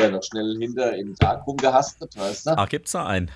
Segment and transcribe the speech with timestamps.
[0.00, 2.58] ja, noch schnell hinter im Tag rumgehastet, weißt du?
[2.58, 3.30] Ah, gibt's da einen?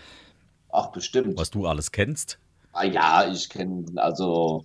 [0.73, 1.37] Ach, bestimmt.
[1.39, 2.39] Was du alles kennst?
[2.73, 4.65] Ah, ja, ich kenne also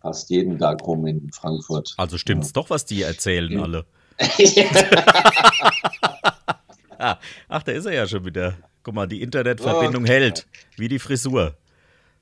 [0.00, 1.94] fast jeden Tag rum in Frankfurt.
[1.96, 2.52] Also stimmt's ja.
[2.54, 3.62] doch, was die erzählen Ja.
[3.62, 3.86] alle.
[6.98, 7.18] Ah,
[7.48, 8.54] ach, da ist er ja schon wieder.
[8.84, 10.06] Guck mal, die Internetverbindung Oh.
[10.06, 10.46] hält.
[10.76, 11.56] Wie die Frisur.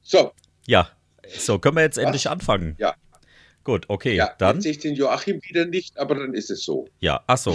[0.01, 0.33] So,
[0.67, 0.89] Ja.
[1.39, 2.77] So, können wir jetzt endlich anfangen?
[2.79, 2.95] Ja.
[3.65, 4.17] Gut, okay.
[4.17, 4.57] ja, dann.
[4.57, 6.89] jetzt sehe ich den Joachim wieder nicht, aber dann ist es so.
[6.99, 7.55] Ja, ach so.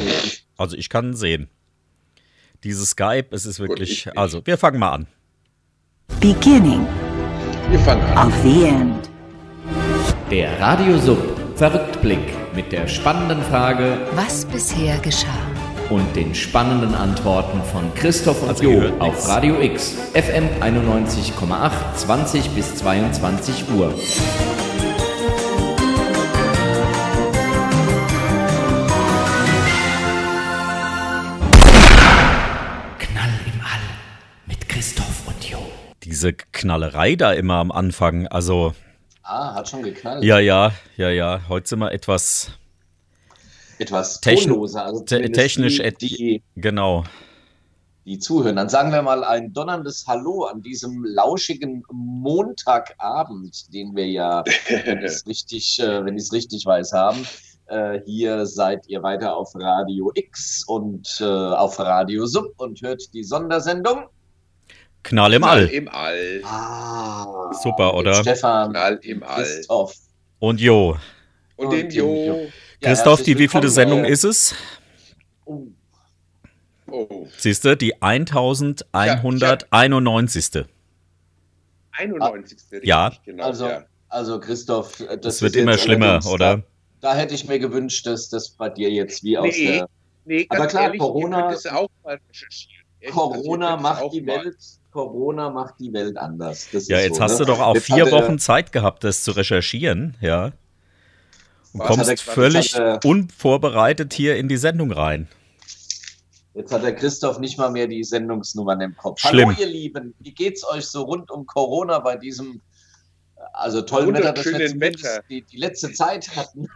[0.57, 1.49] Also ich kann sehen.
[2.63, 3.91] Dieses Skype, es ist wirklich.
[3.91, 4.17] ich nicht.
[4.17, 5.07] Also, wir fangen mal an.
[6.19, 6.85] Beginning
[7.69, 8.27] Wir fangen an.
[8.27, 9.09] of the end.
[10.31, 11.17] Der Radiosub
[11.55, 12.19] Verrücktblick
[12.53, 15.27] mit der spannenden Frage Was bisher geschah.
[15.89, 19.27] und den spannenden Antworten von Christoph und Also, Jo auf nix.
[19.29, 23.93] Radio X, FM 91,8, 20 bis 22 Uhr.
[36.15, 38.25] Diese Knallerei da immer am Anfang.
[38.27, 38.73] Also,
[39.21, 40.23] Ah, hat schon geknallt.
[40.23, 41.41] ja, ja, ja, ja.
[41.49, 42.51] Heute sind wir etwas
[43.79, 44.85] Etwas tonloser.
[44.85, 45.81] Also te technisch.
[45.99, 47.03] die, Genau.
[48.05, 48.55] die zuhören.
[48.55, 54.41] Dann sagen wir mal ein donnerndes Hallo an diesem lauschigen Montagabend, den wir ja,
[54.85, 57.27] wenn ich es richtig, äh, wenn ich es richtig weiß, haben.
[57.65, 63.03] Äh, hier seid ihr weiter auf Radio X und äh, auf Radio Sub und hört
[63.13, 64.05] die Sondersendung.
[65.05, 65.67] Knall im Knall All.
[65.69, 66.41] im All.
[66.43, 68.15] Ah, Super, oder?
[68.15, 69.35] Stefan, Knall im All.
[69.43, 69.95] Christoph.
[70.39, 70.97] Und Jo.
[71.55, 72.25] Und Und dem Jo.
[72.25, 72.35] Jo.
[72.81, 74.55] Ja, Christoph, die wievielte Sendung äh, ist es?
[75.45, 75.67] oh,
[76.87, 80.65] Oh, Siehst du, die 1191.
[81.91, 82.57] 91.
[82.71, 83.11] richtig, Ja.
[83.25, 83.83] Genau, Also, ja.
[84.09, 86.57] also Christoph, äh, das Das wird immer schlimmer, oder?
[86.57, 86.63] Da,
[87.01, 89.87] da hätte ich mir gewünscht, dass das bei dir jetzt wie aus Nee, der
[90.27, 91.87] Nee, aber klar, ehrlich, Corona- also
[93.11, 94.43] Corona macht die mal.
[94.45, 94.57] Welt,
[94.95, 96.69] Corona macht die Welt anders.
[96.71, 97.37] Das Ja, ist jetzt so, hast ne?
[97.39, 100.53] du doch auch Jetzt vier er- Wochen Zeit gehabt, das zu recherchieren, ja.
[101.73, 105.27] Und kommst er- völlig er- unvorbereitet hier in die Sendung rein.
[106.53, 109.19] Jetzt hat der Christoph nicht mal mehr die Sendungsnummern im Kopf.
[109.19, 109.49] Schlimm.
[109.49, 112.61] Hallo ihr Lieben, wie geht's euch so rund um Corona bei diesem
[113.51, 115.21] also tollen Wetter, das wir Wetter.
[115.29, 116.69] die, die letzte Zeit hatten.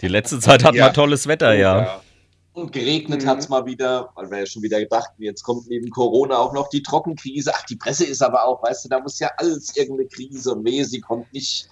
[0.00, 0.86] Die letzte Zeit hatten Ja.
[0.86, 2.00] wir tolles Wetter, ja.
[2.54, 3.28] Und geregnet Mhm.
[3.28, 6.68] hat's mal wieder, weil wir ja schon wieder gedacht, jetzt kommt neben Corona auch noch
[6.68, 7.50] die Trockenkrise.
[7.52, 10.64] Ach, die Presse ist aber auch, weißt du, da muss ja alles irgendeine Krise und
[10.64, 11.68] wehe, sie kommt nicht,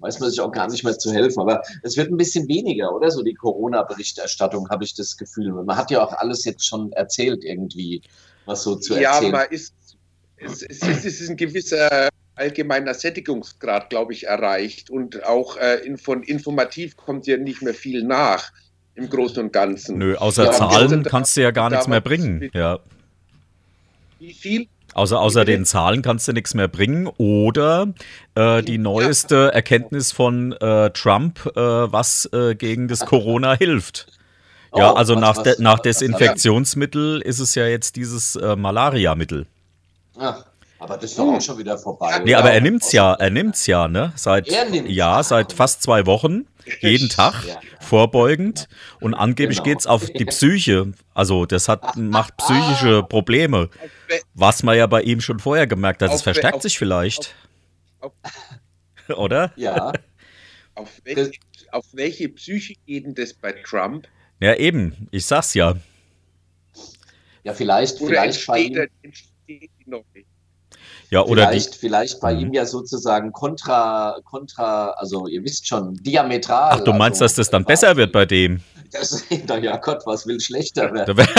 [0.00, 1.40] weiß man sich auch gar nicht mehr zu helfen.
[1.40, 3.10] Aber es wird ein bisschen weniger, oder?
[3.10, 5.50] So die Corona-Berichterstattung, habe ich das Gefühl.
[5.50, 8.02] Man hat ja auch alles jetzt schon erzählt irgendwie,
[8.44, 9.32] was so zu Ja, erzählen.
[9.32, 9.72] man ist,
[10.36, 14.90] es, es, es ist ein gewisser allgemeiner Sättigungsgrad, glaube ich, erreicht.
[14.90, 18.52] Und auch äh, von informativ kommt ja nicht mehr viel nach
[18.98, 19.98] im Großen und Ganzen.
[19.98, 22.50] Nö, außer Ja, Zahlen kannst du ja gar nichts mehr bringen.
[22.52, 22.78] Ja.
[24.18, 24.66] Wie viel?
[24.94, 27.06] Außer, außer den Zahlen kannst du nichts mehr bringen.
[27.18, 27.94] Oder
[28.34, 34.06] äh, die neueste Erkenntnis von äh, Trump, äh, was äh, gegen das Corona hilft.
[34.74, 38.34] Ja, Oh, also was- nach, was- de, nach was- Desinfektionsmittel ist es ja jetzt dieses
[38.36, 39.46] äh, Malaria-Mittel.
[40.18, 40.44] Ach,
[40.78, 42.18] aber das ist doch auch schon wieder vorbei.
[42.24, 42.38] Nee, oder?
[42.40, 44.12] aber er nimmt's ja, er nimmt's ja, ne?
[44.16, 44.92] Seit Er nimmt's.
[44.92, 46.46] ja, seit fast zwei Wochen,
[46.80, 47.60] jeden Tag, Ja.
[47.80, 48.68] vorbeugend.
[49.00, 49.64] Und angeblich Genau.
[49.74, 50.92] geht's auf die Psyche.
[51.14, 53.70] Also das hat macht psychische Probleme.
[54.34, 56.10] Was man ja bei ihm schon vorher gemerkt hat.
[56.10, 57.34] Es Auf- verstärkt auf- sich vielleicht.
[58.00, 58.12] auf-
[59.16, 59.52] Oder?
[59.56, 59.92] Ja,
[60.74, 61.32] Auf welche,
[61.72, 64.06] auf welche Psyche geht denn das bei Trump?
[64.38, 65.08] Ja, eben.
[65.10, 65.74] Ich sag's ja.
[67.42, 70.27] ja, vielleicht, Oder vielleicht entsteht, er- entsteht die noch nicht?
[71.10, 71.60] Ja, oder die.
[71.60, 72.40] vielleicht, vielleicht bei Mhm.
[72.40, 76.72] ihm ja sozusagen kontra, kontra, also ihr wisst schon, diametral.
[76.74, 78.60] Ach, du meinst, also, dass das dann besser wird bei dem?
[78.92, 79.24] Das,
[79.62, 81.26] ja Gott, was will schlechter werden?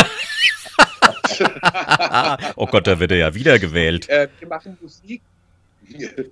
[2.56, 4.10] Oh Gott, da wird er ja wiedergewählt.
[4.10, 5.22] Äh, wir machen Musik.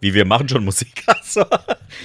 [0.02, 1.04] Wie wir machen schon Musik.
[1.08, 1.46] Also.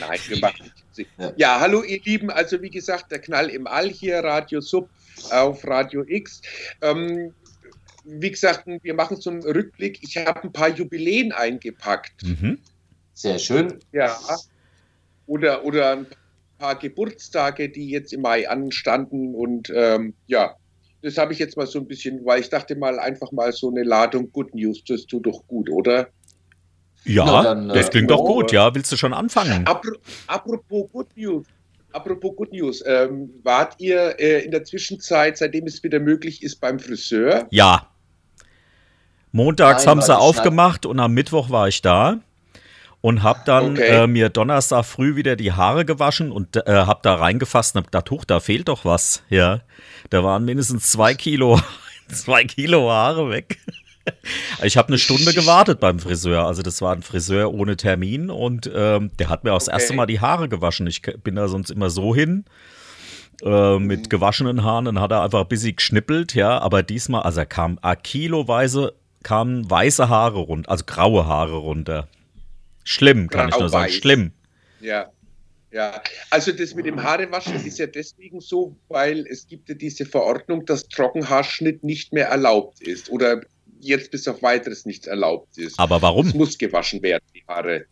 [0.01, 1.09] Nein, wir machen nicht Musik.
[1.19, 1.33] Ja.
[1.37, 2.31] Ja, hallo ihr Lieben.
[2.31, 4.89] Also wie gesagt, der Knall im All hier, Radio Sub
[5.31, 6.41] auf Radio X.
[6.81, 7.35] Ähm,
[8.05, 9.99] wie gesagt, wir machen so einen Rückblick.
[10.03, 12.23] Ich habe ein paar Jubiläen eingepackt.
[12.23, 12.59] Mhm.
[13.15, 13.79] Sehr schön.
[13.93, 14.19] Ja.
[15.27, 16.07] Oder, oder ein
[16.59, 19.35] paar Geburtstage, die jetzt im Mai anstanden.
[19.35, 20.57] Und ähm, ja,
[21.03, 23.71] das habe ich jetzt mal so ein bisschen, weil ich dachte mal einfach mal so
[23.71, 26.09] eine Ladung Good News, das tut doch gut, oder?
[27.05, 28.35] Ja, Na, dann, das äh, klingt doch oh.
[28.35, 28.73] gut, ja.
[28.75, 29.67] Willst du schon anfangen?
[29.67, 29.97] Apro
[30.29, 31.47] apropos Good News.
[31.93, 36.61] Apropos Good News, ähm, wart ihr äh, in der Zwischenzeit, seitdem es wieder möglich ist,
[36.61, 37.47] beim Friseur?
[37.51, 37.92] Ja.
[39.33, 42.19] Montags Nein, haben sie aufgemacht und am Mittwoch war ich da.
[43.01, 44.05] und habe dann Okay.
[44.05, 47.87] äh, mir Donnerstag früh wieder die Haare gewaschen und äh, habe da reingefasst und habe
[47.87, 49.25] gedacht, huch, da fehlt doch was.
[49.29, 49.61] Ja,
[50.11, 51.61] da waren mindestens zwei Kilo,
[52.09, 53.59] zwei Kilo Haare weg.
[54.65, 56.45] Ich habe eine Stunde gewartet beim Friseur.
[56.45, 59.77] Also das war ein Friseur ohne Termin und ähm, der hat mir auch das Okay.
[59.77, 60.89] erste Mal die Haare gewaschen.
[60.89, 62.45] Ich bin da sonst immer so hin
[63.45, 63.87] äh, Mhm.
[63.87, 64.87] mit gewaschenen Haaren.
[64.87, 66.59] Dann hat er einfach ein bisschen geschnippelt, ja.
[66.59, 72.09] Aber diesmal, also er kam a kiloweise kamen weiße Haare runter, also graue Haare runter.
[72.85, 73.93] Schlimm, kann ich nur sagen.
[73.93, 74.33] Schlimm.
[74.81, 75.11] Ja.
[75.71, 80.05] Ja, also das mit dem Haarewaschen ist ja deswegen so, weil es gibt ja diese
[80.05, 83.41] Verordnung, dass Trockenhaarschnitt nicht mehr erlaubt ist oder
[83.81, 85.79] jetzt bis auf weiteres nicht erlaubt ist.
[85.79, 86.29] Aber Es warum?
[86.35, 87.87] muss gewaschen werden, die Haare.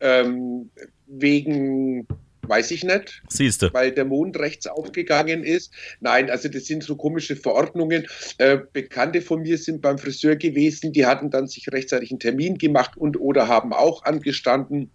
[0.00, 0.68] Ähm,
[1.06, 2.06] wegen,
[2.48, 3.72] weiß ich nicht, Siehst du.
[3.72, 5.72] weil der Mond rechts aufgegangen ist.
[6.00, 8.06] Nein, also das sind so komische Verordnungen.
[8.38, 12.58] Äh, Bekannte von mir sind beim Friseur gewesen, die hatten dann sich rechtzeitig einen Termin
[12.58, 14.90] gemacht und oder haben auch angestanden.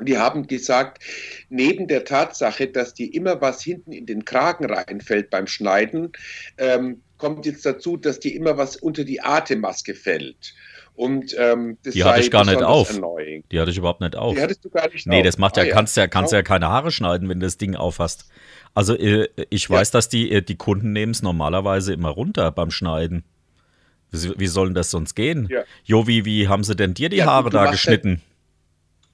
[0.00, 1.02] Die haben gesagt,
[1.48, 6.12] neben der Tatsache, dass dir immer was hinten in den Kragen reinfällt beim Schneiden,
[6.58, 10.54] ähm, kommt jetzt dazu, dass dir immer was unter die Atemmaske fällt.
[10.96, 12.90] Und ähm, das Die hatte ich gar nicht auf.
[12.90, 13.44] annoying.
[13.52, 14.34] Die hatte ich überhaupt nicht auf.
[14.34, 15.24] Die hattest du gar nicht Nee, auf.
[15.26, 16.38] das macht ja, Ah, kannst ja, kannst Genau.
[16.38, 18.28] ja keine Haare schneiden, wenn du das Ding aufhast.
[18.74, 22.70] Also äh, ich weiß, dass die, äh, die Kunden nehmen es normalerweise immer runter beim
[22.70, 23.24] Schneiden.
[24.10, 25.48] Wie, wie soll denn das sonst gehen?
[25.50, 25.64] Ja.
[25.84, 28.22] Jo, wie, wie haben sie denn dir die Ja, Haare da machst geschnitten?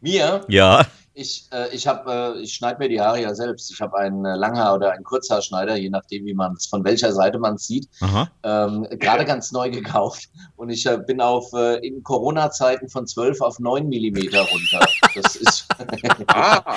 [0.00, 0.44] Mir?
[0.48, 3.70] Ja, Ich, äh, ich, hab, äh, ich schneide mir die Haare ja selbst.
[3.70, 7.12] Ich habe einen äh, Langhaar- oder einen Kurzhaarschneider, je nachdem, wie man es, von welcher
[7.12, 7.88] Seite man es sieht,
[8.42, 10.30] ähm, gerade ganz neu gekauft.
[10.56, 14.86] Und ich äh, bin auf äh, in Corona-Zeiten von 12 auf 9 Millimeter runter.
[15.14, 15.66] Das ist,
[16.28, 16.76] Ah,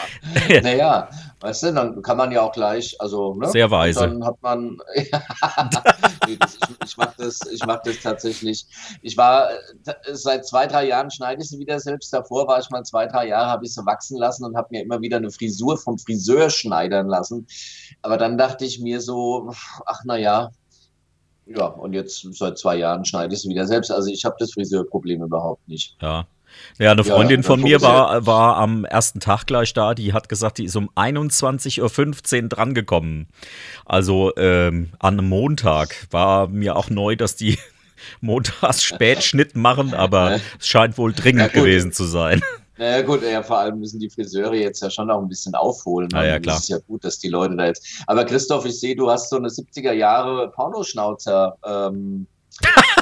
[0.62, 1.10] naja,
[1.40, 3.50] weißt du, dann kann man ja auch gleich, also, ne?
[3.50, 4.02] Sehr weise.
[4.02, 4.78] Dann hat man,
[6.28, 8.66] nee, das, ich, ich mache das, ich mach das tatsächlich.
[9.02, 9.56] Ich war äh,
[10.14, 12.12] seit zwei, drei Jahren schneide ich sie wieder selbst.
[12.14, 14.82] Davor war ich mal zwei, drei Jahre, habe ich sie wachsen lassen und habe mir
[14.82, 17.48] immer wieder eine Frisur vom Friseur schneidern lassen.
[18.02, 19.52] Aber dann dachte ich mir so,
[19.86, 20.52] ach na ja,
[21.48, 23.92] ja, und jetzt seit zwei Jahren schneide ich sie wieder selbst.
[23.92, 25.96] Also ich habe das Friseurproblem überhaupt nicht.
[26.02, 26.28] Ja.
[26.78, 30.28] Ja, eine Freundin ja, von mir war, war am ersten Tag gleich da, die hat
[30.28, 33.28] gesagt, die ist um 21.15 Uhr drangekommen.
[33.86, 36.07] Also ähm, an einem Montag.
[36.12, 37.57] War mir auch neu, dass die
[38.22, 42.42] montags Spätschnitt machen, aber es scheint wohl dringend Ja, gewesen zu sein.
[42.78, 46.10] Naja gut, ja, vor allem müssen die Friseure jetzt ja schon auch ein bisschen aufholen.
[46.13, 46.58] Ah, ja, klar.
[46.58, 48.04] Es ist ja gut, dass die Leute da jetzt.
[48.06, 52.28] Aber Christoph, ich sehe, du hast so eine 70er Jahre Pornoschnauzer ähm,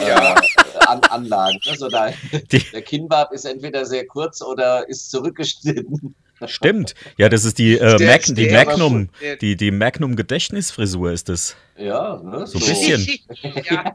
[0.01, 0.35] Ja.
[0.87, 1.59] An Anlagen.
[1.69, 2.09] Also da,
[2.51, 6.15] Die- der Kinnbart ist entweder sehr kurz oder ist zurückgeschnitten.
[6.45, 6.93] Stimmt.
[7.17, 9.09] Ja, das ist die, äh, Der- Mag die Magnum.
[9.21, 11.55] der- Die, die Magnum-Gedächtnisfrisur ist es.
[11.77, 12.45] Ja, ne?
[12.45, 13.07] So ein bisschen.
[13.63, 13.93] ja,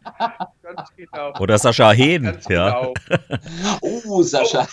[0.62, 1.34] ganz genau.
[1.40, 2.22] Oder Sascha Hehn.
[2.22, 2.70] Ganz Ja.
[2.70, 2.94] genau.
[3.82, 4.66] Oh, Sascha.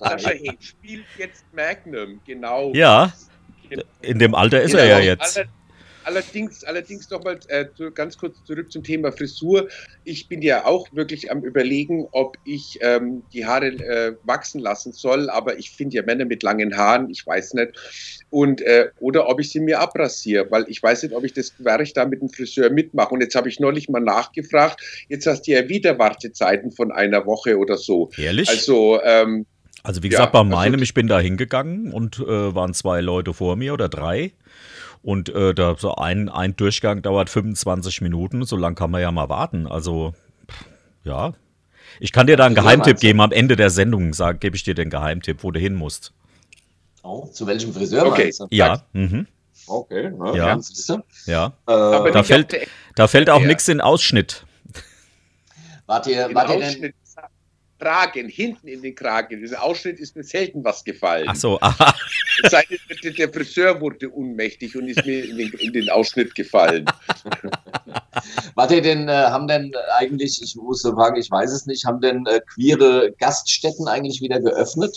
[0.00, 2.72] Sascha Hehn spielt jetzt Magnum, genau.
[2.74, 3.12] ja,
[4.02, 4.98] in dem Alter ist er Genau.
[4.98, 5.38] ja jetzt.
[5.38, 5.48] Aller-
[6.06, 9.66] Allerdings, allerdings nochmal äh, ganz kurz zurück zum Thema Frisur.
[10.04, 14.92] Ich bin ja auch wirklich am Überlegen, ob ich ähm, die Haare äh, wachsen lassen
[14.92, 17.72] soll, aber ich finde ja Männer mit langen Haaren, ich weiß nicht.
[18.30, 21.52] Und, äh, oder ob ich sie mir abrasiere, weil ich weiß nicht, ob ich das
[21.58, 23.12] Werk da mit dem Friseur mitmache.
[23.12, 27.26] Und jetzt habe ich neulich mal nachgefragt, jetzt hast du ja wieder Wartezeiten von einer
[27.26, 28.10] Woche oder so.
[28.16, 28.48] Ehrlich?
[28.48, 29.44] Also, ähm,
[29.82, 33.00] Also wie Ja, gesagt, bei also- meinem, ich bin da hingegangen und äh, waren zwei
[33.00, 34.32] Leute vor mir oder drei.
[35.06, 39.12] Und äh, da so ein, ein Durchgang dauert 25 Minuten, so lange kann man ja
[39.12, 39.68] mal warten.
[39.68, 40.14] Also,
[41.04, 41.32] ja.
[42.00, 43.20] Ich kann dir da einen Geheimtipp geben.
[43.20, 44.10] Am Ende der Sendung
[44.40, 46.12] gebe ich dir den Geheimtipp, wo du hin musst.
[47.04, 48.32] Oh, zu welchem Friseur Okay.
[48.50, 49.28] Ja, mhm,
[49.68, 50.46] Okay, ne, Ja.
[50.48, 50.60] ja.
[50.60, 50.98] siehst du.
[51.26, 51.52] ja.
[51.68, 52.56] Äh, da fällt-
[52.96, 53.46] Da fällt auch Ja.
[53.46, 54.44] nichts in Auschnitt.
[55.86, 56.94] wart ihr, den wart ihr denn, Ausschnitt
[57.78, 59.40] Kragen, hinten in den Kragen.
[59.40, 61.26] Dieser Ausschnitt ist mir selten was gefallen.
[61.28, 61.94] Ach so, aha.
[62.42, 62.64] Es sei
[63.02, 66.86] denn, der- Friseur wurde unmächtig und ist mir in den, in den Ausschnitt gefallen.
[68.54, 71.84] wart ihr denn, äh, haben denn eigentlich, ich muss so fragen, ich weiß es nicht,
[71.84, 74.96] haben denn äh, queere Gaststätten eigentlich wieder geöffnet?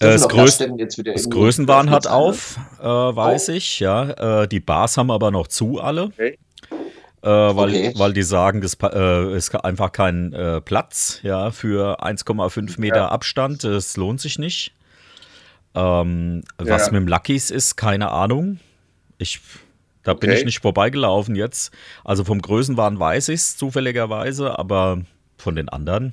[0.00, 3.52] Äh, das doch Größ- Gaststätten jetzt wieder Das Größenwahn hat auf, äh, weiß Oh.
[3.52, 4.42] ich, ja.
[4.42, 6.04] Äh, die Bars haben aber noch zu alle.
[6.04, 6.38] Okay.
[7.22, 7.92] Äh, weil, Okay.
[7.96, 13.08] weil die sagen, das äh, ist einfach kein äh, Platz ja, für 1,5 Meter Ja.
[13.08, 13.64] Abstand.
[13.64, 14.72] Das lohnt sich nicht.
[15.74, 16.92] Ähm, Was Ja.
[16.92, 18.60] mit dem Luckys ist, keine Ahnung.
[19.18, 19.40] Ich,
[20.04, 20.38] da bin Okay.
[20.40, 21.72] ich nicht vorbeigelaufen jetzt.
[22.04, 25.02] Also vom Größenwahn weiß ich es zufälligerweise, aber
[25.36, 26.12] von den anderen.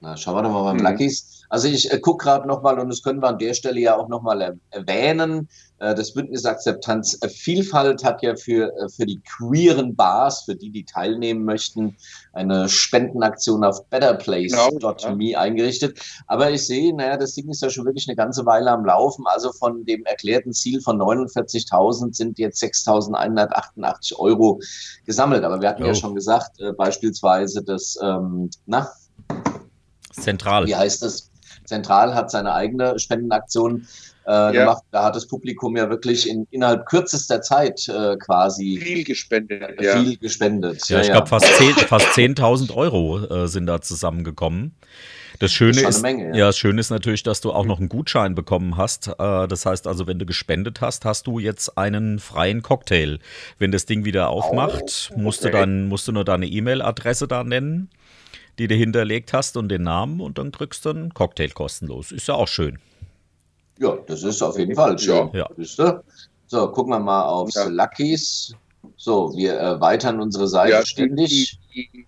[0.00, 0.82] Na, schauen wir doch mal beim Mhm.
[0.84, 1.44] Luckys.
[1.48, 4.08] Also ich äh, gucke gerade nochmal und das können wir an der Stelle ja auch
[4.08, 5.48] nochmal erwähnen.
[5.78, 10.54] Äh, das Bündnis Akzeptanz äh, Vielfalt hat ja für, äh, für die queeren Bars, für
[10.54, 11.96] die, die teilnehmen möchten,
[12.32, 15.38] eine Spendenaktion auf betterplace.me genau, ja.
[15.40, 15.98] eingerichtet.
[16.26, 19.24] Aber ich sehe, naja, das Ding ist ja schon wirklich eine ganze Weile am Laufen.
[19.26, 24.60] Also von dem erklärten Ziel von 49.000 sind jetzt 6.188 Euro
[25.04, 25.44] gesammelt.
[25.44, 25.88] Aber wir hatten oh.
[25.88, 28.90] ja schon gesagt, äh, beispielsweise das, ähm, na?
[30.12, 30.66] Zentral.
[30.66, 31.30] Wie heißt das?
[31.66, 33.86] Zentral hat seine eigene Spendenaktion
[34.26, 34.50] äh, ja.
[34.50, 34.82] gemacht.
[34.90, 39.80] Da hat das Publikum ja wirklich in, innerhalb kürzester Zeit äh, quasi viel gespendet.
[39.80, 40.00] Ja.
[40.00, 40.88] Viel gespendet.
[40.88, 42.40] Ja, ich glaube, fast 10.000 fast 10
[42.74, 44.74] Euro äh, sind da zusammengekommen.
[45.38, 46.34] Das Schöne das ist, Menge, ja.
[46.34, 46.46] ja.
[46.46, 49.08] das Schöne ist natürlich, dass du auch noch einen Gutschein bekommen hast.
[49.08, 53.18] Äh, das heißt also, wenn du gespendet hast, hast du jetzt einen freien Cocktail.
[53.58, 57.44] Wenn das Ding wieder aufmacht, oh, musst du dann musst du nur deine E-Mail-Adresse da
[57.44, 57.90] nennen,
[58.58, 62.12] die du hinterlegt hast und den Namen und dann kriegst du einen Cocktail kostenlos.
[62.12, 62.78] Ist ja auch schön.
[63.78, 65.30] Ja, das ist auf jeden Fall schön.
[65.32, 65.48] Ja.
[65.56, 66.02] ja.
[66.46, 67.64] So, gucken wir mal auf ja.
[67.64, 68.54] Luckies.
[68.96, 71.58] So, wir erweitern unsere Seite ja, ständig.
[71.74, 72.06] Die, die,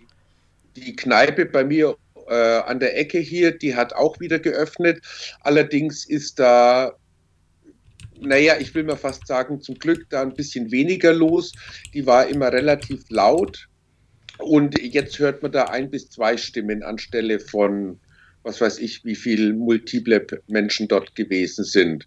[0.76, 1.96] die, Kneipe bei mir
[2.28, 5.02] äh, an der Ecke hier, die hat auch wieder geöffnet.
[5.40, 6.92] Allerdings ist da,
[8.20, 11.52] naja, ich will mal fast sagen, zum Glück da ein bisschen weniger los.
[11.92, 13.68] Die war immer relativ laut.
[14.38, 17.98] Und jetzt hört man da ein bis zwei Stimmen anstelle von
[18.48, 22.06] was weiß ich, wie viele multiple Menschen dort gewesen sind.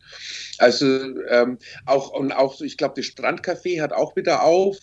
[0.57, 0.85] Also
[1.29, 4.77] ähm, auch, und auch, ich glaube, das Strandcafé hat auch wieder auf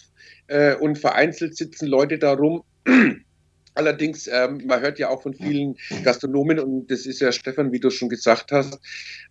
[0.47, 2.63] äh, und vereinzelt sitzen Leute da rum.
[3.75, 7.81] Allerdings, ähm, man hört ja auch von vielen Gastronomen, und das ist ja Stefan, wie
[7.81, 8.79] du schon gesagt hast,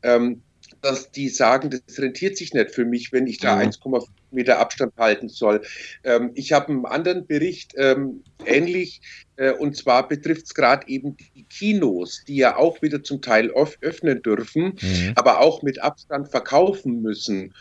[0.04, 0.42] ähm,
[0.82, 3.70] dass die sagen, das rentiert sich nicht für mich, wenn ich da mhm.
[3.72, 5.62] 1,5 Meter Abstand halten soll.
[6.04, 9.02] Ähm, ich habe einen anderen Bericht ähm, ähnlich,
[9.38, 13.50] äh, und zwar betrifft es gerade eben die Kinos, die ja auch wieder zum Teil
[13.50, 15.14] öffnen dürfen, mhm.
[15.16, 17.54] aber auch mit Abstand verkaufen müssen.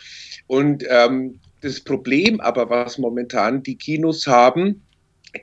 [0.47, 4.83] Und ähm, das Problem aber, was momentan die Kinos haben,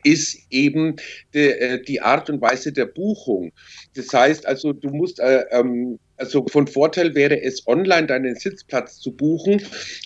[0.03, 0.95] ist eben
[1.33, 3.51] die, äh, die, Art und Weise der Buchung.
[3.95, 8.99] Das heißt also, du musst äh, ähm, also von Vorteil wäre es, online deinen Sitzplatz
[8.99, 9.61] zu buchen,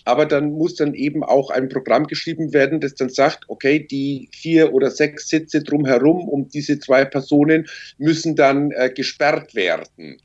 [0.06, 4.30] aber dann muss dann eben auch ein Programm geschrieben werden, das dann sagt, okay, die
[4.34, 10.22] vier oder sechs Sitze drumherum um diese zwei Personen müssen dann äh, gesperrt werden.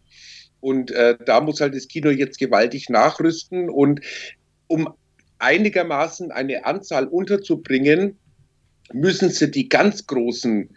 [0.60, 4.00] Und äh, da muss halt das Kino jetzt gewaltig nachrüsten und
[4.68, 4.88] um
[5.40, 8.16] einigermaßen eine Anzahl unterzubringen,
[8.92, 10.70] müssen sie die ganz großen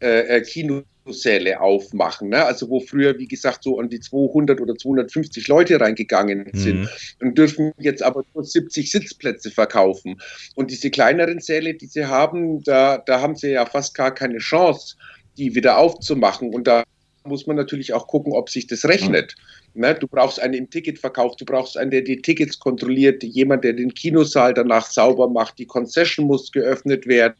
[0.00, 2.28] äh, äh Kinos Säle aufmachen.
[2.28, 2.44] Ne?
[2.44, 6.88] Also wo früher, wie gesagt, so an die 200 oder 250 Leute reingegangen sind mhm.
[7.20, 10.20] und dürfen jetzt aber nur 70 Sitzplätze verkaufen.
[10.54, 14.38] Und diese kleineren Säle, die sie haben, da, da haben sie ja fast gar keine
[14.38, 14.96] Chance,
[15.36, 16.54] die wieder aufzumachen.
[16.54, 16.84] Und da
[17.24, 19.34] muss man natürlich auch gucken, ob sich das rechnet.
[19.74, 19.80] Mhm.
[19.80, 19.94] Ne?
[19.94, 23.94] Du brauchst einen im Ticketverkauf, du brauchst einen, der die Tickets kontrolliert, jemand, der den
[23.94, 27.36] Kinosaal danach sauber macht, die Concession muss geöffnet werden.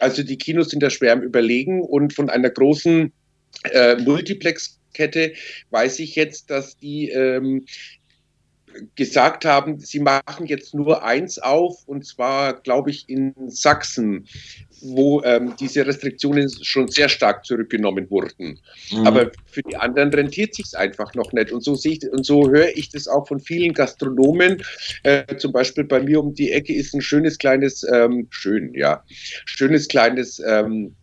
[0.00, 3.12] Also die Kinos sind da schwer am Überlegen und von einer großen
[3.72, 5.32] äh, Multiplex-Kette
[5.70, 7.66] weiß ich jetzt, dass die ähm,
[8.94, 14.26] gesagt haben, sie machen jetzt nur eins auf, und zwar, glaube ich, in Sachsen,
[14.82, 18.60] wo ähm, diese Restriktionen schon sehr stark zurückgenommen wurden.
[18.90, 19.06] Mhm.
[19.06, 21.52] Aber für die anderen rentiert sich einfach noch nicht.
[21.52, 24.62] Und so sehe ich und so höre ich das auch von vielen Gastronomen.
[25.02, 29.04] Äh, zum Beispiel bei mir um die Ecke ist ein schönes kleines, ähm, schön, ja,
[29.44, 30.94] schönes kleines ähm,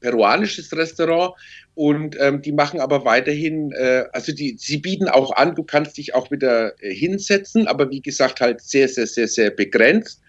[0.00, 1.34] peruanisches Restaurant
[1.78, 5.96] und ähm, die machen aber weiterhin, äh, also die, sie bieten auch an, du kannst
[5.96, 10.20] dich auch wieder äh, hinsetzen, aber wie gesagt halt sehr, sehr, sehr, sehr begrenzt.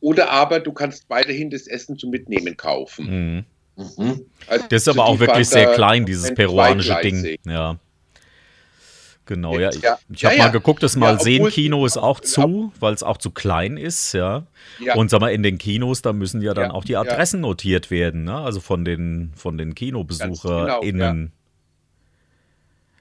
[0.00, 3.44] Oder aber du kannst weiterhin das Essen zum Mitnehmen kaufen.
[3.76, 3.84] Mhm.
[3.96, 4.26] Mhm.
[4.46, 7.38] Also das ist aber auch wirklich sehr klein, dieses peruanische Ding.
[7.44, 7.78] Ja.
[9.28, 9.68] Genau, ja.
[9.68, 9.98] Ich, ja.
[10.10, 13.76] ich habe ja, mal geguckt, das Malsehen-Kino ist auch zu, weil es auch zu klein
[13.76, 14.46] ist, ja.
[14.94, 18.24] Und sag mal, in den Kinos, da müssen ja dann auch die Adressen notiert werden,
[18.24, 18.36] ne?
[18.36, 21.16] Also von den, von den KinobesucherInnen.
[21.16, 21.37] Genau,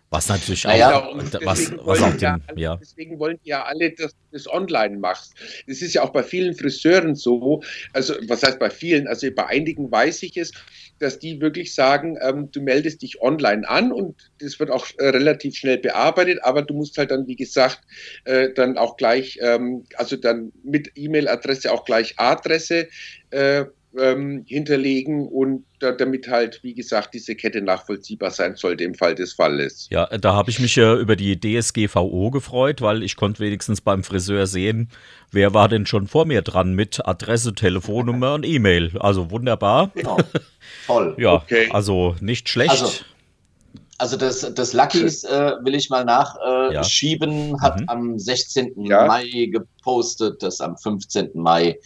[0.10, 2.76] was natürlich naja, auch, was, was auch den, ja, ja.
[2.78, 5.34] Deswegen wollen die ja alle, dass du das online machst.
[5.68, 7.62] Das ist ja auch bei vielen Friseuren so.
[7.92, 9.08] Also, was heißt bei vielen?
[9.08, 10.54] Also, bei einigen weiß ich es,
[11.00, 15.10] dass die wirklich sagen, ähm, du meldest dich online an und das wird auch äh,
[15.10, 17.82] relativ schnell bearbeitet, aber du musst halt dann, wie gesagt,
[18.24, 22.88] äh, dann auch gleich, ähm, also dann mit E-Mail-Adresse auch gleich Adresse
[23.32, 23.66] äh,
[24.00, 29.16] ähm, hinterlegen und da, damit halt, wie gesagt, diese Kette nachvollziehbar sein sollte im Fall
[29.16, 29.88] des Falles.
[29.92, 34.04] Ja, da habe ich mich ja über die DSGVO gefreut, weil ich konnte wenigstens beim
[34.04, 34.90] Friseur sehen,
[35.32, 38.92] wer war denn schon vor mir dran mit Adresse, Telefonnummer und E-Mail.
[39.00, 39.92] Also wunderbar.
[39.96, 40.18] Genau.
[40.86, 41.16] Toll.
[41.18, 41.70] ja, okay.
[41.72, 42.72] also nicht schlecht.
[42.72, 42.90] Also
[44.00, 47.62] Also das, das Lucky's äh, will ich mal nachschieben, Ja.
[47.62, 47.90] hat Mhm.
[47.90, 48.86] am 16.
[48.86, 49.06] Ja.
[49.08, 51.32] Mai gepostet, dass am 15.
[51.34, 51.78] Mai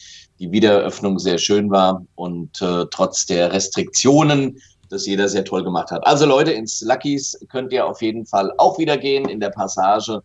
[0.42, 5.92] die Wiedereröffnung sehr schön war und äh, trotz der Restriktionen das jeder sehr toll gemacht
[5.92, 6.06] hat.
[6.06, 10.22] Also Leute, ins Lucky's könnt ihr auf jeden Fall auch wieder gehen in der Passage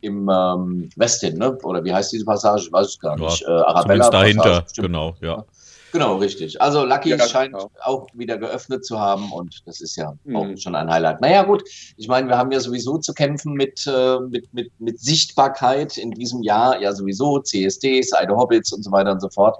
[0.00, 1.56] im ähm, Westin, ne?
[1.62, 2.64] Oder wie heißt diese Passage?
[2.66, 3.42] Ich weiß es gar Ja, nicht.
[3.42, 4.86] Äh, Arabella Zumindest dahinter, Passage, stimmt.
[4.86, 5.44] genau, ja.
[5.92, 6.60] Genau, richtig.
[6.60, 7.70] Also Lucky Ja, scheint genau.
[7.82, 10.36] auch wieder geöffnet zu haben und das ist ja Mhm.
[10.36, 11.20] auch schon ein Highlight.
[11.20, 11.62] Naja gut,
[11.96, 16.10] ich meine, wir haben ja sowieso zu kämpfen mit, äh, mit, mit, mit Sichtbarkeit in
[16.10, 19.56] diesem Jahr, ja sowieso, CSDs, Seide Hobbits und so weiter und so fort.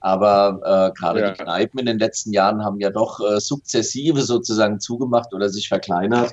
[0.00, 1.30] Aber äh, gerade Ja.
[1.32, 5.68] die Kneipen in den letzten Jahren haben ja doch äh, sukzessive sozusagen zugemacht oder sich
[5.68, 6.30] verkleinert.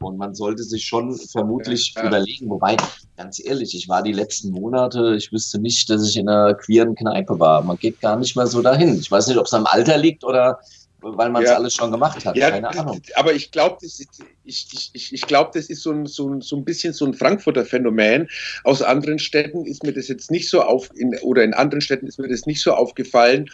[0.00, 2.06] Und man sollte sich schon vermutlich Ja.
[2.06, 2.76] überlegen, wobei,
[3.16, 6.94] ganz ehrlich, ich war die letzten Monate, ich wüsste nicht, dass ich in einer queeren
[6.94, 7.64] Kneipe war.
[7.64, 8.98] Man geht gar nicht mehr so dahin.
[9.00, 10.58] Ich weiß nicht, ob es am Alter liegt oder
[11.00, 11.56] weil man es Ja.
[11.56, 12.36] alles schon gemacht hat.
[12.36, 13.00] Ja, Keine Ahnung.
[13.14, 16.40] aber ich glaube, das ist, ich, ich, ich, glaub, das ist so ein, so, ein,
[16.40, 18.28] so ein bisschen so ein Frankfurter Phänomen.
[18.64, 22.06] Aus anderen Städten ist mir das jetzt nicht so auf, in, oder in anderen Städten
[22.06, 23.48] ist mir das nicht so aufgefallen,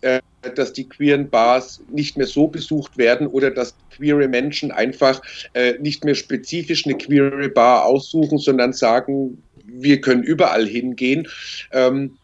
[0.00, 0.20] äh,
[0.56, 5.22] dass die queeren Bars nicht mehr so besucht werden oder dass queere Menschen einfach
[5.54, 11.28] äh, nicht mehr spezifisch eine queere Bar aussuchen, sondern sagen, wir können überall hingehen.
[11.70, 12.18] Ähm,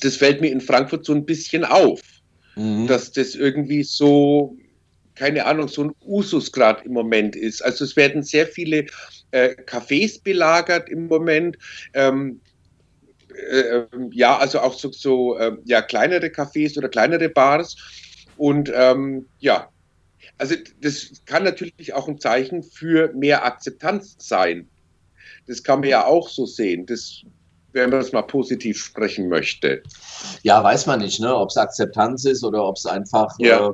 [0.00, 2.00] das fällt mir in Frankfurt so ein bisschen auf
[2.60, 2.86] Mhm.
[2.86, 4.54] dass das irgendwie so,
[5.14, 7.64] keine Ahnung, so ein Usus gerade im Moment ist.
[7.64, 8.84] Also es werden sehr viele
[9.30, 11.56] äh, Cafés belagert im Moment.
[11.94, 12.40] Ähm,
[13.50, 17.76] äh, ja, also auch so, so äh, ja, kleinere Cafés oder kleinere Bars.
[18.36, 19.70] Und ähm, ja,
[20.36, 24.68] also das kann natürlich auch ein Zeichen für mehr Akzeptanz sein.
[25.46, 26.84] Das kann man ja auch so sehen.
[26.84, 27.22] Das,
[27.72, 29.82] wenn man es mal positiv sprechen möchte.
[30.42, 31.34] Ja, weiß man nicht, ne?
[31.34, 33.68] ob es Akzeptanz ist oder ob es einfach Ja.
[33.68, 33.72] äh,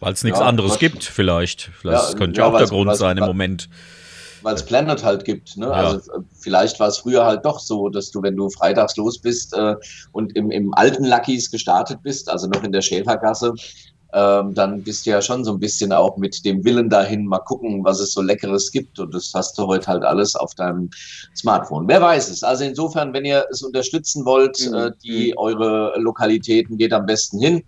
[0.00, 1.70] Weil es nichts Ja, anderes was- gibt, vielleicht.
[1.80, 3.68] Vielleicht Ja, könnte ja, auch der Grund weil's- sein im Moment.
[4.42, 5.56] weil es Planet halt gibt.
[5.56, 5.66] Ne?
[5.66, 5.72] Ja.
[5.72, 9.54] Also vielleicht war es früher halt doch so, dass du, wenn du freitags los bist
[9.54, 9.74] äh,
[10.12, 13.54] und im, im alten Lucky's gestartet bist, also noch in der Schäfergasse,
[14.16, 17.40] ähm, dann bist du ja schon so ein bisschen auch mit dem Willen dahin, mal
[17.40, 18.98] gucken, was es so Leckeres gibt.
[18.98, 20.88] Und das hast du heute halt alles auf deinem
[21.36, 21.86] Smartphone.
[21.86, 22.42] Wer weiß es.
[22.42, 24.74] Also insofern, wenn ihr es unterstützen wollt, Mhm.
[24.74, 27.62] äh, die eure Lokalitäten, geht am besten hin.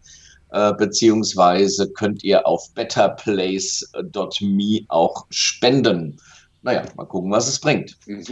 [0.50, 6.18] Äh, beziehungsweise könnt ihr auf betterplace.me auch spenden.
[6.62, 7.94] Naja, mal gucken, was es bringt.
[8.06, 8.24] Mhm.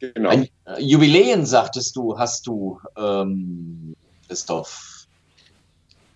[0.00, 0.30] Genau.
[0.30, 3.94] Ein äh, Jubiläen, sagtest du, hast du, ähm,
[4.26, 4.91] Christoph.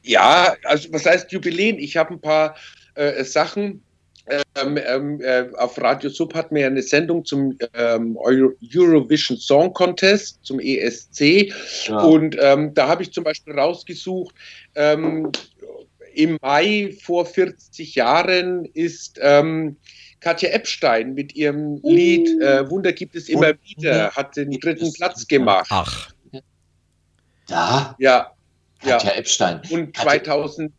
[0.07, 1.79] Ja, also was heißt Jubiläen?
[1.79, 2.57] Ich habe ein paar
[2.95, 3.83] äh, Sachen.
[4.29, 9.37] Ähm, ähm, äh, auf Radio Sub hatten wir ja eine Sendung zum ähm, Euro Eurovision
[9.37, 11.53] Song Contest, zum ESC.
[11.87, 11.99] Ja.
[12.01, 14.35] Und ähm, da habe ich zum Beispiel rausgesucht,
[14.75, 15.31] ähm,
[16.15, 19.77] im Mai vor 40 Jahren ist ähm,
[20.21, 25.29] Katja Epstein mit ihrem Lied äh, Wunder gibt es immer wieder, hat den dritten Platz
[25.29, 25.69] gemacht.
[25.71, 26.11] Ach,
[27.47, 28.36] Da, Ja,
[28.87, 28.97] ja.
[28.99, 29.61] Katja Epstein.
[29.71, 30.73] Und Katja- 2000,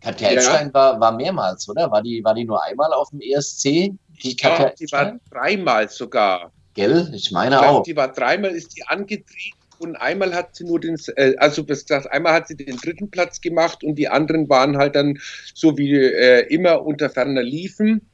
[0.00, 0.34] Katja Ja.
[0.34, 1.90] Epstein war, war mehrmals, oder?
[1.90, 3.92] War die, war die nur einmal auf dem ESC?
[4.22, 6.52] Die Katja glaube, die war dreimal sogar.
[6.74, 7.10] Gell?
[7.14, 7.82] Ich meine Ich glaube, auch.
[7.82, 11.84] die war dreimal, ist die angetreten und einmal hat sie nur den, äh, also das
[11.86, 15.18] gesagt, einmal hat sie den dritten Platz gemacht und die anderen waren halt dann
[15.54, 18.08] so wie äh, immer unter ferner Liefen.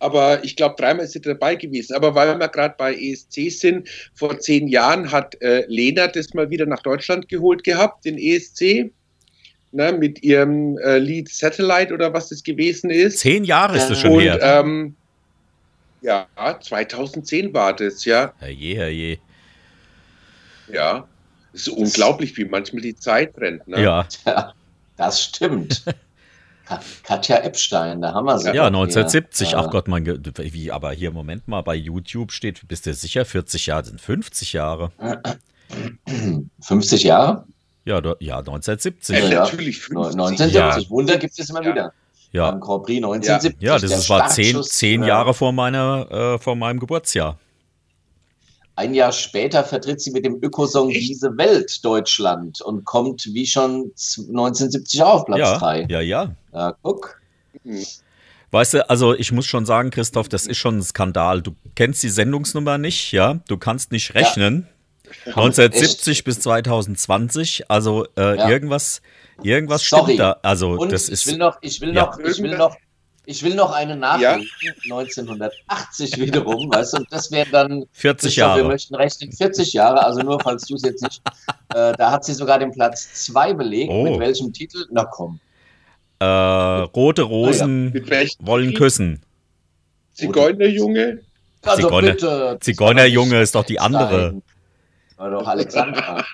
[0.00, 1.94] Aber ich glaube, dreimal ist sie dabei gewesen.
[1.94, 6.48] Aber weil wir gerade bei ESC sind, vor zehn Jahren hat äh, Lena das mal
[6.50, 8.90] wieder nach Deutschland geholt gehabt, den ESC,
[9.72, 13.18] ne, mit ihrem äh, Lied Satellite oder was das gewesen ist.
[13.18, 14.08] zehn Jahre ist es Ja.
[14.08, 14.38] schon Und her.
[14.40, 14.94] ähm,
[16.00, 16.28] ja,
[16.60, 18.32] 2010 war das, ja.
[18.38, 19.18] Herrje, herrje.
[20.72, 21.08] Ja.
[21.52, 23.66] Es ist unglaublich, wie manchmal die Zeit rennt.
[23.66, 23.82] Ne?
[23.82, 24.52] Ja, Ja,
[24.96, 25.82] das stimmt.
[26.68, 28.48] Ka- Katja Epstein, da haben wir sie.
[28.48, 29.48] ja, doch 1970.
[29.50, 29.58] hier.
[29.58, 33.24] Ach Gott, mein Ge wie, aber hier, Moment mal, bei YouTube steht, bist du sicher,
[33.24, 34.92] 40 Jahre sind 50 Jahre.
[36.60, 37.44] 50 Jahre?
[37.84, 39.16] Ja, do, ja 1970.
[39.16, 39.40] Äh, Ja.
[39.44, 40.14] natürlich 50.
[40.14, 40.84] 1970.
[40.84, 40.90] Ja.
[40.90, 41.70] Wunder gibt es immer Ja.
[41.72, 41.92] wieder.
[42.32, 43.62] Ja, Beim Grand Prix 1970.
[43.62, 47.38] ja das war zehn, zehn äh, Jahre vor, meiner, äh, vor meinem Geburtsjahr.
[48.78, 51.08] Ein Jahr später vertritt sie mit dem Ökosong Echt?
[51.08, 53.90] Diese Welt Deutschland und kommt wie schon
[54.28, 55.86] 1970 auch auf Platz Ja, 3.
[55.88, 56.30] ja, ja.
[56.52, 57.20] Ja, guck.
[57.64, 57.84] Mhm.
[58.52, 61.42] Weißt du, also ich muss schon sagen, Christoph, das ist schon ein Skandal.
[61.42, 63.40] Du kennst die Sendungsnummer nicht, ja?
[63.48, 64.68] Du kannst nicht rechnen.
[65.26, 68.48] 1970 bis 2020, also äh, Ja.
[68.48, 69.02] irgendwas,
[69.42, 70.02] irgendwas Sorry.
[70.04, 70.36] stimmt da.
[70.42, 72.02] Also Und das ich ist will noch, ich will ja.
[72.06, 72.76] noch, ich will noch,
[73.30, 74.48] ich will noch eine nachlegen.
[74.84, 78.64] 1980 wiederum, weißt du, und das wäre dann 40 Christoph, Wir Jahre.
[78.68, 81.20] möchten rechnen 40 Jahre, also nur falls du es jetzt nicht.
[81.74, 83.90] Äh, da hat sie sogar den Platz 2 belegt.
[83.92, 84.04] Oh.
[84.04, 84.86] Mit welchem Titel?
[84.90, 85.40] Na komm.
[86.20, 89.20] Äh, rote Rosen Mit welchem wollen küssen.
[90.14, 91.20] Zigeunerjunge?
[91.62, 92.58] Also Zigeuner- bitte.
[92.60, 94.32] Zigeunerjunge ist doch die andere.
[94.32, 94.42] Nein.
[95.18, 96.24] War doch Alexandra.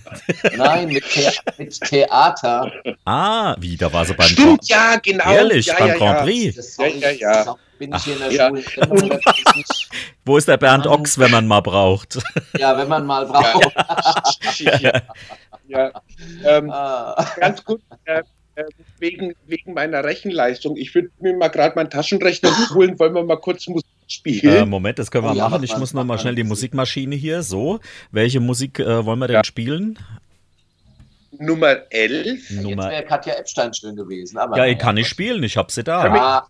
[0.56, 2.72] Nein, mit, The mit Theater.
[3.04, 5.30] Ah, wie, da war sie beim Stimmt, ja, genau.
[5.30, 6.22] Ehrlich, ja, beim ja, Grand ja.
[6.24, 6.56] Prix.
[6.56, 7.10] Das Ja, ja,
[7.44, 7.56] ja.
[7.78, 8.48] bin ich hier in der Ja.
[8.48, 9.20] Schule.
[10.24, 10.86] Wo ist der Bernd.
[10.86, 12.18] Ochs, wenn man mal braucht?
[12.58, 13.74] Ja, wenn man mal braucht.
[14.58, 15.02] ja.
[15.68, 15.90] ja.
[16.44, 17.22] Ähm, Ah.
[17.36, 18.22] ganz gut, äh,
[18.54, 18.64] äh,
[18.98, 20.76] wegen, wegen meiner Rechenleistung.
[20.78, 24.68] Ich würde mir mal gerade meinen Taschenrechner holen, wollen wir mal kurz Musik Äh, spielen.
[24.68, 25.60] Moment, das können wir Oh ja, machen.
[25.60, 26.50] mach Ich muss noch mal schnell die Musik.
[26.74, 27.42] Musikmaschine hier.
[27.42, 29.44] So, welche Musik äh, wollen wir denn Ja.
[29.44, 29.98] spielen?
[31.38, 32.50] Nummer 11.
[32.50, 32.90] Jetzt Nummer.
[32.90, 34.36] wäre Katja Epstein schön gewesen.
[34.38, 35.42] Aber Ja, ich kann nicht spielen.
[35.42, 36.04] Ich hab sie da.
[36.14, 36.46] Ja,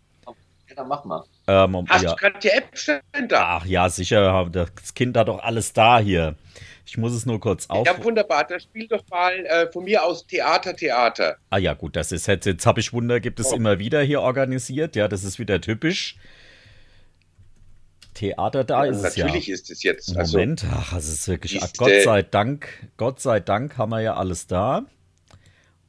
[0.75, 1.23] dann mach mal.
[1.47, 2.11] Ähm, um, Hast ja.
[2.11, 3.59] du Katja Epstein da?
[3.61, 4.49] Ach ja, sicher.
[4.51, 6.35] Das Kind hat doch alles da hier.
[6.87, 7.87] Ich muss es nur kurz auf.
[7.87, 8.45] Ja, wunderbar.
[8.45, 11.37] Dann spiel doch mal äh, von mir aus Theater, Theater.
[11.51, 13.57] Ah ja, gut, das ist jetzt, jetzt habe ich Wunder, gibt es Oh.
[13.57, 14.97] immer wieder hier organisiert.
[14.97, 16.17] Ja, das ist wieder typisch.
[18.21, 19.25] Theater, da ist es ja.
[19.25, 20.15] Natürlich ist es jetzt.
[20.17, 21.79] Also, Moment, ach, es ist wirklich, Siehste.
[21.79, 24.83] Gott sei Dank, Gott sei Dank haben wir ja alles da.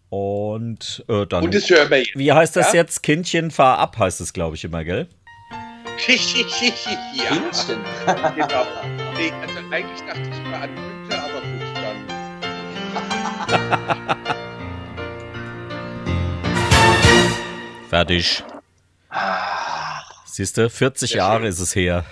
[0.10, 2.18] Und äh, dann, und das hören wir jetzt.
[2.18, 2.80] wie heißt das Ja?
[2.82, 3.04] jetzt?
[3.04, 5.08] Kindchen, fahr ab, heißt es, glaube ich, immer, gell?
[6.08, 7.80] ja, Kindchen.
[8.36, 8.66] genau.
[9.18, 11.98] Nee, also eigentlich dachte ich mal an Günther, aber gut, dann.
[17.90, 18.44] Fertig.
[20.26, 21.50] Siehst du, 40 Sehr Jahre schön.
[21.50, 22.06] ist es her.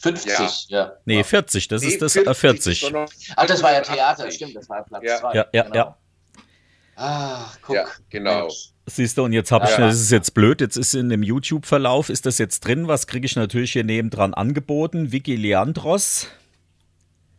[0.00, 0.92] 50, ja.
[1.04, 2.72] Nee, 40, das Nee, ist das äh, 40.
[2.72, 4.34] ist doch noch- Ah, das war ja Theater, 80.
[4.34, 5.16] stimmt, das war Platz Ja.
[5.20, 5.34] 2.
[5.34, 5.74] Ja, ja, genau.
[5.76, 5.96] ja.
[6.96, 7.76] Ach, guck.
[7.76, 8.40] Ja, genau.
[8.42, 8.70] Mensch.
[8.86, 9.86] Siehst du, und jetzt habe ich, Ja.
[9.86, 13.26] das ist jetzt blöd, jetzt ist in dem YouTube-Verlauf, ist das jetzt drin, was kriege
[13.26, 15.12] ich natürlich hier nebendran angeboten?
[15.12, 16.26] Vicky Leandros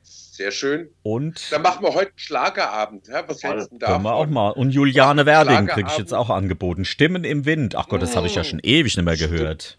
[0.03, 0.89] Sehr schön.
[1.01, 3.07] und Dann machen wir heute einen Schlagerabend.
[3.07, 3.27] Ja?
[3.27, 4.49] Was hältst du denn können wir auch mal.
[4.51, 6.85] Und Juliane Werding kriege ich jetzt auch angeboten.
[6.85, 7.75] Stimmen im Wind.
[7.75, 9.77] Ach Gott, das habe ich ja schon ewig nicht mehr gehört.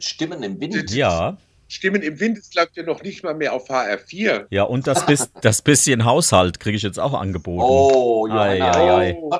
[0.00, 0.90] Stimmen im Wind.
[0.92, 1.36] Ja,
[1.68, 4.46] Stimmen im Wind, das läuft ja noch nicht mal mehr auf HR4.
[4.50, 7.62] ja, und das, bis, das bisschen Haushalt kriege ich jetzt auch angeboten.
[7.62, 8.74] Oh, Johanna.
[8.74, 9.18] ei, ei.
[9.20, 9.30] Oh.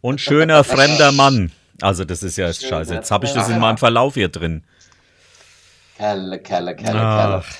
[0.00, 1.52] Und schöner fremder Mann.
[1.80, 2.94] Also, das ist ja jetzt Schöner scheiße.
[2.94, 3.78] Jetzt habe ich das in meinem.
[3.78, 4.64] Verlauf hier drin.
[5.96, 7.42] Kerle, Kerle, Kerle, Kerle.
[7.44, 7.56] Ach,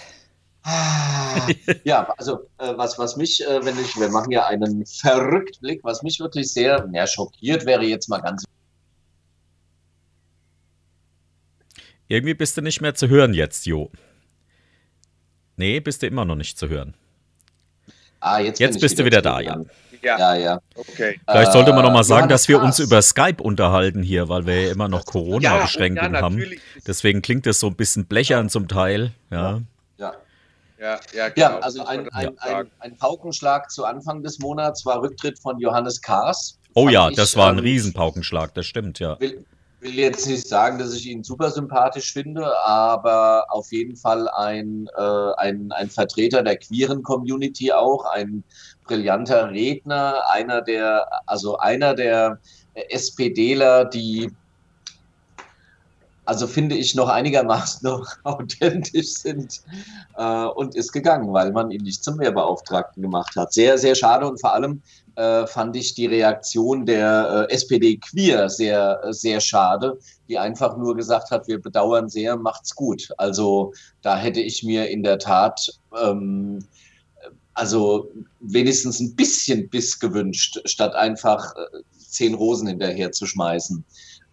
[0.66, 1.46] Ah,
[1.84, 6.02] ja, also äh, was, was mich, äh, wenn ich, wir machen ja einen Verrücktblick, was
[6.02, 8.44] mich wirklich sehr, ja, schockiert wäre jetzt mal ganz.
[12.08, 13.90] Irgendwie bist du nicht mehr zu hören jetzt, Jo.
[15.56, 16.94] Nee, bist du immer noch nicht zu hören.
[18.20, 19.68] Ah, jetzt, Jetzt bist du wieder da, zurück.
[20.02, 20.60] Ja, Ja, ja.
[20.74, 21.20] okay.
[21.28, 24.46] Vielleicht sollte man noch mal Äh, sagen, dass wir uns über Skype unterhalten hier, weil
[24.46, 26.42] wir ja immer noch Corona-Beschränkungen ja, haben.
[26.86, 29.12] Deswegen klingt das so ein bisschen blechern zum Teil.
[29.30, 29.60] Ja.
[29.98, 30.14] Ja,
[30.78, 31.46] Ja, ja, genau.
[31.50, 36.00] ja also ein, ein, ein, ein Paukenschlag zu Anfang des Monats war Rücktritt von Johannes
[36.00, 36.58] Kahrs.
[36.74, 39.18] Oh ja, ich, das war ein ähm, Riesenpaukenschlag, das stimmt, ja.
[39.20, 39.44] will,
[39.84, 44.88] will jetzt nicht sagen, dass ich ihn super sympathisch finde, aber auf jeden Fall ein,
[44.96, 48.42] äh, ein, ein Vertreter der queeren Community auch, ein
[48.86, 52.38] brillanter Redner, einer der, also einer der
[52.88, 54.30] SPDler, die
[56.26, 59.60] also finde ich noch einigermaßen noch authentisch sind
[60.16, 63.52] äh, und ist gegangen, weil man ihn nicht zum Mehrbeauftragten gemacht hat.
[63.52, 64.80] Sehr, sehr schade und vor allem
[65.16, 69.98] äh, fand ich die Reaktion der äh, SPD Queer sehr, äh, sehr schade,
[70.28, 73.08] die einfach nur gesagt hat, wir bedauern sehr, macht's gut.
[73.18, 73.72] Also
[74.02, 76.64] da hätte ich mir in der Tat ähm,
[77.54, 83.84] also wenigstens ein bisschen Biss gewünscht, statt einfach äh, zehn Rosen hinterher zu schmeißen.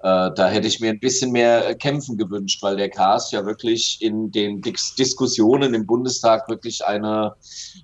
[0.03, 3.45] Äh, da hätte ich mir ein bisschen mehr äh, Kämpfen gewünscht, weil der Kars ja
[3.45, 7.35] wirklich in den Dis Diskussionen im Bundestag wirklich eine,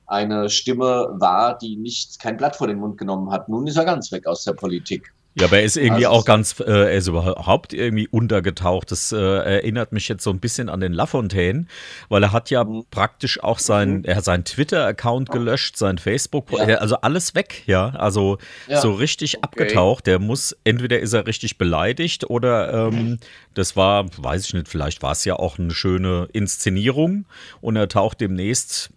[0.07, 3.49] eine Stimme war, die nicht kein Blatt vor den Mund genommen hat.
[3.49, 5.13] Nun ist er ganz weg aus der Politik.
[5.39, 8.91] Ja, aber er ist irgendwie Also- auch ganz, äh, er ist überhaupt irgendwie untergetaucht.
[8.91, 11.65] Das äh, erinnert mich jetzt so ein bisschen an den Lafontaine,
[12.09, 12.85] weil er hat ja Mhm.
[12.89, 16.75] praktisch auch sein, er hat seinen Twitter-Account gelöscht, sein Facebook, Ja.
[16.77, 17.89] also alles weg, ja.
[17.89, 18.81] Also Ja.
[18.81, 20.07] so richtig abgetaucht.
[20.07, 23.19] Der muss, entweder ist er richtig beleidigt oder ähm,
[23.53, 27.25] das war, weiß ich nicht, vielleicht war es ja auch eine schöne Inszenierung
[27.61, 28.89] und er taucht demnächst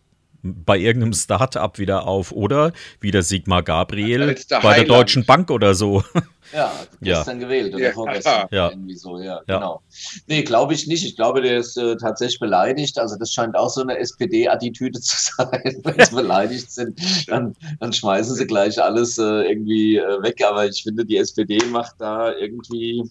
[0.42, 4.88] bei irgendeinem Start-up wieder auf oder wieder Sigmar Gabriel der bei der Heiland.
[4.90, 6.02] Deutschen Bank oder so.
[6.52, 7.18] Ja, Ja.
[7.18, 7.92] gestern gewählt oder Ja.
[7.92, 8.48] vorgestern.
[8.50, 8.70] Ja.
[8.70, 9.54] Irgendwie so, ja, Ja.
[9.58, 9.82] genau.
[10.26, 11.04] Nee, glaube ich nicht.
[11.06, 12.98] Ich glaube, der ist äh, tatsächlich beleidigt.
[12.98, 15.80] Also das scheint auch so eine SPD-Attitüde zu sein.
[15.84, 16.98] Wenn sie beleidigt sind,
[17.28, 20.42] dann, dann schmeißen sie gleich alles äh, irgendwie äh, weg.
[20.44, 23.08] Aber ich finde, die SPD macht da irgendwie,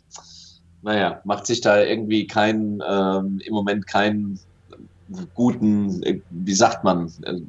[0.82, 4.38] naja, macht sich da irgendwie keinen, ähm, im Moment keinen
[5.34, 7.40] guten, äh, wie sagt man, äh,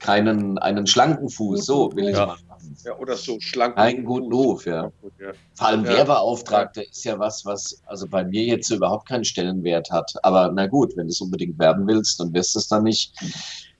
[0.00, 2.26] keinen, einen schlanken Fuß, so will ich Ja.
[2.26, 2.76] mal machen.
[2.84, 3.76] Ja, oder so schlank.
[3.76, 4.90] Einen guten Ruf, ja.
[5.18, 5.32] Ja.
[5.54, 5.90] Vor allem Ja.
[5.90, 10.12] Werbeauftragter ist ja was, was also bei mir jetzt überhaupt keinen Stellenwert hat.
[10.22, 13.12] Aber na gut, wenn du es unbedingt werben willst und wirst es dann nicht,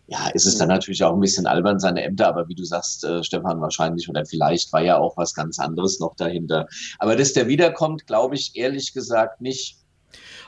[0.08, 2.28] ja, ist es dann natürlich auch ein bisschen albern, seine Ämter.
[2.28, 5.98] Aber wie du sagst, äh, Stefan, wahrscheinlich oder vielleicht war ja auch was ganz anderes
[6.00, 6.66] noch dahinter.
[6.98, 9.78] Aber dass der wiederkommt, glaube ich ehrlich gesagt nicht.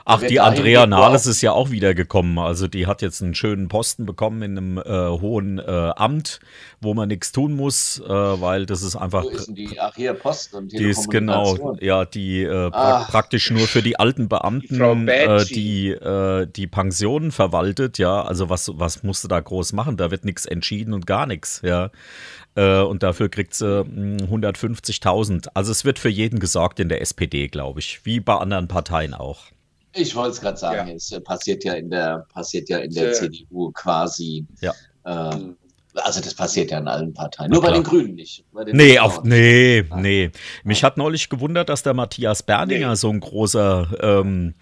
[0.09, 2.39] Ach, die Andrea Nahles ist ja auch wiedergekommen.
[2.39, 4.83] Also die hat jetzt einen schönen Posten bekommen in einem äh,
[5.21, 5.61] hohen äh,
[5.95, 6.39] Amt,
[6.81, 9.23] wo man nichts tun muss, äh, weil das ist einfach.
[9.23, 9.79] Wo ist denn die?
[9.79, 13.99] Ach, hier Post und Die ist genau, ja, die äh, pra praktisch nur für die
[13.99, 15.53] alten Die Beamten, äh, Baggi.
[15.53, 18.21] die äh, die Pensionen verwaltet, ja.
[18.23, 19.95] Also was, was musst du da groß machen?
[19.97, 21.91] Da wird nichts entschieden und gar nichts, ja.
[22.55, 25.49] Und dafür kriegt sie mh, 150.000.
[25.53, 29.13] Also es wird für jeden gesorgt in der SPD, glaube ich, wie bei anderen Parteien
[29.13, 29.45] auch.
[29.93, 30.93] Ich wollte es gerade sagen, Ja.
[30.95, 34.45] es äh, passiert ja in der, passiert ja in der Äh, CDU quasi.
[34.61, 34.73] Ja.
[35.05, 35.55] Äh, Mhm.
[35.95, 37.49] also das passiert ja in allen Parteien.
[37.51, 38.43] Nur bei den Grünen nicht.
[38.53, 39.23] Bei den Nee, Grünen auf, auch.
[39.23, 40.01] nee, Nein.
[40.01, 40.31] nee.
[40.63, 42.95] Mich hat neulich gewundert, dass der Matthias Berninger Nee.
[42.95, 44.53] so ein großer, ähm,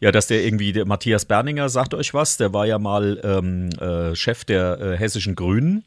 [0.00, 3.70] ja, dass der irgendwie, der Matthias Berninger sagt euch was, der war ja mal ähm,
[3.80, 5.84] äh, Chef der äh, hessischen Grünen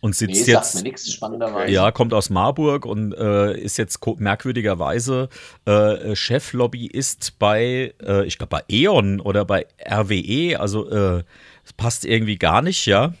[0.00, 0.74] und Nee, sitzt sagt jetzt.
[0.76, 1.72] mir nichts spannenderweise.
[1.72, 5.28] Ja, kommt aus Marburg und äh, ist jetzt merkwürdigerweise
[5.66, 10.58] äh, Cheflobbyist bei, äh, ich glaube, bei E.ON oder bei RWE.
[10.58, 11.24] Also äh,
[11.64, 13.12] es passt irgendwie gar nicht, ja.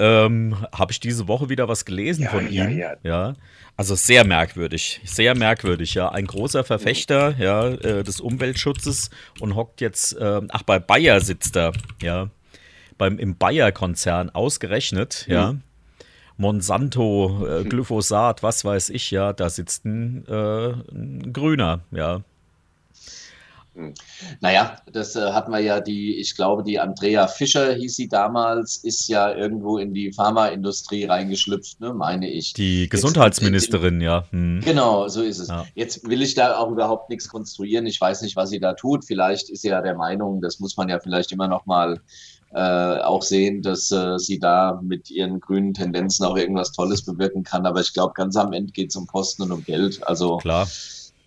[0.00, 2.78] Ähm, Habe ich diese Woche wieder was gelesen Ja, von ja, ihm.
[2.78, 2.94] ja.
[3.02, 3.34] ja.
[3.76, 6.08] Also sehr merkwürdig, sehr merkwürdig, ja.
[6.10, 11.56] Ein großer Verfechter ja, äh, des Umweltschutzes und hockt jetzt, ähm, ach, bei Bayer sitzt
[11.56, 12.28] er, ja.
[12.98, 15.54] Beim, Im Bayer-Konzern ausgerechnet, ja.
[16.36, 22.22] Monsanto, äh, Glyphosat, was weiß ich, ja, da sitzt ein, äh, ein Grüner, ja.
[24.40, 28.78] Naja, das äh, hatten wir ja die, ich glaube, die Andrea Fischer hieß sie damals,
[28.78, 32.52] ist ja irgendwo in die Pharmaindustrie reingeschlüpft, ne, meine ich.
[32.54, 34.24] Die Gesundheitsministerin, ja.
[34.30, 34.62] Hm.
[34.64, 35.48] Genau, so ist es.
[35.48, 35.64] Ja.
[35.74, 37.86] Jetzt will ich da auch überhaupt nichts konstruieren.
[37.86, 39.04] Ich weiß nicht, was sie da tut.
[39.04, 42.00] Vielleicht ist sie ja der Meinung, das muss man ja vielleicht immer noch mal
[42.54, 47.42] äh, auch sehen, dass äh, sie da mit ihren grünen Tendenzen auch irgendwas Tolles bewirken
[47.42, 47.66] kann.
[47.66, 50.00] Aber ich glaube, ganz am Ende geht es um Posten und um Geld.
[50.06, 50.66] Also Klar.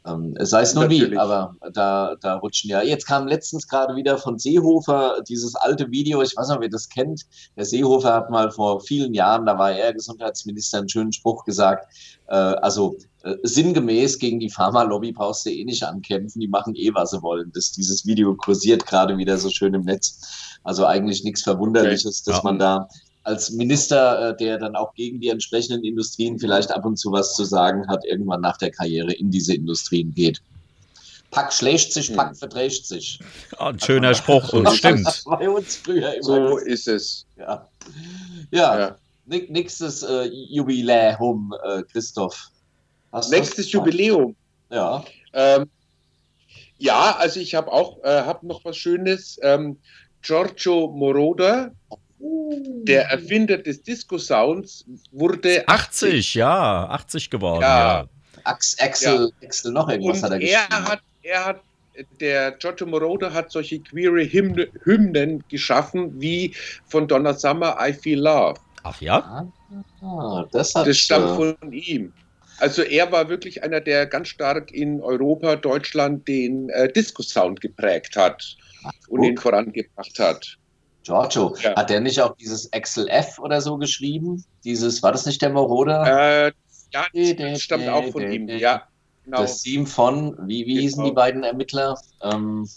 [0.08, 2.82] ähm, es sei es nur wie, aber da, da rutschen ja.
[2.82, 6.70] Jetzt kam letztens gerade wieder von Seehofer dieses alte Video, ich weiß nicht, ob ihr
[6.70, 7.28] das kennt.
[7.56, 11.86] Der Seehofer hat mal vor vielen Jahren, da war er Gesundheitsminister, einen schönen Spruch gesagt.
[12.30, 16.92] Äh, also äh, sinngemäß gegen die Pharmalobby brauchst du eh nicht ankämpfen, die machen eh,
[16.94, 17.52] was sie wollen.
[17.54, 20.20] Das, dieses Video kursiert gerade wieder so schön im Netz.
[20.64, 22.44] Also eigentlich nichts Verwunderliches, dass Ja.
[22.44, 22.88] man da
[23.24, 27.36] als Minister, äh, der dann auch gegen die entsprechenden Industrien vielleicht ab und zu was
[27.36, 30.42] zu sagen hat, irgendwann nach der Karriere in diese Industrien geht.
[31.30, 33.20] Pack schlägt sich, Pack verträgt sich.
[33.54, 35.24] Ja, ein schöner Spruch, und stimmt.
[35.26, 36.24] bei uns früher immer.
[36.24, 37.26] So das- ist es.
[37.38, 37.68] ja.
[38.52, 38.96] Ja, Ja.
[39.28, 42.50] Nächstes äh, Jubiläum, äh, Christoph.
[43.12, 43.71] Hast Nächstes?
[43.71, 44.36] Jubiläum.
[44.69, 45.04] Ja.
[45.34, 45.69] Ähm,
[46.78, 49.39] ja, also ich habe auch äh, hab noch was Schönes.
[49.43, 49.78] Ähm,
[50.21, 51.71] Giorgio Moroder,
[52.19, 56.10] der Erfinder des Disco-Sounds, wurde 80.
[56.10, 58.02] 80, ja, 80 geworden, Ja.
[58.02, 58.08] ja.
[58.43, 60.88] Ax, Axel, Axel, noch irgendwas Und hat er er geschrieben.
[60.88, 61.62] hat, er hat,
[62.19, 66.56] der Giorgio Moroder hat solche queere Hymne, Hymnen geschaffen, wie
[66.88, 68.60] von Donna Summer, I Feel Love.
[68.84, 69.47] Ach ja?
[70.02, 72.12] Ah, das hat Das stammt äh, von ihm.
[72.62, 78.15] Also er war wirklich einer, der ganz stark in Europa, Deutschland den äh, Disco-Sound geprägt
[78.15, 78.56] hat
[79.10, 79.28] und guck.
[79.30, 80.58] ihn vorangebracht hat.
[81.04, 81.56] Giorgio.
[81.62, 81.76] Ja.
[81.76, 84.43] Hat der nicht auch dieses Axel F oder so geschrieben?
[84.63, 86.47] Dieses, war das nicht der Moroder?
[86.47, 86.52] Äh,
[86.93, 88.47] ja, das stammt auch von ihm.
[88.47, 88.84] Ja,
[89.26, 89.41] genau.
[89.41, 91.10] Das Team von, wie, wie hießen Genau.
[91.10, 91.97] die beiden Ermittler?
[92.21, 92.69] Ähm,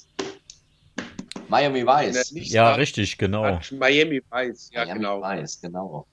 [1.48, 2.32] Miami Vice.
[2.32, 3.60] Nicht Ja, Star- richtig, genau.
[3.72, 5.20] Miami Vice, ja Miami genau.
[5.22, 6.06] Vice, genau.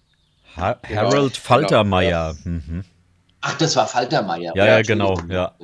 [0.57, 2.35] Ha Genau, Harold genau, Faltermeier.
[2.43, 2.83] Mhm.
[3.41, 4.53] Ach, das war Ja, Faltermeier.
[4.55, 5.15] ja, Entschuldigung.
[5.27, 5.55] genau, ja.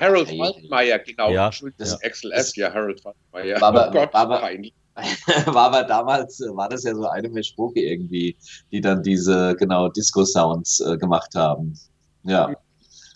[0.00, 1.30] Harold Hey, Faltmeier, genau.
[1.30, 1.84] Ja, das ja.
[1.84, 2.56] ist Axel F.
[2.56, 3.60] Ja, Harold Faltmeier.
[3.60, 4.42] War aber- oh Gott, war aber-
[5.54, 8.34] war aber damals, äh, war das ja so eine Meschbrucke irgendwie,
[8.72, 11.78] die dann diese, genau, Disco-Sounds äh, gemacht haben.
[12.22, 12.54] Ja.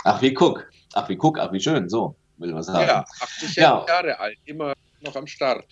[0.05, 0.71] Ach, wie guck.
[0.93, 2.87] Ach, wie guck, ach, wie schön, so, will man sagen.
[2.87, 3.85] Ja, 80 Ja.
[3.89, 5.65] Jahre alt, immer noch am Start.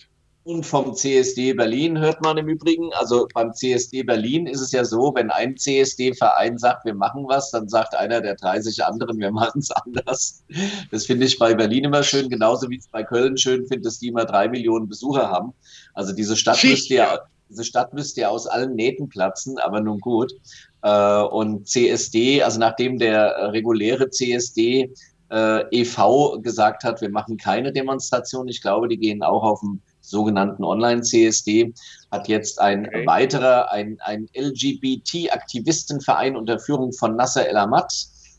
[0.48, 4.82] Und vom CSD Berlin hört man im Übrigen, also beim CSD Berlin ist es ja
[4.82, 9.30] so, wenn ein CSD-Verein sagt, wir machen was, dann sagt einer der 30 anderen, wir
[9.30, 10.42] machen es anders.
[10.90, 13.82] Das finde ich bei Berlin immer schön, genauso wie ich es bei Köln schön finde,
[13.82, 15.52] dass die immer drei Millionen Besucher haben.
[15.92, 17.18] Also diese Stadt müsste ja,
[17.50, 20.32] diese Stadt müsste ja aus allen Nähten platzen, aber nun gut.
[20.80, 24.94] Äh, Und CSD, also nachdem der reguläre CSD
[25.30, 26.40] äh, e.V.
[26.40, 31.72] gesagt hat, wir machen keine Demonstration, ich glaube, die gehen auch auf dem sogenannten Online-CSD,
[32.10, 33.06] hat jetzt ein Okay.
[33.06, 37.92] weiterer, ein, ein LGBT-Aktivistenverein unter Führung von Nasser El Ahmad,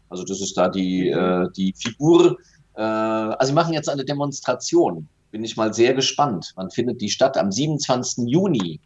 [0.10, 2.38] Also das ist da die, äh, die Figur.
[2.76, 5.08] Äh, also sie machen jetzt eine Demonstration.
[5.32, 6.52] Bin ich mal sehr gespannt.
[6.56, 7.38] Wann findet die statt?
[7.38, 8.28] Am 27.
[8.28, 8.80] Juni.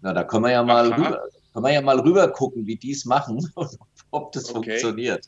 [0.00, 0.96] Na, da können wir ja mal Aha.
[0.96, 1.20] rüber,
[1.52, 3.68] können wir ja mal rüber gucken, wie die es machen und
[4.12, 4.78] ob das Okay.
[4.78, 5.26] funktioniert.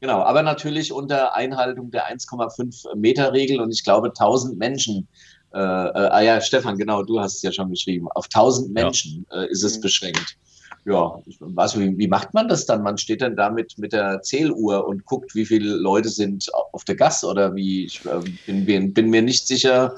[0.00, 5.06] Genau, aber natürlich unter Einhaltung der 1,5 Meter Regel und ich glaube 1000 Menschen.
[5.52, 8.08] Äh, äh, ah ja, Stefan, genau, du hast es ja schon geschrieben.
[8.14, 8.84] Auf 1000 Ja.
[8.84, 9.80] Menschen äh, ist es Mhm.
[9.82, 10.36] beschränkt.
[10.84, 12.82] Ja, ich weiß, wie, wie macht man das dann?
[12.82, 16.84] Man steht dann da mit, mit der Zähluhr und guckt, wie viele Leute sind auf
[16.84, 17.84] der Gas oder wie?
[17.86, 19.94] Ich äh, bin, bin, bin mir nicht sicher,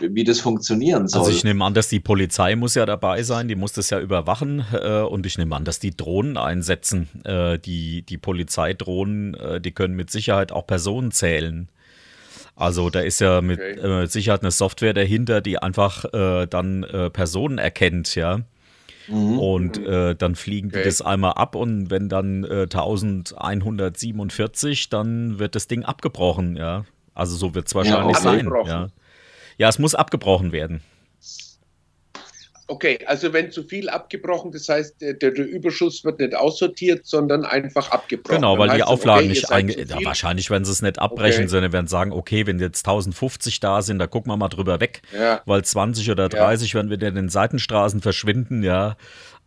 [0.00, 1.22] wie das funktionieren soll.
[1.22, 3.98] Also ich nehme an, dass die Polizei muss ja dabei sein, die muss das ja
[3.98, 7.08] überwachen äh, und ich nehme an, dass die Drohnen einsetzen.
[7.24, 11.68] Äh, die, die Polizeidrohnen, äh, die können mit Sicherheit auch Personen zählen.
[12.56, 14.02] Also da ist ja mit Okay.
[14.02, 18.40] äh, Sicherheit eine Software dahinter, die einfach äh, dann äh, Personen erkennt, ja.
[19.08, 19.38] Mhm.
[19.38, 20.84] Und äh, dann fliegen die Okay.
[20.84, 26.84] das einmal ab und wenn dann äh, 1147, dann wird das Ding abgebrochen, ja.
[27.14, 28.22] Also so wird es wahrscheinlich okay.
[28.22, 28.50] sein.
[28.66, 28.88] Ja.
[29.58, 30.80] ja, es muss abgebrochen werden.
[32.66, 37.44] Okay, also wenn zu viel abgebrochen, das heißt, der, der, Überschuss wird nicht aussortiert, sondern
[37.44, 38.36] einfach abgebrochen.
[38.36, 39.84] Genau, weil Dann die Auflagen okay, nicht einge...
[39.84, 41.48] Ja, wahrscheinlich werden sie es nicht abbrechen, Okay.
[41.48, 45.02] sondern werden sagen, okay, wenn jetzt 1050 da sind, da gucken wir mal drüber weg,
[45.12, 48.96] Ja, weil 20 oder 30 werden wieder in den Seitenstraßen verschwinden, ja.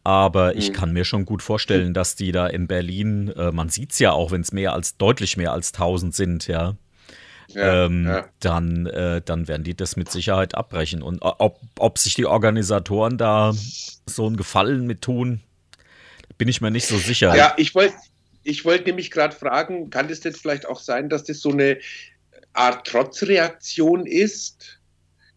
[0.04, 0.74] Aber ich Mhm.
[0.74, 4.12] kann mir schon gut vorstellen, dass die da in Berlin, äh, man sieht es ja
[4.12, 6.76] auch, wenn es mehr als, deutlich mehr als 1000 sind, ja.
[7.48, 8.28] Ja, ähm, ja.
[8.40, 11.02] Dann, äh, dann werden die das mit Sicherheit abbrechen.
[11.02, 13.54] Und äh, ob, ob sich die Organisatoren da
[14.06, 15.42] so einen Gefallen mit tun,
[16.38, 17.36] bin ich mir nicht so sicher.
[17.36, 17.96] Ja, ich wollte
[18.48, 21.80] ich wollt nämlich gerade fragen, kann das jetzt vielleicht auch sein, dass das so eine
[22.54, 24.80] Art Trotzreaktion ist?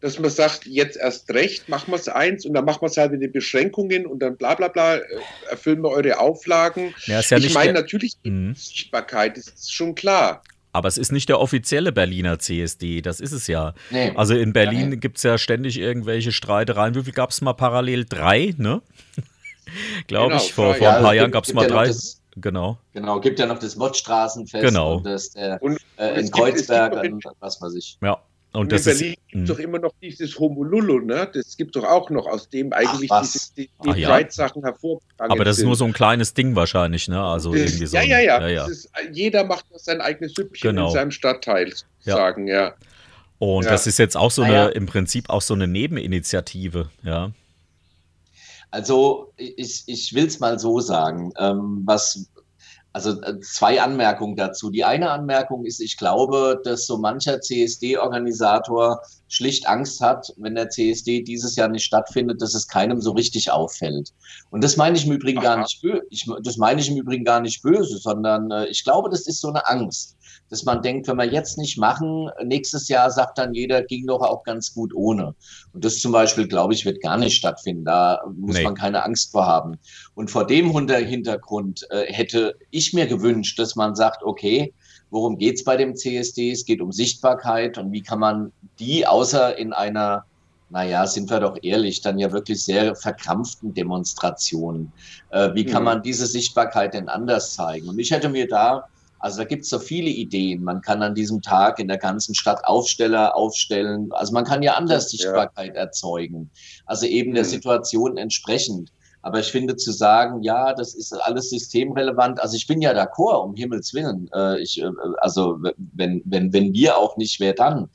[0.00, 2.96] Dass man sagt, jetzt erst recht, machen wir es eins und dann machen wir es
[2.96, 5.02] halt mit den Beschränkungen und dann bla bla bla, äh,
[5.50, 6.94] erfüllen wir eure Auflagen.
[7.04, 8.54] Ja, ja ich meine natürlich die Mhm.
[8.54, 10.42] Sichtbarkeit, ist schon klar.
[10.72, 13.74] Aber es ist nicht der offizielle Berliner CSD, das ist es ja.
[13.90, 14.12] Nee.
[14.14, 16.94] Also in Berlin Ja, gibt es ja ständig irgendwelche Streitereien.
[16.94, 18.04] Wie viel gab es mal parallel?
[18.08, 18.80] Drei, ne?
[20.06, 20.52] Glaube Genau, ich.
[20.52, 21.86] Vor, vor Ja, ein paar Jahren gab es mal drei.
[21.86, 22.78] das- Genau.
[22.92, 24.98] Genau, gibt ja noch das Mottstraßenfest Genau.
[24.98, 27.98] und das der, Und äh, es in gibt- Kreuzberg es gibt und was weiß ich.
[28.00, 28.18] Ja.
[28.52, 28.84] Und in ist.
[28.84, 29.54] Berlin gibt es mh.
[29.54, 31.30] doch immer noch dieses Homolulu, ne?
[31.32, 33.32] Das gibt es doch auch noch, aus dem eigentlich was?
[33.32, 34.08] diese, die, Ach die ja?
[34.10, 35.66] Pride-Sachen hervorgegangen Aber das ist sind.
[35.66, 37.22] nur so ein kleines Ding wahrscheinlich, ne?
[37.22, 37.96] Also Das- irgendwie so.
[37.96, 38.66] ja, ja, ja, ja, ja.
[38.66, 40.88] Ist, jeder macht sein eigenes Süppchen Genau.
[40.88, 41.72] in seinem Stadtteil,
[42.04, 42.16] Ja.
[42.16, 42.74] sagen, ja.
[43.38, 43.70] Und Ja.
[43.70, 44.66] das ist jetzt auch so Ah, eine, ja.
[44.68, 47.30] im Prinzip auch so eine Nebeninitiative, ja.
[48.72, 52.26] Also ich, ich will es mal so sagen, ähm, was,
[52.92, 54.70] also äh, zwei Anmerkungen dazu.
[54.70, 60.70] Die eine Anmerkung ist, ich glaube, dass so mancher CSD-Organisator schlicht Angst hat, wenn der
[60.70, 64.12] CSD dieses Jahr nicht stattfindet, dass es keinem so richtig auffällt.
[64.50, 65.62] Und das meine ich im Übrigen gar Aha.
[65.62, 66.02] nicht böse.
[66.42, 69.48] Das meine ich im Übrigen gar nicht böse, sondern äh, ich glaube, das ist so
[69.48, 70.16] eine Angst,
[70.50, 74.20] dass man denkt, wenn wir jetzt nicht machen, nächstes Jahr sagt dann jeder, ging doch
[74.20, 75.34] auch ganz gut ohne.
[75.72, 77.84] Und das zum Beispiel, glaube ich, wird gar nicht stattfinden.
[77.84, 78.64] Da muss Nee.
[78.64, 79.76] man keine Angst vor haben.
[80.14, 84.74] Und vor dem Hintergrund äh, hätte ich mir gewünscht, dass man sagt, okay,
[85.10, 86.50] worum geht's bei dem CSD?
[86.52, 90.24] Es geht um Sichtbarkeit und wie kann man die außer in einer,
[90.68, 94.92] naja, sind wir doch ehrlich, dann ja wirklich sehr verkrampften Demonstrationen,
[95.30, 95.86] äh, wie kann Mhm.
[95.86, 97.88] man diese Sichtbarkeit denn anders zeigen?
[97.88, 98.84] Und ich hätte mir da
[99.20, 100.64] also da gibt es so viele Ideen.
[100.64, 104.08] Man kann an diesem Tag in der ganzen Stadt Aufsteller aufstellen.
[104.12, 105.18] Also man kann ja anders Ja.
[105.18, 106.50] Sichtbarkeit erzeugen.
[106.86, 107.48] Also eben der Mhm.
[107.48, 108.92] Situation entsprechend.
[109.22, 112.40] Aber ich finde zu sagen, ja, das ist alles systemrelevant.
[112.40, 114.28] Also ich bin ja d'accord, um Himmels Willen.
[114.34, 117.90] Äh, ich, äh, also wenn, wenn, wenn wir auch nicht, wer dann?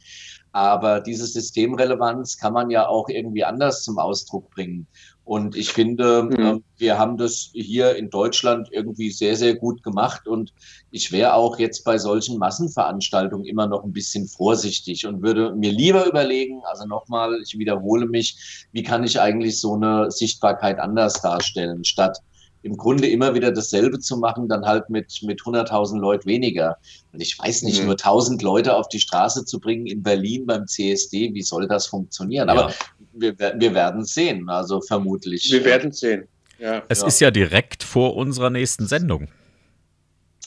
[0.51, 4.87] Aber diese Systemrelevanz kann man ja auch irgendwie anders zum Ausdruck bringen.
[5.25, 6.39] Und ich finde, Mhm.
[6.39, 10.27] äh, wir haben das hier in Deutschland irgendwie sehr, sehr gut gemacht.
[10.27, 10.53] Und
[10.91, 15.71] ich wäre auch jetzt bei solchen Massenveranstaltungen immer noch ein bisschen vorsichtig und würde mir
[15.71, 21.21] lieber überlegen, also nochmal, ich wiederhole mich, wie kann ich eigentlich so eine Sichtbarkeit anders
[21.21, 22.19] darstellen, statt
[22.65, 26.77] im Grunde immer wieder dasselbe zu machen, dann halt mit, mit 100.000 Leuten weniger.
[27.13, 27.85] Und ich weiß nicht, Mhm.
[27.85, 31.85] nur 1000 Leute auf die Straße zu bringen in Berlin beim CSD, wie soll das
[31.85, 32.49] funktionieren?
[32.49, 32.75] Aber Ja.
[33.13, 35.47] wir, wir werden es sehen, also vermutlich.
[35.51, 36.27] Wir werden sehen.
[36.57, 36.81] Ja.
[36.89, 37.07] Es Ja.
[37.07, 39.27] ist ja direkt vor unserer nächsten Sendung.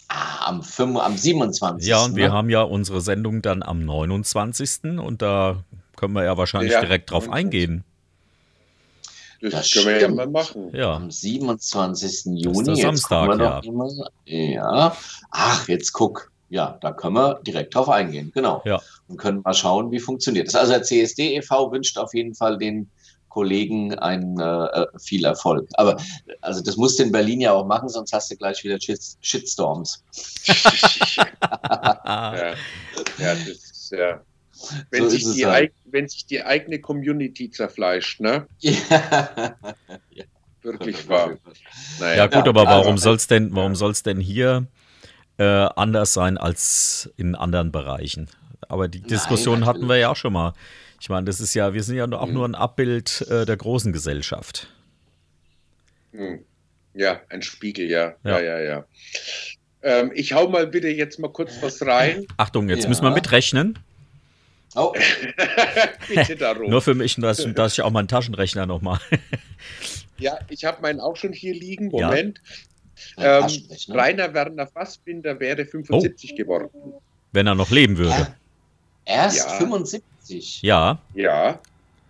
[0.09, 1.87] Ah, am, 5, am 27.
[1.87, 2.33] Ja, und wir ne?
[2.33, 4.99] haben ja unsere Sendung dann am 29.
[4.99, 5.63] und da
[5.95, 7.33] können wir ja wahrscheinlich Ja, direkt drauf 29..
[7.33, 7.85] eingehen.
[9.41, 10.17] Das, Das können wir ja stimmt.
[10.17, 10.71] mal machen.
[10.75, 10.95] Ja.
[10.95, 12.25] Am 27.
[12.25, 12.71] der Juni.
[12.71, 13.61] Jetzt Samstag, ja.
[13.61, 13.89] doch immer.
[14.25, 14.97] Ja.
[15.31, 16.33] Ach, jetzt guck.
[16.51, 18.33] Ja, da können wir direkt drauf eingehen.
[18.35, 18.63] Genau.
[18.65, 18.81] Ja.
[19.07, 20.55] Und können mal schauen, wie funktioniert das.
[20.55, 21.71] Also der CSD e.V.
[21.71, 22.91] wünscht auf jeden Fall den
[23.29, 25.69] Kollegen einen äh, viel Erfolg.
[25.75, 25.97] Aber
[26.41, 29.01] also das musst du in Berlin ja auch machen, sonst hast du gleich wieder Shit
[29.21, 30.03] Shitstorms.
[30.47, 32.39] ja,
[33.19, 34.21] ja, das ist ja.
[34.91, 35.71] Wenn, So sich es die halt.
[35.71, 38.47] eig- wenn sich die eigene Community zerfleischt, ne?
[38.61, 38.75] ja.
[40.63, 41.39] Wirklich wahr.
[42.01, 44.67] Naja, Ja gut, aber warum also- soll's denn, warum soll's denn hier
[45.39, 48.29] äh, anders sein als in anderen Bereichen?
[48.69, 50.53] Aber die Diskussion hatten wir ja auch schon mal.
[51.01, 52.35] Ich meine, das ist ja, wir sind ja auch Mhm.
[52.35, 54.69] nur ein Abbild äh, der großen Gesellschaft.
[56.13, 56.41] Hm.
[56.95, 58.15] Ja, ein Spiegel, ja.
[58.25, 58.41] Ja.
[58.41, 58.85] Ja, ja, ja.
[59.83, 62.27] Ähm, ich hau mal bitte jetzt mal kurz was rein.
[62.37, 62.89] Achtung, jetzt Ja.
[62.89, 63.79] müssen wir mitrechnen.
[64.75, 64.93] Oh,
[66.09, 66.71] bitte darum.
[66.71, 68.99] Nur für mich, dass, dass ich auch meinen Taschenrechner nochmal.
[70.21, 71.97] Ja, ich habe meinen auch schon hier liegen.
[71.97, 72.09] Ja.
[72.09, 72.41] Moment.
[73.17, 73.63] ein Ähm.
[73.91, 76.71] Rainer Werner Fassbinder wäre 75 geworden.
[77.31, 78.27] wenn er noch leben würde.
[79.05, 79.55] Erst Ja.
[79.59, 80.63] 75.
[80.63, 81.61] Ja, Ja.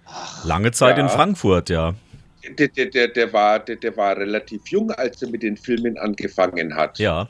[0.07, 1.03] Ach, lange Zeit Ja.
[1.05, 1.95] in Frankfurt, ja.
[2.59, 5.99] Der, der, der, der, war, der, der war relativ jung, als er mit den Filmen
[5.99, 6.99] angefangen hat.
[6.99, 7.29] Ja,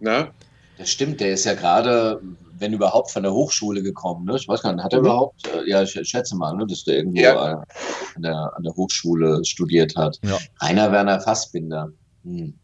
[0.00, 0.30] Na?
[0.78, 2.22] das stimmt, der ist ja gerade,
[2.58, 4.24] wenn überhaupt, von der Hochschule gekommen.
[4.26, 4.36] Ne?
[4.36, 5.06] Ich weiß gar nicht, hat er Mhm.
[5.06, 7.52] überhaupt, äh, ja, ich schätze mal, ne, dass der irgendwo Ja.
[7.52, 7.56] äh,
[8.16, 10.18] an, der, an der Hochschule studiert hat.
[10.22, 10.38] Ja.
[10.60, 11.90] Rainer Werner Fassbinder.
[12.24, 12.54] Hm.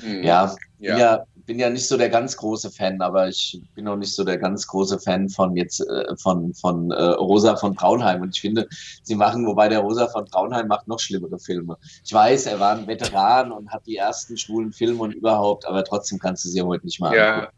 [0.00, 0.22] Hm.
[0.22, 0.92] Ja, Ja.
[0.94, 4.14] Bin ja, bin ja nicht so der ganz große Fan, aber ich bin auch nicht
[4.14, 8.20] so der ganz große Fan von jetzt äh, von, von äh, Rosa von Braunheim.
[8.22, 8.68] Und ich finde,
[9.02, 11.76] sie machen, wobei der Rosa von Braunheim macht noch schlimmere Filme.
[12.04, 15.82] Ich weiß, er war ein Veteran und hat die ersten schwulen Filme und überhaupt, aber
[15.84, 17.34] trotzdem kannst du sie heute nicht mal Ja.
[17.34, 17.52] angucken.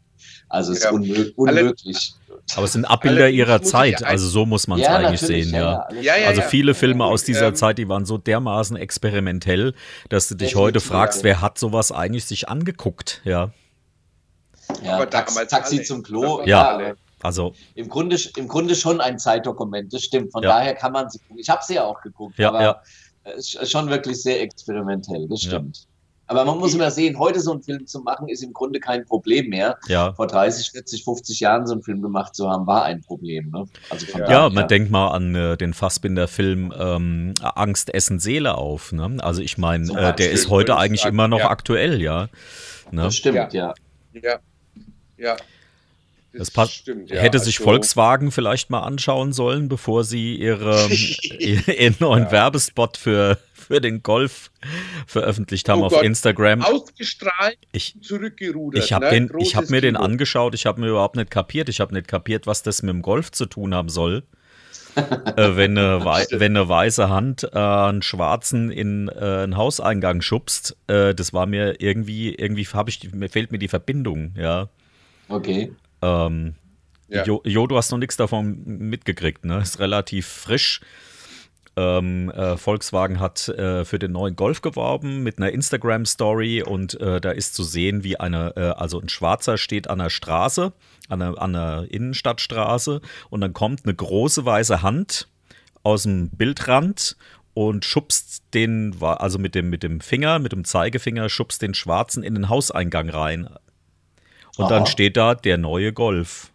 [0.49, 0.91] Also es ist Ja.
[0.91, 2.13] unmö unmöglich.
[2.55, 5.55] aber es sind Abbilder Allerdings ihrer Zeit, also so muss man es eigentlich natürlich, sehen,
[5.55, 5.87] ja.
[6.01, 6.47] Ja, ja, Also ja.
[6.47, 9.73] viele Filme aus dieser Ähm, Zeit, die waren so dermaßen experimentell,
[10.09, 11.23] dass du dich heute fragst, ja.
[11.25, 13.51] wer hat sowas eigentlich sich angeguckt, ja.
[14.83, 15.85] Ja, Aber Tax, Taxi alle.
[15.85, 16.43] zum Klo.
[16.45, 16.69] Ja.
[16.75, 16.95] alle.
[17.23, 20.31] Also, Im Grunde, im Grunde schon ein Zeitdokument, das stimmt.
[20.31, 20.49] Von Ja.
[20.57, 21.37] daher kann man sie gucken.
[21.39, 22.81] Ich habe sie ja auch geguckt, Ja, aber ja.
[23.37, 25.49] es ist schon wirklich sehr experimentell, das Ja.
[25.51, 25.85] stimmt.
[26.31, 29.05] Aber man muss immer sehen, heute so einen Film zu machen, ist im Grunde kein
[29.05, 29.77] Problem mehr.
[29.87, 30.13] ja.
[30.13, 33.49] Vor 30, 40, 50 Jahren so einen Film gemacht zu haben, war ein Problem.
[33.51, 33.65] Ne?
[33.89, 38.19] Also von Ja, Ja, daher- man denkt mal an äh, den Fassbinder-Film ähm, Angst, Essen,
[38.19, 38.91] Seele auf.
[38.93, 39.17] Ne?
[39.19, 41.49] Also ich meine, Zum äh, der ist heute eigentlich sagen, immer noch ja.
[41.49, 42.29] aktuell, ja.
[42.91, 43.03] Ne?
[43.03, 43.49] Das stimmt, Ja.
[43.51, 43.73] ja.
[44.13, 44.39] Ja.
[45.17, 45.35] Ja.
[46.33, 46.71] Das passt.
[46.75, 47.19] stimmt, ja.
[47.19, 50.87] Hätte sich Also- Volkswagen vielleicht mal anschauen sollen, bevor sie ihre,
[51.39, 52.31] ihren neuen Ja.
[52.31, 53.37] Werbespot für,
[53.71, 54.51] für den Golf
[55.07, 56.03] veröffentlicht haben Oh auf Gott.
[56.03, 56.61] Instagram.
[56.61, 58.83] Ausgestrahlt, Ich, zurückgerudert.
[58.83, 59.11] ich habe ne?
[59.11, 61.93] den, ich Großes habe mir den angeschaut, ich habe mir überhaupt nicht kapiert, ich habe
[61.93, 64.23] nicht kapiert, was das mit dem Golf zu tun haben soll.
[64.95, 70.75] äh, wenn, eine, wenn eine weiße Hand äh, einen Schwarzen in äh, einen Hauseingang schubst,
[70.87, 74.67] äh, das war mir irgendwie, irgendwie habe ich, die- mir fehlt mir die Verbindung, ja.
[75.29, 75.71] Okay.
[76.01, 76.55] Ähm,
[77.07, 77.23] Ja.
[77.23, 79.59] jo, jo, du hast noch nichts davon mitgekriegt, ne?
[79.61, 80.81] Ist relativ frisch.
[81.77, 87.21] Ähm, äh, Volkswagen hat äh, für den neuen Golf geworben mit einer Instagram-Story und äh,
[87.21, 90.73] da ist zu sehen, wie eine, äh, also ein Schwarzer steht an der Straße,
[91.07, 92.99] an einer, an einer Innenstadtstraße
[93.29, 95.29] und dann kommt eine große weiße Hand
[95.83, 97.15] aus dem Bildrand
[97.53, 102.23] und schubst den, also mit dem, mit dem Finger, mit dem Zeigefinger, schubst den Schwarzen
[102.23, 103.49] in den Hauseingang rein.
[104.57, 104.85] Und dann Aha.
[104.87, 106.51] steht da der neue Golf.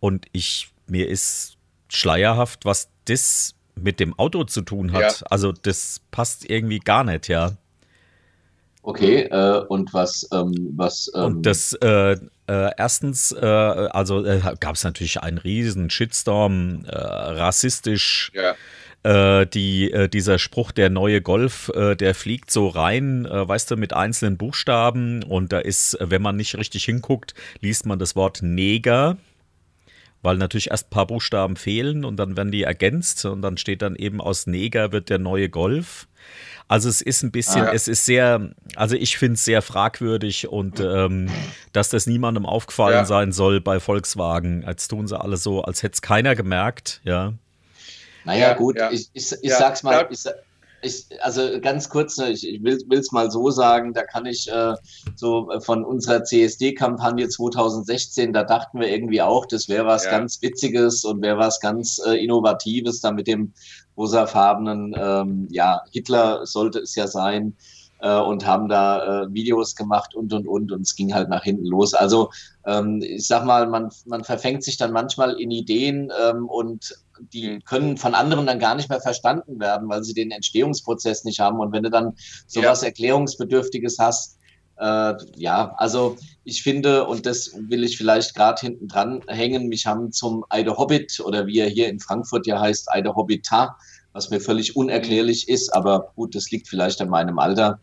[0.00, 1.56] Und ich, mir ist
[1.88, 5.20] schleierhaft, was das mit dem Auto zu tun hat.
[5.20, 5.26] Ja.
[5.30, 7.52] Also das passt irgendwie gar nicht, ja.
[8.82, 14.40] Okay, äh, und was, ähm, was, ähm, Und das, äh, äh, erstens, äh, also äh,
[14.58, 18.54] gab es natürlich einen riesen Shitstorm, äh, rassistisch, Ja.
[19.46, 24.36] die, äh, dieser Spruch, der neue Golf, der fliegt so rein, weißt du, mit einzelnen
[24.36, 29.16] Buchstaben und da ist, wenn man nicht richtig hinguckt, liest man das Wort Neger,
[30.22, 33.82] weil natürlich erst ein paar Buchstaben fehlen und dann werden die ergänzt und dann steht
[33.82, 36.06] dann eben aus Neger wird der neue Golf.
[36.68, 37.72] Also es ist ein bisschen, Ah.
[37.72, 41.28] es ist sehr, also ich finde es sehr fragwürdig und ähm,
[41.72, 43.04] dass das niemandem aufgefallen Ja.
[43.04, 44.64] sein soll bei Volkswagen.
[44.64, 47.32] Als tun sie alle so, als hätte es keiner gemergt, ja.
[48.24, 48.90] Naja, Ja, gut, ja.
[48.92, 50.08] ich, ich, ich Ja, sag's mal, ja.
[50.10, 50.20] ich,
[50.82, 54.50] ich, also ganz kurz, ne, ich, ich will es mal so sagen, da kann ich
[54.50, 54.74] äh,
[55.14, 60.12] so äh, von unserer CSD-Kampagne 2016, da dachten wir irgendwie auch, das wäre was Ja.
[60.12, 63.52] ganz Witziges und wäre was ganz äh, Innovatives, da mit dem
[63.96, 67.56] rosafarbenen, ähm, ja, Hitler sollte es ja sein,
[68.00, 71.44] äh, und haben da äh, Videos gemacht und und und und es ging halt nach
[71.44, 71.94] hinten los.
[71.94, 72.30] Also
[72.64, 76.94] ähm, ich sag mal, man, man verfängt sich dann manchmal in Ideen ähm, und
[77.32, 77.64] die Mhm.
[77.64, 81.60] können von anderen dann gar nicht mehr verstanden werden, weil sie den Entstehungsprozess nicht haben.
[81.60, 82.14] Und wenn du dann
[82.46, 84.38] sowas Erklärungsbedürftiges hast,
[84.78, 89.86] äh, ja, also ich finde, und das will ich vielleicht gerade hinten dran hängen, mich
[89.86, 93.76] haben zum Eide Hobbit oder wie er hier in Frankfurt ja heißt, Eide Hobbita,
[94.12, 97.78] was mir völlig unerklärlich ist, aber gut, das liegt vielleicht an meinem Alter.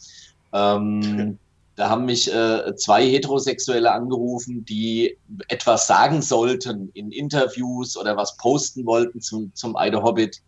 [0.54, 1.40] Ähm,
[1.78, 5.16] da haben mich äh, zwei Heterosexuelle angerufen, die
[5.48, 10.42] etwas sagen sollten in Interviews oder was posten wollten zum, zum Eide Hobbit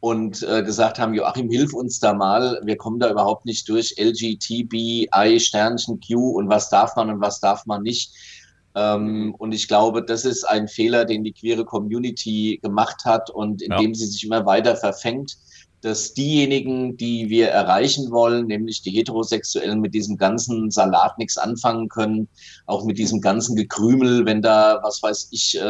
[0.00, 3.94] und äh, gesagt haben, Joachim, hilf uns da mal, wir kommen da überhaupt nicht durch,
[3.98, 8.12] LGTBI, Sternchen Q und was darf man und was darf man nicht.
[8.74, 13.62] Ähm, und ich glaube, das ist ein Fehler, den die queere Community gemacht hat und
[13.62, 13.94] indem ja.
[13.94, 15.38] sie sich immer weiter verfängt
[15.86, 21.88] dass diejenigen, die wir erreichen wollen, nämlich die Heterosexuellen, mit diesem ganzen Salat nichts anfangen
[21.88, 22.28] können,
[22.66, 25.60] auch mit diesem ganzen Gekrümel, wenn da, was weiß ich,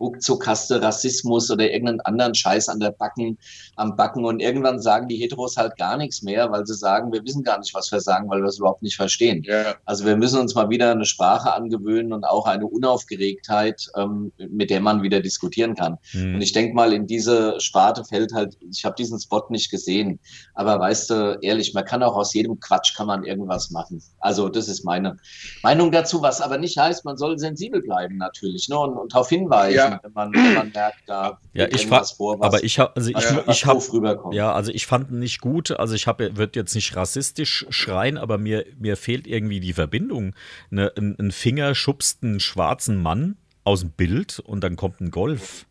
[0.00, 3.38] ruckzuck Rassismus oder irgendeinen anderen Scheiß an der Backen,
[3.76, 7.24] am Backen und irgendwann sagen die Heteros halt gar nichts mehr, weil sie sagen, wir
[7.24, 9.42] wissen gar nicht, was wir sagen, weil wir es überhaupt nicht verstehen.
[9.44, 9.74] Ja.
[9.84, 14.70] Also wir müssen uns mal wieder eine Sprache angewöhnen und auch eine Unaufgeregtheit, ähm, mit
[14.70, 15.98] der man wieder diskutieren kann.
[16.12, 16.36] Mhm.
[16.36, 20.18] Und ich denke mal, in diese Sparte fällt halt, ich habe diesen Spot nicht gesehen.
[20.54, 24.02] Aber weißt du, ehrlich, man kann auch aus jedem Quatsch kann man irgendwas machen.
[24.18, 25.16] Also das ist meine
[25.62, 28.78] Meinung dazu, was aber nicht heißt, man soll sensibel bleiben natürlich ne?
[28.78, 29.85] und, und darauf hinweisen, ja.
[30.02, 33.10] Wenn, man, wenn man merkt, da ja, ich irgendwas vor, was, aber ich habe also
[33.10, 36.56] ich, was, ich, ich habe ja, also ich fand nicht gut, also ich habe wird
[36.56, 40.34] jetzt nicht rassistisch schreien, aber mir mir fehlt irgendwie die Verbindung.
[40.70, 45.10] Ne, ein, ein Finger schubst einen schwarzen Mann aus dem Bild und dann kommt ein
[45.10, 45.66] Golf.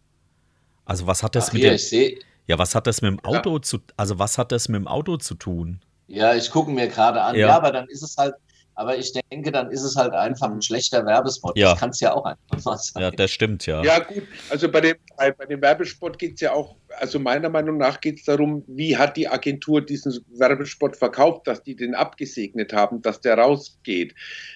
[0.86, 1.76] Also was hat das Ach, mit hier, dem?
[1.76, 3.61] Ich seh, ja, was hat das mit dem Auto ja.
[3.61, 5.80] zu, also was hat das mit dem Auto zu tun?
[6.07, 7.36] Ja, ich gucke mir gerade an.
[7.36, 7.47] Ja.
[7.47, 7.55] ja.
[7.55, 8.36] aber dann ist es halt,
[8.76, 11.57] aber ich denke, dann ist es halt einfach ein schlechter Werbespot.
[11.57, 11.71] Ja.
[11.71, 13.03] Das kann es ja auch einfach mal sein.
[13.03, 13.84] Ja, das stimmt, ja.
[13.84, 14.23] Ja, gut.
[14.49, 18.01] Also bei dem, bei, bei dem Werbespot geht es ja auch, also meiner Meinung nach
[18.01, 23.01] geht es darum, wie hat die Agentur diesen Werbespot verkauft, dass die den abgesegnet haben,
[23.01, 24.13] dass der rausgeht.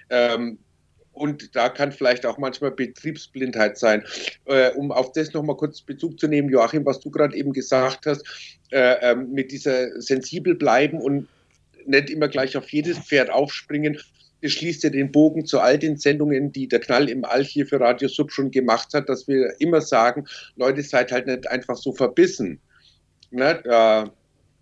[0.09, 0.59] Ähm,
[1.13, 4.03] und da kann vielleicht auch manchmal Betriebsblindheit sein.
[4.45, 8.05] Äh, um auf das nochmal kurz Bezug zu nehmen, Joachim, was du gerade eben gesagt
[8.05, 8.23] hast,
[8.71, 11.27] äh, äh, mit dieser sensibel bleiben und
[11.89, 13.99] nicht immer gleich auf jedes Pferd aufspringen.
[14.41, 17.65] Das schließt ja den Bogen zu all den Sendungen, die der Knall im All hier
[17.65, 20.25] für Radio Sub schon gemacht hat, dass wir immer sagen,
[20.55, 22.61] Leute, seid halt nicht einfach so verbissen.
[23.31, 24.09] Ne?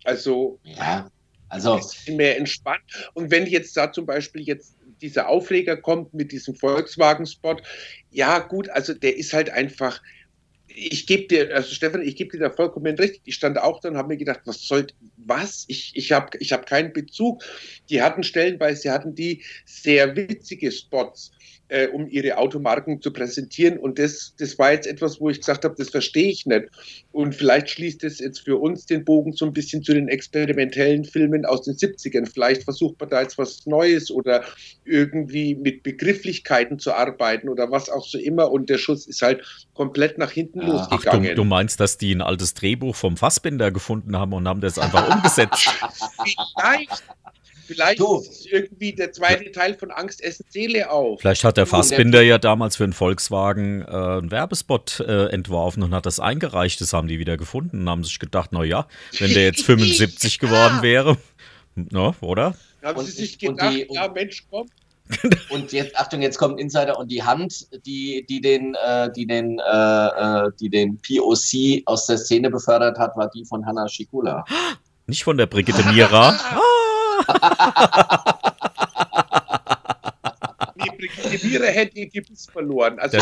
[0.04, 1.10] also, ja,
[1.48, 2.82] also mehr entspannt.
[3.14, 7.56] Und wenn jetzt da zum Beispiel jetzt dieser Aufreger kommt mit diesem Volkswagen-Spot,
[8.10, 10.00] ja gut, also der ist halt einfach,
[10.78, 13.20] ich gebe dir, also Stefan, ich gebe dir da vollkommen recht.
[13.24, 15.64] Ich stand auch da und habe mir gedacht, was soll, was?
[15.68, 17.42] Ich, ich habe ich hab keinen Bezug.
[17.90, 21.32] Die hatten stellenweise, hatten die sehr witzige Spots
[21.68, 23.78] äh, um ihre Automarken zu präsentieren.
[23.78, 26.66] Und das, das war jetzt etwas, wo ich gesagt habe, das verstehe ich nicht.
[27.12, 31.04] Und vielleicht schließt es jetzt für uns den Bogen so ein bisschen zu den experimentellen
[31.04, 32.30] Filmen aus den 70ern.
[32.30, 34.44] Vielleicht versucht man da jetzt was Neues oder
[34.84, 38.50] irgendwie mit Begrifflichkeiten zu arbeiten oder was auch so immer.
[38.50, 39.42] Und der Schuss ist halt
[39.74, 41.26] komplett nach hinten ja, losgegangen.
[41.26, 44.60] Ach, du, du, meinst, dass die ein altes Drehbuch vom Fassbinder gefunden haben und haben
[44.60, 45.68] das einfach umgesetzt?
[46.58, 47.02] Vielleicht.
[47.68, 48.16] Vielleicht du.
[48.16, 51.20] ist irgendwie der zweite Teil von Angst essen Seele auf.
[51.20, 55.94] Vielleicht hat der Fassbinder ja damals für einen Volkswagen äh, einen Werbespot äh, entworfen und
[55.94, 56.80] hat das eingereicht.
[56.80, 58.88] Das haben die wieder gefunden und haben sich gedacht, na ja,
[59.18, 61.18] wenn der jetzt 75 geworden wäre,
[61.74, 62.54] no, oder?
[62.82, 64.66] Haben und sie sich gedacht, die, ja Mensch, komm.
[65.50, 69.58] und jetzt, Achtung, jetzt kommt Insider und die Hand, die, die den, äh, die den,
[69.58, 74.44] äh, äh die den POC aus der Szene befördert hat, war die von Hanna Schikula.
[75.06, 76.30] Nicht von der Brigitte Mira.
[76.30, 76.60] ah.
[81.32, 82.98] Die Biere hätte ihr Gebiss verloren.
[82.98, 83.18] Also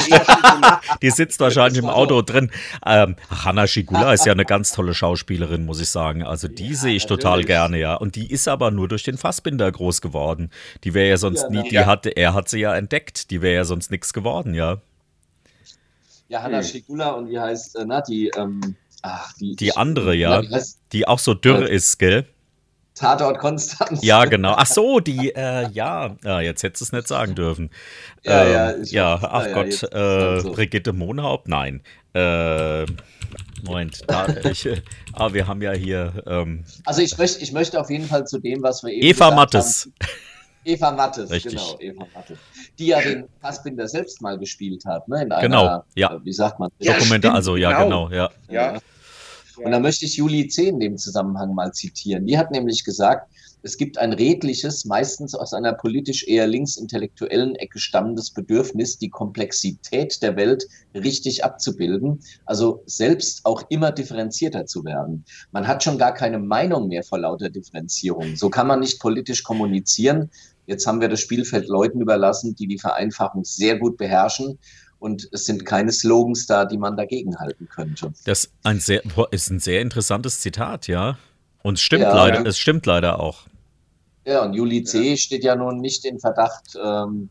[1.03, 2.51] die sitzt wahrscheinlich im Auto drin.
[2.85, 6.23] Ähm, Hanna Schigula ist ja eine ganz tolle Schauspielerin, muss ich sagen.
[6.23, 7.95] Also die ja, sehe ich total gerne, ja.
[7.95, 10.51] Und die ist aber nur durch den Fassbinder groß geworden.
[10.85, 11.87] Die wäre ja sonst ja, nie, die ja.
[11.87, 13.31] hatte, er hat sie ja entdeckt.
[13.31, 14.81] Die wäre ja sonst nichts geworden, ja.
[16.29, 16.65] Ja, Hanna hm.
[16.65, 19.57] Schigula und wie heißt, äh, na, die, ähm, ach, die.
[19.57, 20.43] Die andere, ja.
[20.43, 20.61] Na,
[20.93, 22.27] die auch so dürr äh, ist, gell?
[22.97, 24.03] Tatort Konstanz.
[24.03, 24.55] Ja, genau.
[24.57, 27.71] Ach so, die, äh, ja, ja, jetzt hättest du es nicht sagen dürfen.
[28.25, 30.53] Ja, ähm, ja, ja, ach ja, Gott, äh, so.
[30.53, 31.83] Brigitte Mohnhaupt, nein.
[32.15, 32.87] Äh,
[33.65, 34.69] Moment, da, ich,
[35.13, 36.23] ah, wir haben ja hier.
[36.27, 39.31] Ähm, also ich möchte, ich möchte auf jeden Fall zu dem, was wir eben Eva
[39.31, 39.91] Mattes.
[40.01, 40.11] Haben.
[40.65, 41.53] Eva Mattes, Richtig.
[41.53, 42.39] genau, Eva Mattes.
[42.79, 45.23] Die ja den Fassbinder selbst mal gespielt hat, ne?
[45.23, 46.19] In einer, genau, ja.
[46.25, 46.71] Wie sagt man?
[46.81, 48.31] Dokumente, also ja, genau, ja.
[48.49, 48.79] ja.
[49.63, 52.27] Und da möchte ich Juli 10 in dem Zusammenhang mal zitieren.
[52.27, 53.31] Die hat nämlich gesagt,
[53.63, 60.23] es gibt ein redliches, meistens aus einer politisch eher linksintellektuellen Ecke stammendes Bedürfnis, die Komplexität
[60.23, 65.25] der Welt richtig abzubilden, also selbst auch immer differenzierter zu werden.
[65.51, 68.37] Man hat schon gar keine Meinung mehr vor lauter Differenzierung.
[68.37, 70.31] So kann man nicht politisch kommunizieren.
[70.67, 74.59] Jetzt haben wir das Spielfeld Leuten überlassen, die die Vereinfachung sehr gut beherrschen
[74.99, 78.13] und es sind keine Slogans da, die man dagegen halten könnte.
[78.25, 81.19] Das ein sehr, ist ein sehr interessantes Zitat, ja.
[81.63, 82.47] Und es stimmt ja, leider, ja.
[82.47, 83.43] es stimmt leider auch.
[84.25, 85.11] Ja, und Juli C.
[85.11, 85.17] Ja.
[85.17, 87.29] steht ja nun nicht in Verdacht, ähm,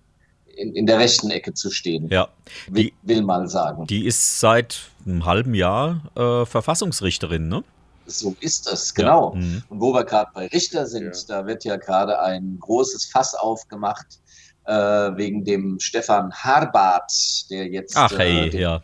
[0.55, 2.07] in, in, der rechten Ecke zu stehen.
[2.09, 2.29] Ja.
[2.67, 3.87] Die, will, will mal sagen.
[3.87, 7.63] Die ist seit einem halben Jahr äh, Verfassungsrichterin, ne?
[8.07, 9.33] So ist es, genau.
[9.33, 9.39] Ja.
[9.39, 9.63] Mhm.
[9.67, 11.23] Und wo wir gerade bei Richter sind, ja.
[11.27, 14.19] da wird ja gerade ein großes Fass aufgemacht
[14.67, 17.11] wegen dem Stefan Harbart,
[17.49, 18.83] der jetzt Ach, hey, äh, ja.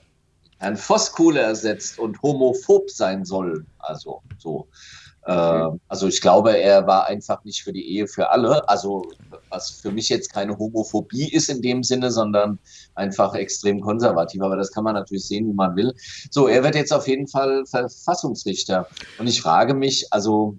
[0.58, 3.66] Herrn Voskuhle ersetzt und homophob sein soll.
[3.80, 4.68] Also so.
[5.24, 5.74] Okay.
[5.74, 8.68] Äh, also ich glaube, er war einfach nicht für die Ehe für alle.
[8.70, 9.04] Also
[9.50, 12.60] was für mich jetzt keine Homophobie ist in dem Sinne, sondern
[12.96, 14.42] einfach extrem konservativ.
[14.42, 15.94] Aber das kann man natürlich sehen, wie man will.
[16.30, 18.88] So, er wird jetzt auf jeden Fall Verfassungsrichter.
[19.20, 20.58] Und ich frage mich, also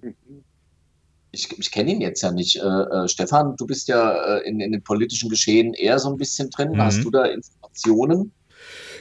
[1.33, 2.55] ich, ich kenne ihn jetzt ja nicht.
[2.57, 6.17] Äh, äh, Stefan, du bist ja äh, in, in den politischen Geschehen eher so ein
[6.17, 6.73] bisschen drin.
[6.73, 6.81] Mhm.
[6.81, 8.31] Hast du da Informationen?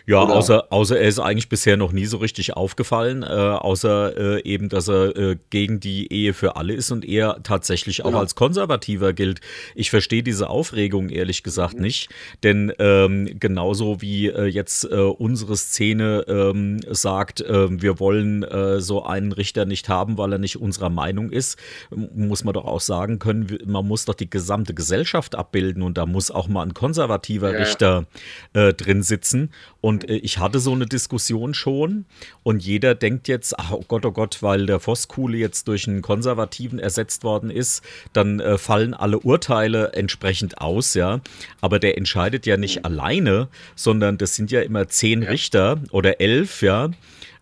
[0.06, 4.42] Ja, außer, außer er ist eigentlich bisher noch nie so richtig aufgefallen, äh, außer äh,
[4.44, 8.18] eben, dass er äh, gegen die Ehe für alle ist und er tatsächlich auch genau.
[8.18, 9.40] als konservativer gilt.
[9.74, 11.82] Ich verstehe diese Aufregung ehrlich gesagt mhm.
[11.82, 12.10] nicht,
[12.42, 18.80] denn ähm, genauso wie äh, jetzt äh, unsere Szene ähm, sagt, äh, wir wollen äh,
[18.80, 21.58] so einen Richter nicht haben, weil er nicht unserer Meinung ist,
[21.90, 26.06] muss man doch auch sagen können, man muss doch die gesamte Gesellschaft abbilden und da
[26.06, 27.58] muss auch mal ein konservativer ja.
[27.58, 28.06] Richter
[28.52, 29.50] äh, drin sitzen.
[29.82, 32.06] Und äh, ich hatte so eine Diskussion schon
[32.42, 36.00] und jeder denkt jetzt, ach, oh Gott, oh Gott, weil der Voskuhle jetzt durch einen
[36.00, 37.82] Konservativen ersetzt worden ist,
[38.14, 41.20] dann äh, fallen alle Urteile entsprechend aus, ja.
[41.60, 45.30] Aber der entscheidet ja nicht alleine, sondern das sind ja immer zehn ja.
[45.30, 46.90] Richter oder elf, ja.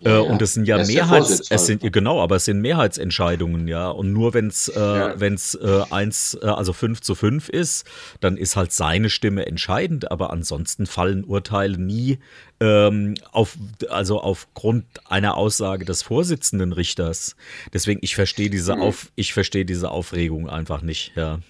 [0.05, 3.91] Äh, ja, und es sind ja Mehrheits, es sind genau, aber es sind Mehrheitsentscheidungen, ja.
[3.91, 5.21] Und nur wenn es äh, ja.
[5.21, 7.87] wenn's, äh, eins, äh, also fünf zu fünf ist,
[8.21, 10.11] dann ist halt seine Stimme entscheidend.
[10.11, 12.19] Aber ansonsten fallen Urteile nie
[12.61, 13.57] ähm, auf,
[13.91, 17.37] also aufgrund einer Aussage des Vorsitzenden Richters.
[17.73, 18.83] Deswegen ich verstehe diese mhm.
[18.83, 21.41] auf, ich verstehe diese Aufregung einfach nicht, ja.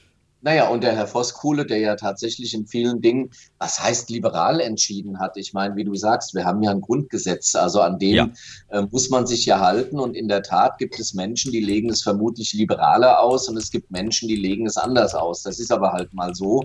[0.43, 5.21] Naja, und der Herr Voskuhle, der ja tatsächlich in vielen Dingen, was heißt liberal entschieden
[5.21, 5.37] hat.
[5.37, 8.31] Ich meine, wie du sagst, wir haben ja ein Grundgesetz, also an dem ja.
[8.71, 9.99] äh, muss man sich ja halten.
[9.99, 13.71] Und in der Tat gibt es Menschen, die legen es vermutlich liberaler aus und es
[13.71, 15.43] gibt Menschen, die legen es anders aus.
[15.43, 16.65] Das ist aber halt mal so.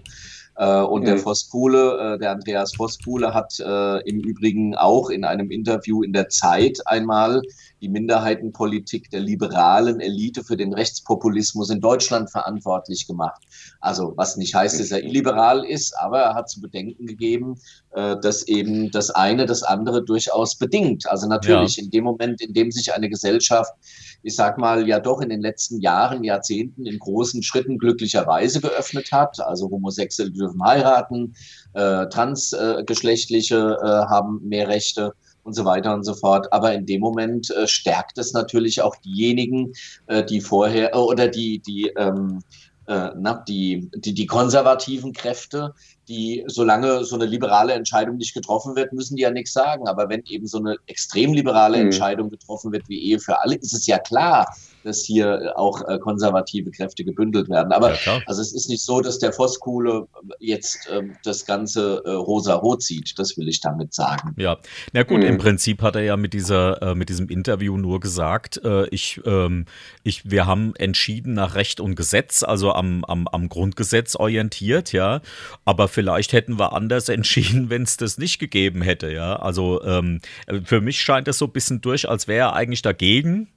[0.58, 1.06] Äh, und mhm.
[1.06, 6.14] der Voskuhle, äh, der Andreas Voskuhle hat äh, im Übrigen auch in einem Interview in
[6.14, 7.42] der Zeit einmal
[7.86, 13.44] die Minderheitenpolitik der liberalen Elite für den Rechtspopulismus in Deutschland verantwortlich gemacht.
[13.80, 17.60] Also was nicht heißt, dass er illiberal ist, aber er hat zu bedenken gegeben,
[17.92, 21.08] äh, dass eben das eine das andere durchaus bedingt.
[21.08, 21.84] Also natürlich ja.
[21.84, 23.72] in dem Moment, in dem sich eine Gesellschaft,
[24.24, 29.12] ich sag mal, ja doch in den letzten Jahren, Jahrzehnten in großen Schritten glücklicherweise geöffnet
[29.12, 31.36] hat, also Homosexuelle dürfen heiraten,
[31.74, 35.14] äh, Transgeschlechtliche äh, haben mehr Rechte,
[35.46, 36.52] und so weiter und so fort.
[36.52, 39.74] Aber in dem Moment äh, stärkt es natürlich auch diejenigen,
[40.08, 42.42] äh, die vorher äh, oder die, die, ähm,
[42.88, 45.74] äh, na, die, die, die konservativen Kräfte,
[46.08, 49.88] die, solange so eine liberale Entscheidung nicht getroffen wird, müssen die ja nichts sagen.
[49.88, 51.86] Aber wenn eben so eine extrem liberale mhm.
[51.86, 54.48] Entscheidung getroffen wird wie Ehe für alle, ist es ja klar,
[54.86, 57.74] dass hier auch äh, konservative Kräfte gebündelt werden.
[57.74, 60.08] Aber ja, also es ist nicht so, dass der Voskuhle
[60.40, 63.18] jetzt äh, das Ganze äh, rosa-rot sieht.
[63.18, 64.36] Das will ich damit sagen.
[64.38, 64.58] Ja,
[64.94, 65.26] na gut, mhm.
[65.26, 69.20] im Prinzip hat er ja mit dieser, äh, mit diesem Interview nur gesagt, äh, ich,
[69.26, 69.66] ähm,
[70.04, 75.22] ich, wir haben entschieden nach Recht und Gesetz, also am, am, am Grundgesetz orientiert, ja.
[75.66, 79.38] Aber vielleicht hätten wir anders entschieden, wenn es das nicht gegeben hätte, ja.
[79.38, 80.22] Also ähm,
[80.64, 83.48] für mich scheint es so ein bisschen durch, als wäre er eigentlich dagegen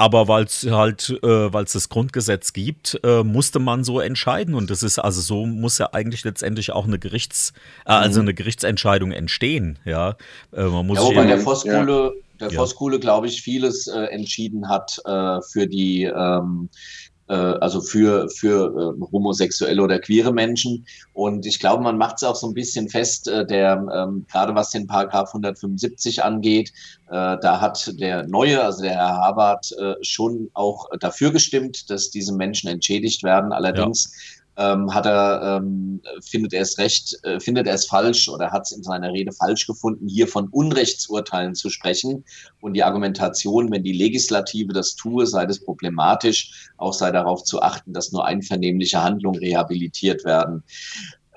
[0.00, 4.54] aber weil es halt, äh, weil es das Grundgesetz gibt, äh, musste man so entscheiden.
[4.54, 7.52] Und das ist also so muss ja eigentlich letztendlich auch eine Gerichts,
[7.84, 8.28] äh, also mhm.
[8.28, 9.78] eine Gerichtsentscheidung entstehen.
[9.84, 10.16] Ja,
[10.54, 12.48] äh, man muss ja, wobei der Voskuhle, ja.
[12.48, 18.28] der Voskuhle, glaube ich, vieles äh, entschieden hat äh, für die ähm, äh, also für,
[18.28, 20.84] für äh, homosexuelle oder queere Menschen.
[21.12, 24.54] Und ich glaube, man macht es auch so ein bisschen fest, äh, der, ähm, gerade
[24.54, 26.72] was den Paragraph 175 angeht,
[27.08, 32.10] äh, da hat der Neue, also der Herr Habart, äh, schon auch dafür gestimmt, dass
[32.10, 33.52] diese Menschen entschädigt werden.
[33.52, 38.28] Allerdings ja ähm, hat er, ähm, findet er es recht, äh, findet er es falsch
[38.28, 42.24] oder hat es in seiner Rede falsch gefunden, hier von Unrechtsurteilen zu sprechen.
[42.60, 47.62] Und die Argumentation, wenn die Legislative das tue, sei das problematisch, auch sei darauf zu
[47.62, 50.62] achten, dass nur einvernehmliche Handlungen rehabilitiert werden.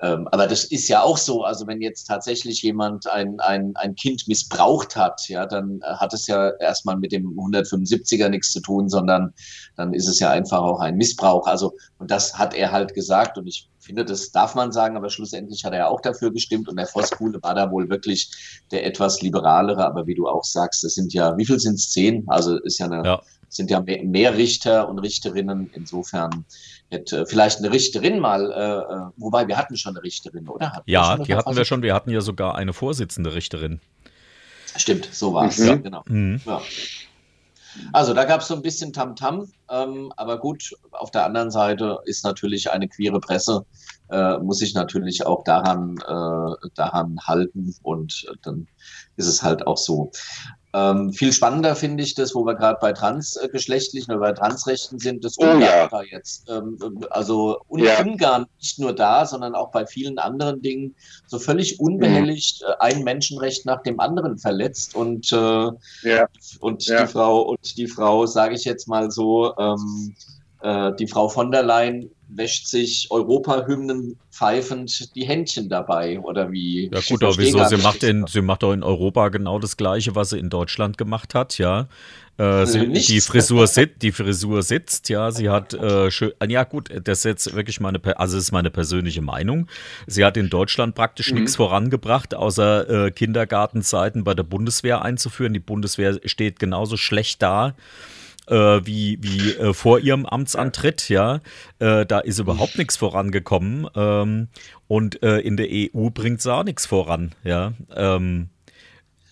[0.04, 1.44] Ähm, aber das ist ja auch so.
[1.44, 6.12] Also wenn jetzt tatsächlich jemand ein, ein, ein Kind missbraucht hat, ja, dann äh, hat
[6.12, 9.32] es ja erstmal mit dem 175er nichts zu tun, sondern
[9.76, 11.46] dann ist es ja einfach auch ein Missbrauch.
[11.46, 13.38] Also, und das hat er halt gesagt.
[13.38, 16.68] Und ich finde, das darf man sagen, aber schlussendlich hat er ja auch dafür gestimmt.
[16.68, 18.30] Und der Voskuhle war da wohl wirklich
[18.72, 19.86] der etwas liberalere.
[19.86, 21.90] Aber wie du auch sagst, das sind ja, wie viel sind es?
[21.90, 22.24] Zehn?
[22.26, 23.22] Also ist ja eine, ja.
[23.54, 25.70] Sind ja mehr, mehr Richter und Richterinnen.
[25.74, 26.44] Insofern
[26.90, 30.72] hätte vielleicht eine Richterin mal, äh, äh, wobei wir hatten schon eine Richterin, oder?
[30.72, 31.82] Hatten ja, die hatten wir schon.
[31.82, 33.80] Wir hatten ja sogar eine Vorsitzende Richterin.
[34.76, 35.58] Stimmt, so war es.
[35.58, 35.66] Mhm.
[35.66, 36.02] Ja, genau.
[36.08, 36.40] Mhm.
[36.44, 36.60] Ja.
[37.92, 41.50] Also da gab es so ein bisschen Tamtam, -Tam, ähm, aber gut, auf der anderen
[41.50, 43.66] Seite ist natürlich eine queere Presse,
[44.10, 48.68] äh, muss sich natürlich auch daran, äh, daran halten und dann
[49.16, 50.12] ist es halt auch so.
[50.74, 55.24] Ähm, viel spannender finde ich das, wo wir gerade bei transgeschlechtlichen oder bei Transrechten sind,
[55.24, 55.86] das oh, Ungarn ja.
[55.86, 56.50] da jetzt.
[56.50, 56.76] Ähm,
[57.10, 58.02] also ja.
[58.02, 60.96] Ungarn nicht nur da, sondern auch bei vielen anderen Dingen
[61.28, 62.74] so völlig unbehelligt mhm.
[62.80, 65.36] ein Menschenrecht nach dem anderen verletzt und, äh,
[66.02, 66.26] ja.
[66.58, 70.16] und die Frau und die Frau, sage ich jetzt mal so, ähm,
[70.62, 76.90] äh, die Frau von der Leyen wäscht sich Europahymnen pfeifend die Händchen dabei oder wie?
[76.92, 77.64] Ja gut, aber wieso?
[77.64, 80.98] Sie macht, in, sie macht doch in Europa genau das Gleiche, was sie in Deutschland
[80.98, 81.88] gemacht hat, ja.
[82.36, 86.90] Äh, sie, die, Frisur sit, die Frisur sitzt, ja, sie hat äh, schön, ja gut,
[87.04, 89.68] das ist jetzt wirklich meine, also ist meine persönliche Meinung.
[90.08, 91.40] Sie hat in Deutschland praktisch mhm.
[91.40, 95.52] nichts vorangebracht, außer äh, Kindergartenzeiten bei der Bundeswehr einzuführen.
[95.52, 97.74] Die Bundeswehr steht genauso schlecht da
[98.46, 101.40] äh, wie, wie äh, vor ihrem Amtsantritt, ja.
[101.78, 103.88] Äh, da ist überhaupt nichts vorangekommen.
[103.94, 104.48] Ähm,
[104.86, 107.72] und äh, in der EU bringt es auch nichts voran, ja.
[107.94, 108.48] Ähm,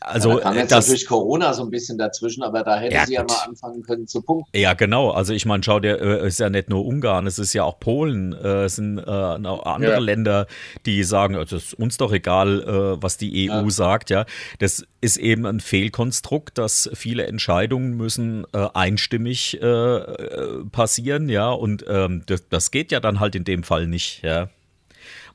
[0.04, 2.94] also, ja, da kam jetzt das, natürlich Corona so ein bisschen dazwischen, aber da hätte
[2.94, 4.56] ja, sie ja mal anfangen können zu punkten.
[4.56, 5.10] Ja, genau.
[5.10, 7.78] Also ich meine, schau dir, äh, ist ja nicht nur Ungarn, es ist ja auch
[7.80, 9.98] Polen, äh, es sind äh, auch andere ja.
[9.98, 10.46] Länder,
[10.86, 14.26] die sagen, es ist uns doch egal, äh, was die EU sagt, ja.
[14.58, 20.00] Das ist eben ein Fehlkonstrukt, dass viele Entscheidungen müssen äh, einstimmig äh,
[20.70, 21.50] passieren, ja.
[21.50, 24.48] Und ähm, das, das geht ja dann halt in dem Fall nicht, ja.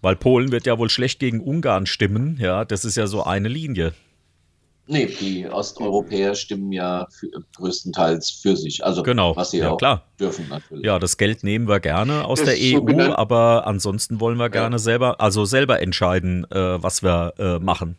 [0.02, 2.66] Weil Polen wird ja wohl schlecht gegen Ungarn stimmen, ja.
[2.66, 3.94] Das ist ja so eine Linie.
[4.90, 8.86] Nee, die Osteuropäer stimmen ja für, größtenteils für sich.
[8.86, 9.36] Also genau.
[9.36, 10.04] was sie ja, auch klar.
[10.18, 10.86] dürfen natürlich.
[10.86, 14.50] Ja, das Geld nehmen wir gerne aus das der EU, so aber ansonsten wollen wir
[14.50, 14.80] gerne ja.
[14.80, 17.98] selber, also selber entscheiden, äh, was wir äh, machen.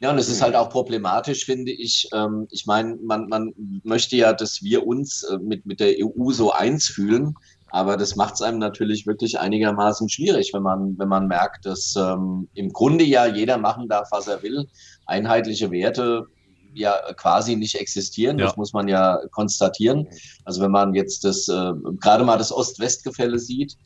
[0.00, 2.08] Ja, und es ist halt auch problematisch, finde ich.
[2.14, 3.52] Ähm, ich meine, man, man
[3.84, 7.34] möchte ja, dass wir uns äh, mit, mit der EU so eins fühlen.
[7.70, 11.94] Aber das macht es einem natürlich wirklich einigermaßen schwierig, wenn man, wenn man merkt, dass
[11.96, 14.66] ähm, im Grunde ja jeder machen darf, was er will.
[15.06, 16.26] Einheitliche Werte
[16.74, 18.38] ja quasi nicht existieren.
[18.38, 18.46] Ja.
[18.46, 20.08] Das muss man ja konstatieren.
[20.44, 23.76] Also wenn man jetzt das äh, gerade mal das Ost-West-Gefälle sieht,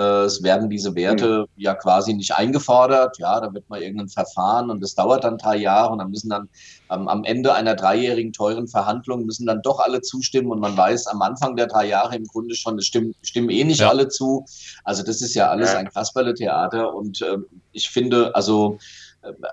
[0.00, 1.62] es werden diese Werte mhm.
[1.62, 3.18] ja quasi nicht eingefordert.
[3.18, 6.30] Ja, da wird mal irgendein Verfahren und das dauert dann drei Jahre und dann müssen
[6.30, 6.48] dann
[6.90, 11.06] ähm, am Ende einer dreijährigen teuren Verhandlung müssen dann doch alle zustimmen und man weiß
[11.06, 13.88] am Anfang der drei Jahre im Grunde schon, es stimmen, stimmen eh nicht ja.
[13.88, 14.44] alle zu.
[14.84, 17.38] Also das ist ja alles ein Kasperle-Theater und äh,
[17.72, 18.78] ich finde, also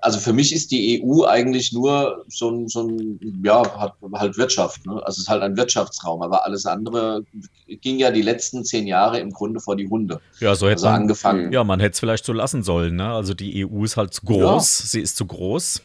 [0.01, 4.37] also für mich ist die EU eigentlich nur so ein, so ein ja, hat halt
[4.37, 4.85] Wirtschaft.
[4.85, 4.93] Ne?
[5.05, 7.23] Also es ist halt ein Wirtschaftsraum, aber alles andere
[7.67, 10.19] ging ja die letzten zehn Jahre im Grunde vor die Hunde.
[10.39, 11.51] Ja, so hätte also man angefangen.
[11.51, 12.95] Ja, man hätte es vielleicht so lassen sollen.
[12.95, 13.07] Ne?
[13.07, 14.85] Also die EU ist halt zu groß, ja.
[14.87, 15.81] sie ist zu groß.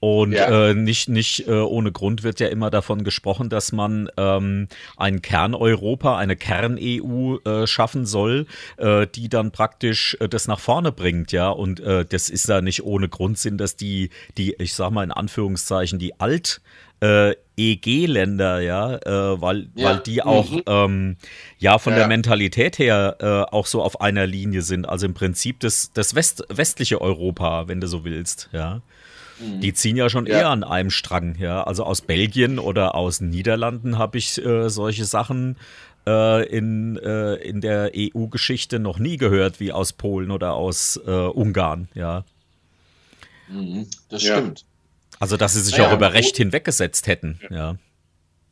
[0.00, 0.70] Und ja.
[0.70, 5.22] äh, nicht, nicht äh, ohne Grund wird ja immer davon gesprochen, dass man ähm, ein
[5.22, 8.46] Kern-Europa, eine Kern-EU äh, schaffen soll,
[8.76, 11.48] äh, die dann praktisch äh, das nach vorne bringt, ja.
[11.48, 15.02] Und äh, das ist ja nicht ohne Grund sind, dass die, die, ich sag mal
[15.02, 16.60] in Anführungszeichen, die Alt-
[17.00, 19.90] äh, EG-Länder, ja, äh, weil, ja.
[19.90, 20.62] weil die auch mhm.
[20.66, 21.16] ähm,
[21.58, 22.00] ja von ja.
[22.00, 24.88] der Mentalität her äh, auch so auf einer Linie sind.
[24.88, 28.82] Also im Prinzip das, das West, westliche Europa, wenn du so willst, ja.
[29.40, 29.60] Mhm.
[29.60, 30.40] Die ziehen ja schon ja.
[30.40, 31.62] eher an einem Strang, ja.
[31.62, 35.56] Also aus Belgien oder aus Niederlanden habe ich äh, solche Sachen
[36.06, 41.10] äh, in, äh, in der EU-Geschichte noch nie gehört, wie aus Polen oder aus äh,
[41.10, 42.24] Ungarn, ja.
[43.48, 44.64] Mhm, das stimmt.
[45.20, 47.76] Also, dass sie sich naja, auch über Recht hinweggesetzt hätten, ja.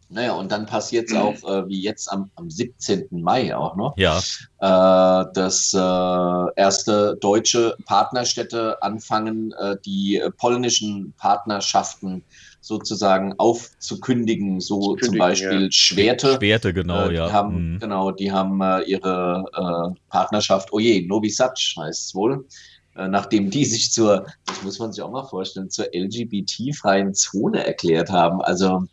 [0.09, 1.21] Naja, und dann passiert es mhm.
[1.21, 3.09] auch, äh, wie jetzt am, am 17.
[3.11, 4.19] Mai auch noch, ja.
[4.61, 12.23] äh, dass äh, erste deutsche Partnerstädte anfangen, äh, die polnischen Partnerschaften
[12.61, 15.73] sozusagen aufzukündigen, so zum Beispiel ja.
[15.73, 16.35] Schwerte.
[16.37, 17.33] Schwerte, genau, äh, ja.
[17.33, 17.79] Haben, mhm.
[17.81, 22.47] Genau, die haben äh, ihre Partnerschaft, oh je, Novi Sad heißt es wohl,
[22.95, 28.11] nachdem die sich zur, das muss man sich auch mal vorstellen, zur LGBT-freien Zone erklärt
[28.11, 28.41] haben.
[28.41, 28.87] Also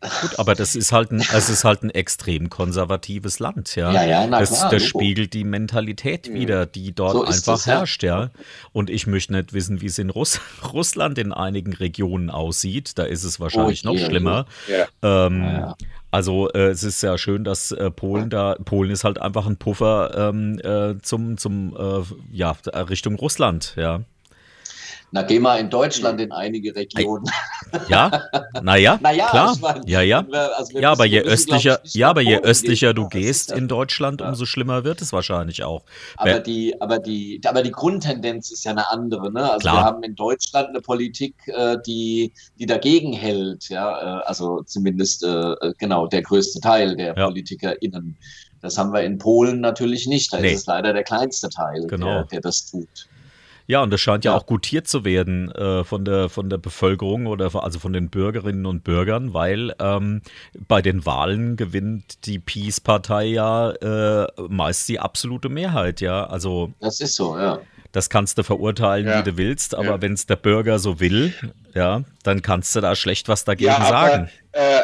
[0.00, 3.92] Gut, aber das ist halt ein, es ist halt ein extrem konservatives Land, ja.
[3.92, 7.72] Ja, ja, na das, klar, das spiegelt die Mentalität wieder, die dort So einfach ja.
[7.74, 8.30] herrscht, ja.
[8.72, 10.40] Und ich möchte nicht wissen, wie es in Russ
[10.72, 12.98] Russland in einigen Regionen aussieht.
[12.98, 14.46] Da ist es wahrscheinlich Oh noch schlimmer.
[14.66, 14.86] Ja.
[15.02, 15.76] Ähm, Ja, ja.
[16.10, 19.58] Also äh, es ist ja schön, dass äh, Polen da, Polen ist halt einfach ein
[19.58, 24.00] Puffer ähm, äh, zum, zum äh, ja, Richtung Russland, ja.
[25.12, 27.24] Na, geh mal in Deutschland in einige Regionen.
[27.88, 28.22] Ja,
[28.62, 29.52] naja, Naja, klar.
[29.54, 30.24] ich mein, ja, ja.
[30.28, 32.94] wir- also wir Ja, aber müssen- je glaub ich, östlicher, nicht ja, aber je östlicher
[32.94, 34.28] du gehst in Deutschland, ja.
[34.28, 35.82] umso schlimmer wird es wahrscheinlich auch.
[36.16, 39.32] Aber Wer- die, aber die, aber die Grundtendenz ist ja eine andere.
[39.32, 39.42] Ne?
[39.50, 39.74] Also Klar.
[39.76, 43.68] wir haben in Deutschland eine Politik, äh, die, die dagegen hält.
[43.68, 47.26] Ja, äh, also zumindest äh, genau der größte Teil der Ja.
[47.26, 48.16] PolitikerInnen.
[48.62, 50.32] Das haben wir in Polen natürlich nicht.
[50.32, 50.52] Da Nee.
[50.52, 52.06] ist es leider der kleinste Teil, Genau.
[52.06, 53.08] der, der das tut.
[53.70, 54.36] Ja, und das scheint ja, Ja.
[54.36, 58.10] auch gutiert zu werden äh, von, der, von der Bevölkerung oder von- also von den
[58.10, 60.22] Bürgerinnen und Bürgern, weil ähm,
[60.66, 66.26] bei den Wahlen gewinnt die Peace-Partei ja äh, meist die absolute Mehrheit, ja.
[66.26, 67.60] Also Das ist so, ja.
[67.92, 69.20] das kannst du verurteilen, Ja.
[69.20, 70.02] wie du willst, aber Ja.
[70.02, 71.32] wenn es der Bürger so will,
[71.72, 74.30] ja, dann kannst du da schlecht was dagegen aber, sagen.
[74.50, 74.80] Äh,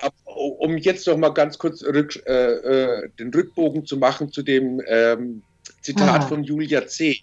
[0.00, 4.42] ab, um jetzt noch mal ganz kurz rück, äh, äh, den Rückbogen zu machen zu
[4.42, 5.42] dem ähm,
[5.82, 6.26] Zitat Ah.
[6.26, 7.18] von Julia C.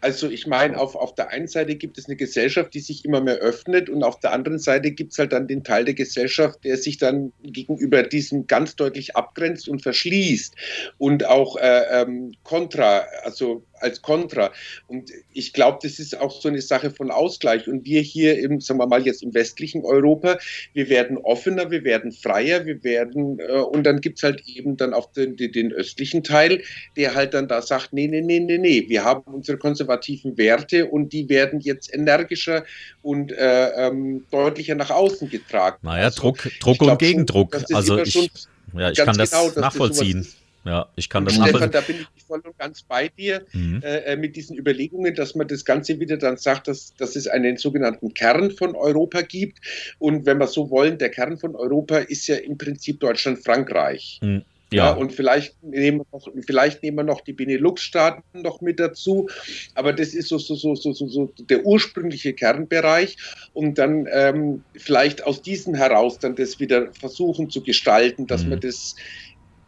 [0.00, 3.20] Also ich meine, auf, auf der einen Seite gibt es eine Gesellschaft, die sich immer
[3.20, 6.64] mehr öffnet und auf der anderen Seite gibt es halt dann den Teil der Gesellschaft,
[6.64, 10.54] der sich dann gegenüber diesem ganz deutlich abgrenzt und verschließt
[10.98, 14.52] und auch äh, ähm, kontra, also als Kontra.
[14.88, 17.68] Und ich glaube, das ist auch so eine Sache von Ausgleich.
[17.68, 20.38] Und wir hier im, sagen wir mal jetzt im westlichen Europa,
[20.72, 24.94] wir werden offener, wir werden freier, wir werden, äh, und dann gibt's halt eben dann
[24.94, 26.62] auch den, den, den östlichen Teil,
[26.96, 30.86] der halt dann da sagt, nee, nee, nee, nee, nee, wir haben unsere konservativen Werte
[30.86, 32.64] und die werden jetzt energischer
[33.02, 35.78] und äh, ähm, deutlicher nach außen getragen.
[35.82, 37.54] Naja, Also, Druck, Druck und Gegendruck.
[37.54, 38.30] Schon, das also ich,
[38.76, 40.20] ja, ich kann das genau, das nachvollziehen.
[40.20, 40.43] ist.
[40.64, 43.82] Ja, ich kann Und das Stefan, da bin ich voll und ganz bei dir Mhm.
[43.82, 47.56] äh, mit diesen Überlegungen, dass man das Ganze wieder dann sagt, dass, dass es einen
[47.56, 49.58] sogenannten Kern von Europa gibt.
[49.98, 54.20] Und wenn wir so wollen, der Kern von Europa ist ja im Prinzip Deutschland, Frankreich.
[54.22, 54.40] Ja,
[54.72, 59.28] Ja, und vielleicht nehmen, wir noch, vielleicht nehmen wir noch die Benelux-Staaten noch mit dazu,
[59.74, 63.16] aber das ist so, so, so, so, so, so der ursprüngliche Kernbereich
[63.52, 68.50] und dann ähm, vielleicht aus diesem heraus dann das wieder versuchen zu gestalten, dass Mhm.
[68.50, 68.96] man das,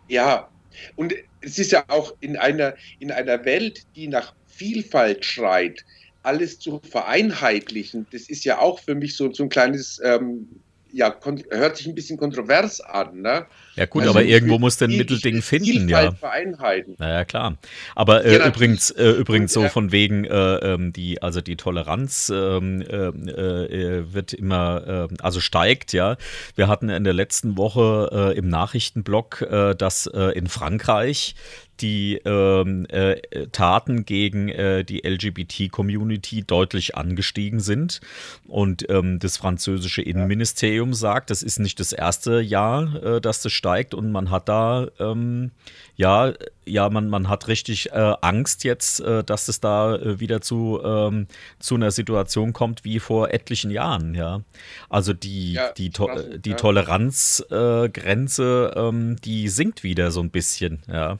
[0.08, 0.48] ja,
[0.96, 5.84] und es ist ja auch in einer, in einer Welt, die nach Vielfalt schreit,
[6.22, 10.48] alles zu vereinheitlichen, das ist ja auch für mich so, so ein kleines, ähm,
[10.92, 11.16] ja,
[11.50, 13.46] hört sich ein bisschen kontrovers an, ne?
[13.76, 16.12] Ja gut, Also aber irgendwo muss ein Mittelding finden, ja.
[16.12, 16.96] vereinheiten.
[16.98, 17.56] Naja, klar.
[17.94, 22.32] Aber äh, Ja, übrigens, äh, übrigens so von wegen, äh, ähm, die, also die Toleranz
[22.34, 26.16] ähm, äh, äh, wird immer, also steigt, ja.
[26.54, 29.46] Wir hatten in der letzten Woche äh, im Nachrichtenblock,
[29.78, 31.34] dass in Frankreich
[31.80, 33.16] die ähm, äh,
[33.52, 38.00] Taten gegen äh, die LGBT-Community deutlich angestiegen sind.
[38.46, 43.52] Und ähm, das französische Innenministerium sagt, das ist nicht das erste Jahr, äh, dass das
[43.66, 45.50] steigt und man hat da ähm,
[45.96, 46.32] ja,
[46.64, 50.80] ja, man, man hat richtig äh, Angst jetzt, äh, dass es da äh, wieder zu,
[50.84, 51.26] ähm,
[51.58, 54.42] zu einer Situation kommt wie vor etlichen Jahren, ja.
[54.88, 56.56] Also die, Ja, die, to krass, die ja.
[56.56, 61.18] Toleranzgrenze, äh, ähm, die sinkt wieder so ein bisschen, ja.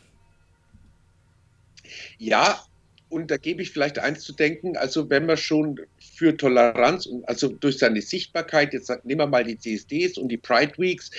[2.19, 2.61] Ja,
[3.09, 5.81] und da gebe ich vielleicht eins zu denken, also wenn man schon
[6.17, 10.37] für Toleranz und also durch seine Sichtbarkeit, jetzt nehmen wir mal die CSDs und die
[10.37, 11.11] Pride Weeks,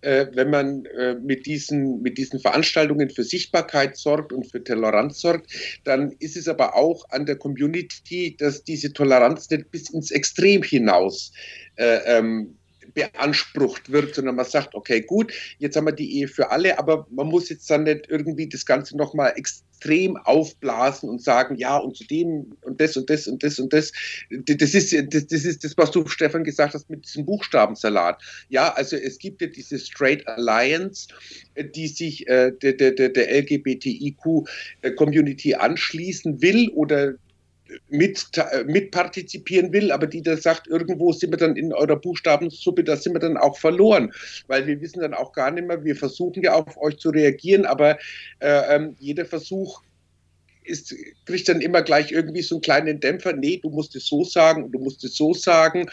[0.00, 5.20] äh, wenn man äh, mit, diesen, mit diesen Veranstaltungen für Sichtbarkeit sorgt und für Toleranz
[5.20, 5.50] sorgt,
[5.84, 10.62] dann ist es aber auch an der Community, dass diese Toleranz nicht bis ins Extrem
[10.62, 11.32] hinaus
[11.76, 12.55] äh, ähm,
[12.96, 17.06] beansprucht wird, sondern man sagt, okay, gut, jetzt haben wir die Ehe für alle, aber
[17.10, 21.94] man muss jetzt dann nicht irgendwie das Ganze nochmal extrem aufblasen und sagen, ja, und
[21.94, 23.92] zu dem und das und das und das und das.
[24.30, 28.22] Das ist das, das, ist das was du, Stefan, gesagt hast mit diesem Buchstabensalat.
[28.48, 31.08] Ja, also es gibt ja diese Straight Alliance,
[31.74, 37.16] die sich äh, der, der, der, LGBTIQ-Community anschließen will oder
[37.88, 38.26] mit,
[38.66, 43.14] mitpartizipieren will, aber die da sagt, irgendwo sind wir dann in eurer Buchstabensuppe, da sind
[43.14, 44.12] wir dann auch verloren,
[44.46, 47.66] weil wir wissen dann auch gar nicht mehr, wir versuchen ja auf euch zu reagieren,
[47.66, 47.98] aber
[48.40, 49.82] äh, ähm, jeder Versuch
[50.66, 50.94] ist,
[51.24, 53.32] kriegt dann immer gleich irgendwie so einen kleinen Dämpfer.
[53.32, 55.88] Nee, du musst es so sagen und du musst es so sagen.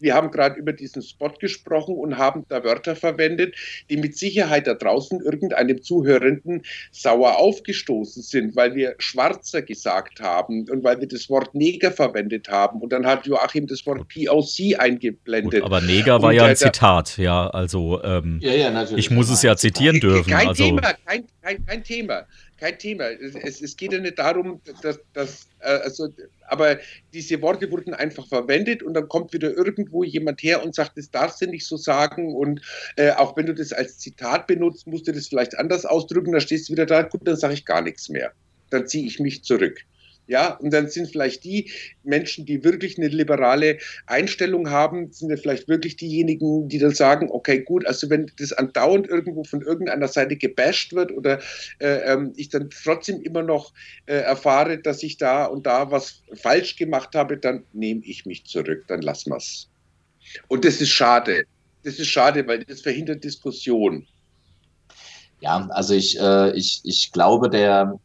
[0.00, 3.54] Wir haben gerade über diesen Spot gesprochen und haben da Wörter verwendet,
[3.90, 6.62] die mit Sicherheit da draußen irgendeinem Zuhörenden
[6.92, 12.48] sauer aufgestoßen sind, weil wir Schwarzer gesagt haben und weil wir das Wort Neger verwendet
[12.48, 12.80] haben.
[12.80, 15.62] Und dann hat Joachim das Wort POC eingeblendet.
[15.62, 19.30] Gut, aber Neger war und, ja ein Zitat, ja, also ähm, ja, ja, ich muss
[19.30, 20.30] es ja zitieren dürfen.
[20.30, 20.64] Kein also.
[20.64, 22.26] Thema, kein, kein, kein Thema
[22.58, 23.04] kein Thema.
[23.04, 26.08] Es, es, geht ja nicht darum, dass, dass äh, also,
[26.48, 26.78] aber
[27.12, 31.10] diese Worte wurden einfach verwendet und dann kommt wieder irgendwo jemand her und sagt, das
[31.10, 32.60] darfst du nicht so sagen und
[32.96, 36.40] äh, auch wenn du das als Zitat benutzt, musst du das vielleicht anders ausdrücken, dann
[36.40, 38.32] stehst du wieder da, gut, dann sage ich gar nichts mehr.
[38.70, 39.80] Dann ziehe ich mich zurück.
[40.28, 41.70] Ja, und dann sind vielleicht die
[42.02, 47.28] Menschen, die wirklich eine liberale Einstellung haben, sind ja vielleicht wirklich diejenigen, die dann sagen,
[47.30, 51.38] okay, gut, also wenn das andauernd irgendwo von irgendeiner Seite gebasht wird oder
[51.78, 53.72] äh, ähm, ich dann trotzdem immer noch
[54.06, 58.44] äh, erfahre, dass ich da und da was falsch gemacht habe, dann nehme ich mich
[58.46, 59.68] zurück, dann lassen wir es.
[60.48, 61.44] Und das ist schade.
[61.84, 64.08] Das ist schade, weil das verhindert Diskussion.
[65.40, 68.00] Ja, also ich, äh, ich, ich glaube, der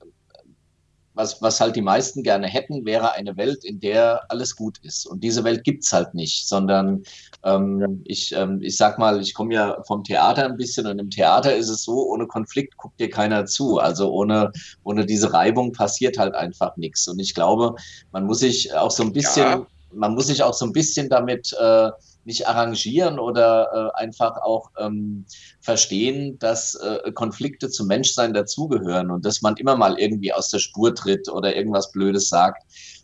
[1.14, 5.06] was, was halt die meisten gerne hätten, wäre eine Welt, in der alles gut ist.
[5.06, 7.04] Und diese Welt gibt's halt nicht, sondern
[7.44, 11.10] ähm, ich, ähm, ich sag mal, ich komme ja vom Theater ein bisschen und im
[11.10, 13.80] Theater ist es so, ohne Konflikt guckt dir keiner zu.
[13.80, 14.52] Also ohne,
[14.84, 17.08] ohne diese Reibung passiert halt einfach nichts.
[17.08, 17.76] Und ich glaube,
[18.12, 19.68] man muss sich auch so ein bisschen, ja.
[19.94, 21.90] man muss sich auch so ein bisschen damit äh,
[22.26, 25.26] nicht arrangieren oder äh, einfach auch ähm,
[25.60, 30.60] verstehen, dass äh, Konflikte zum Menschsein dazugehören und dass man immer mal irgendwie aus der
[30.60, 32.64] Spur tritt oder irgendwas Blödes sagt.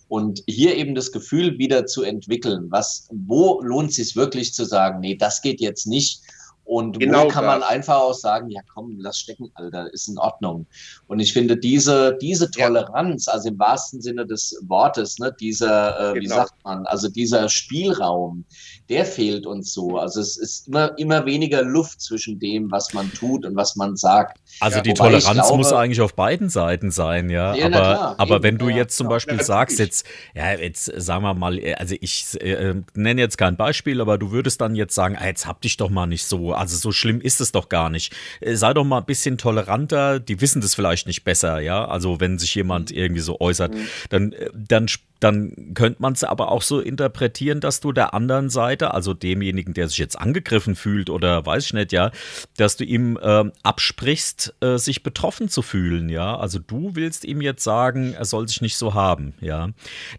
[0.10, 4.64] Und hier eben das Gefühl wieder zu entwickeln, was, wo lohnt es sich wirklich zu
[4.64, 6.22] sagen, nee, das geht jetzt nicht
[6.68, 7.60] und genau wo kann das.
[7.60, 10.66] man einfach auch sagen, ja komm, lass stecken, Alter, ist in Ordnung.
[11.08, 13.34] Und ich finde diese, diese Toleranz, ja.
[13.34, 16.22] also im wahrsten Sinne des Wortes, ne, dieser, äh, genau.
[16.22, 18.44] wie sagt man, also dieser Spielraum,
[18.90, 19.98] der fehlt uns so.
[19.98, 23.96] Also es ist immer, immer weniger Luft zwischen dem, was man tut und was man
[23.96, 24.42] sagt.
[24.60, 27.56] Also ja, die Toleranz glaube, muss eigentlich auf beiden Seiten sein, ja.
[27.56, 30.06] ja aber klar, aber eben, wenn du jetzt zum Beispiel sagst, jetzt,
[30.36, 34.60] ja, jetzt sagen wir mal, also ich äh, nenne jetzt kein Beispiel, aber du würdest
[34.60, 37.42] dann jetzt sagen, ah, jetzt hab dich doch mal nicht so also so schlimm ist
[37.42, 38.16] es doch gar nicht.
[38.40, 41.86] Äh, sei doch mal ein bisschen toleranter, die wissen das vielleicht nicht besser, ja.
[41.86, 42.98] Also wenn sich jemand mhm.
[42.98, 43.88] irgendwie so äußert, mhm.
[44.10, 44.88] dann, äh, dann
[45.20, 49.74] dann könnte man es aber auch so interpretieren, dass du der anderen Seite, also demjenigen,
[49.74, 52.12] der sich jetzt angegriffen fühlt oder weiß ich nicht, ja,
[52.58, 56.38] dass du ihm äh, absprichst, äh, sich betroffen zu fühlen, ja.
[56.38, 59.70] Also du willst ihm jetzt sagen, er soll sich nicht so haben, ja.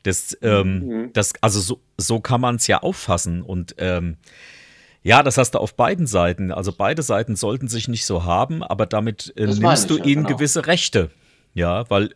[0.03, 1.13] Das, ähm, mhm.
[1.13, 4.17] das also so, so kann man es ja auffassen und ähm,
[5.09, 6.53] ja, das hast du auf beiden Seiten.
[6.53, 10.25] Also beide Seiten sollten sich nicht so haben, aber damit äh, nimmst du ja, ihnen
[10.25, 10.37] genau.
[10.37, 11.11] gewisse Rechte.
[11.55, 12.11] Ja, weil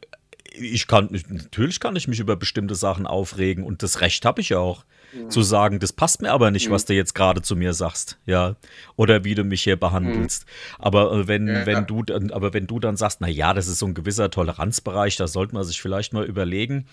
[0.55, 4.51] ich kann, natürlich kann ich mich über bestimmte Sachen aufregen und das Recht habe ich
[4.51, 5.31] ja auch mhm.
[5.31, 6.73] zu sagen, das passt mir aber nicht, mhm.
[6.73, 8.57] was du jetzt gerade zu mir sagst, ja,
[8.97, 10.45] oder wie du mich hier behandelst.
[10.45, 10.85] Mhm.
[10.85, 13.79] Aber äh, wenn, ja, wenn du, aber wenn du dann sagst, na ja, das ist
[13.79, 16.87] so ein gewisser Toleranzbereich, da sollte man sich vielleicht mal überlegen.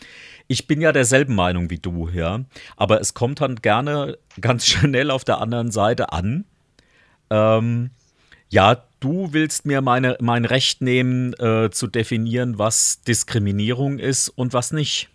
[0.47, 2.41] Ich bin ja derselben Meinung wie du, ja,
[2.77, 6.45] aber es kommt dann gerne ganz schnell auf der anderen Seite an.
[7.29, 7.91] Ähm,
[8.49, 14.53] ja, du willst mir meine, mein Recht nehmen, äh, zu definieren, was Diskriminierung ist und
[14.53, 15.09] was nicht.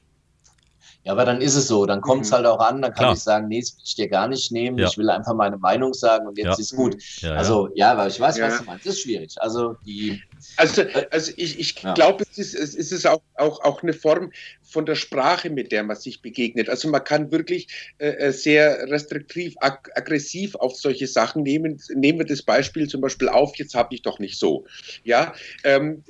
[1.05, 2.37] Ja, aber dann ist es so, dann kommt es mhm.
[2.37, 3.13] halt auch an, dann kann Klar.
[3.13, 4.89] ich sagen, nee, das will ich dir gar nicht nehmen, ja.
[4.89, 6.59] ich will einfach meine Meinung sagen und jetzt ja.
[6.59, 6.97] ist gut.
[7.19, 9.35] Ja, also ja, weil ich weiß, was du meinst, das ist schwierig.
[9.39, 10.23] Also die
[10.57, 14.33] also, also ich, ich glaube, es ist, es ist auch, auch, auch eine Form
[14.63, 16.69] von der Sprache, mit der man sich begegnet.
[16.69, 21.81] Also man kann wirklich äh, äh sehr restriktiv, ag aggressiv auf solche Sachen nehmen.
[21.95, 24.65] Nehmen wir das Beispiel zum Beispiel auf, jetzt habe ich doch nicht so.
[25.03, 25.35] Ja,
[25.65, 26.03] ähm,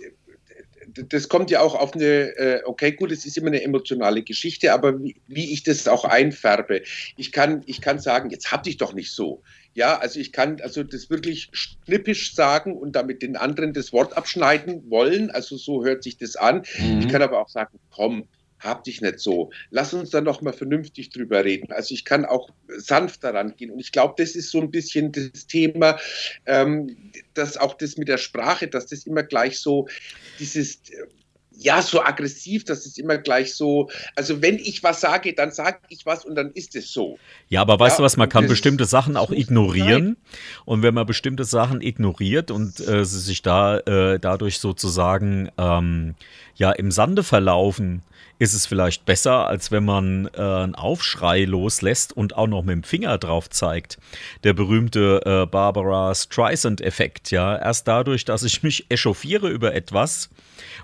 [0.95, 4.73] das kommt ja auch auf eine, äh, okay, gut, es ist immer eine emotionale Geschichte,
[4.73, 6.83] aber wie, wie, ich das auch einfärbe.
[7.17, 9.43] Ich kann, ich kann sagen, jetzt hab dich doch nicht so.
[9.75, 14.17] Ja, also ich kann also das wirklich schnippisch sagen und damit den anderen das Wort
[14.17, 15.31] abschneiden wollen.
[15.31, 16.63] Also so hört sich das an.
[16.79, 17.01] Mhm.
[17.01, 18.29] Ich kann aber auch sagen, komm,
[18.65, 19.51] hab dich nicht so.
[19.71, 21.73] Lass uns da noch mal vernünftig drüber reden.
[21.73, 23.71] Also ich kann auch sanft daran gehen.
[23.71, 25.99] Und ich glaube, das ist so ein bisschen das Thema,
[26.47, 26.97] ähm,
[27.35, 29.87] dass auch das mit der Sprache, dass das immer gleich so
[30.39, 30.81] dieses
[31.57, 33.89] ja, so aggressiv, das ist immer gleich so.
[34.17, 37.19] Also, wenn ich was sage, dann sage ich was und dann ist es so.
[37.49, 40.17] Ja, aber weißt ja, du was, man kann bestimmte Sachen auch ignorieren.
[40.65, 46.15] Und wenn man bestimmte Sachen ignoriert und äh, sich da äh, dadurch sozusagen ähm,
[46.57, 48.03] ja im Sande verlaufen,
[48.45, 52.73] ist es vielleicht besser, als wenn man äh, einen Aufschrei loslässt und auch noch mit
[52.75, 53.99] dem Finger drauf zeigt.
[54.45, 57.57] Der berühmte äh, Barbara Streisand-Effekt, ja.
[57.57, 60.29] Erst dadurch, dass ich mich echauffiere über etwas,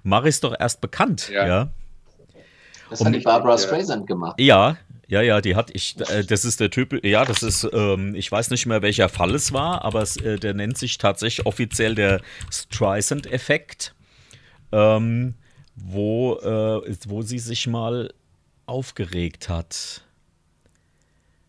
[0.02, 1.46] mache ich es doch erst bekannt, ja.
[1.46, 1.68] ja?
[2.88, 4.40] Das hat die Barbara Streisand gemacht.
[4.40, 8.14] Ja, ja, ja, die hat ich, äh, das ist der Typ, ja, das ist, ähm,
[8.14, 11.46] ich weiß nicht mehr, welcher Fall es war, aber es, äh, der nennt sich tatsächlich
[11.46, 13.94] offiziell der Streisand-Effekt,
[14.72, 15.34] ähm,
[15.74, 18.12] wo, äh, wo sie sich mal
[18.66, 20.02] aufgeregt hat.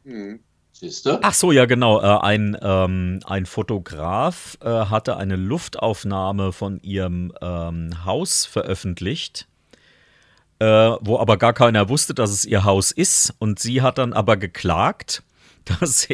[0.04, 0.40] Hm.
[0.72, 1.20] Siehst du?
[1.22, 2.02] Ach so, ja, genau.
[2.02, 9.48] Äh, ein, ähm, ein Fotograf äh, hatte eine Luftaufnahme von ihrem ähm, Haus veröffentlicht
[10.62, 13.34] äh, wo aber gar keiner wusste, dass es ihr Haus ist.
[13.40, 15.24] Und sie hat dann aber geklagt,
[15.80, 16.08] dass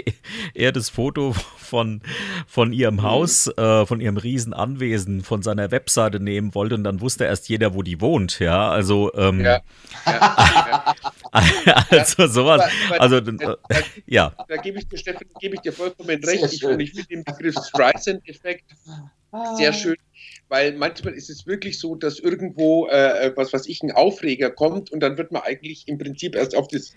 [0.54, 2.02] er das Foto von,
[2.48, 3.04] von ihrem mhm.
[3.04, 7.74] Haus, äh, von ihrem Riesenanwesen, von seiner Webseite nehmen wollte und dann wusste erst jeder,
[7.74, 9.62] wo die wohnt, ja, also ähm, ja.
[10.06, 10.96] Ja.
[11.90, 12.64] also sowas,
[13.00, 13.58] also da,
[14.06, 14.34] ja.
[14.48, 17.56] Da gebe ich dir, Steffen, gebe ich dir vollkommen recht, ich, ich finde den Begriff
[17.68, 18.66] Streisand-Effekt
[19.58, 19.98] sehr schön
[20.50, 24.92] weil manchmal ist es wirklich so, dass irgendwo, äh, was weiß ich, ein Aufreger kommt
[24.92, 26.94] und dann wird man eigentlich im Prinzip erst auf das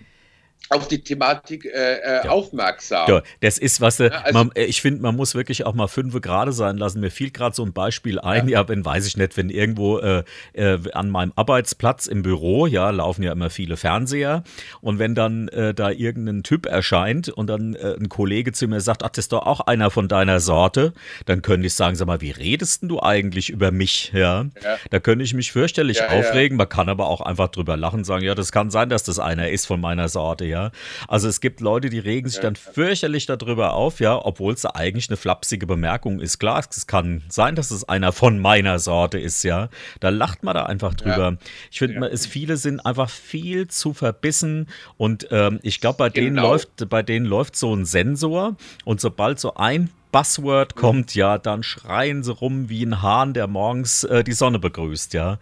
[0.71, 2.31] auf die Thematik äh, äh, ja.
[2.31, 3.09] aufmerksam.
[3.09, 5.89] Ja, das ist was, äh, ja, also, man, ich finde, man muss wirklich auch mal
[5.89, 7.01] fünf gerade sein lassen.
[7.01, 8.69] Mir fiel gerade so ein Beispiel ein, ja.
[8.69, 13.25] wenn, weiß ich nicht, wenn irgendwo äh, äh, an meinem Arbeitsplatz im Büro, ja, laufen
[13.25, 14.45] ja immer viele Fernseher
[14.81, 19.03] und wenn dann äh, da irgendein Typ erscheint und dann ein Kollege zu mir sagt,
[19.03, 20.93] ach, das ist doch auch einer von deiner Sorte,
[21.27, 24.47] dann könnte ich sagen, sag mal, wie redest denn du eigentlich über mich, ja?
[24.91, 28.35] Da könnte ich mich fürchterlich aufregen, man kann aber auch einfach drüber lachen, sagen, ja,
[28.35, 30.71] das kann sein, dass das einer ist von meiner Sorte, ja.
[31.09, 35.09] Also es gibt Leute, die regen sich dann fürchterlich darüber auf, ja, obwohl es eigentlich
[35.09, 36.39] eine flapsige Bemerkung ist.
[36.39, 39.69] Klar, es kann sein, dass es einer von meiner Sorte ist, ja.
[40.01, 41.31] Da lacht man da einfach drüber.
[41.33, 41.37] Ja.
[41.71, 42.17] Ich finde, ja.
[42.17, 46.25] viele sind einfach viel zu verbissen und ähm, ich glaube, bei genau.
[46.25, 50.81] denen läuft, bei denen läuft so ein Sensor und sobald so ein Buzzword mhm.
[50.81, 55.15] kommt, ja, dann schreien sie rum wie ein Hahn, der morgens äh, die Sonne begrüßt,
[55.15, 55.39] ja.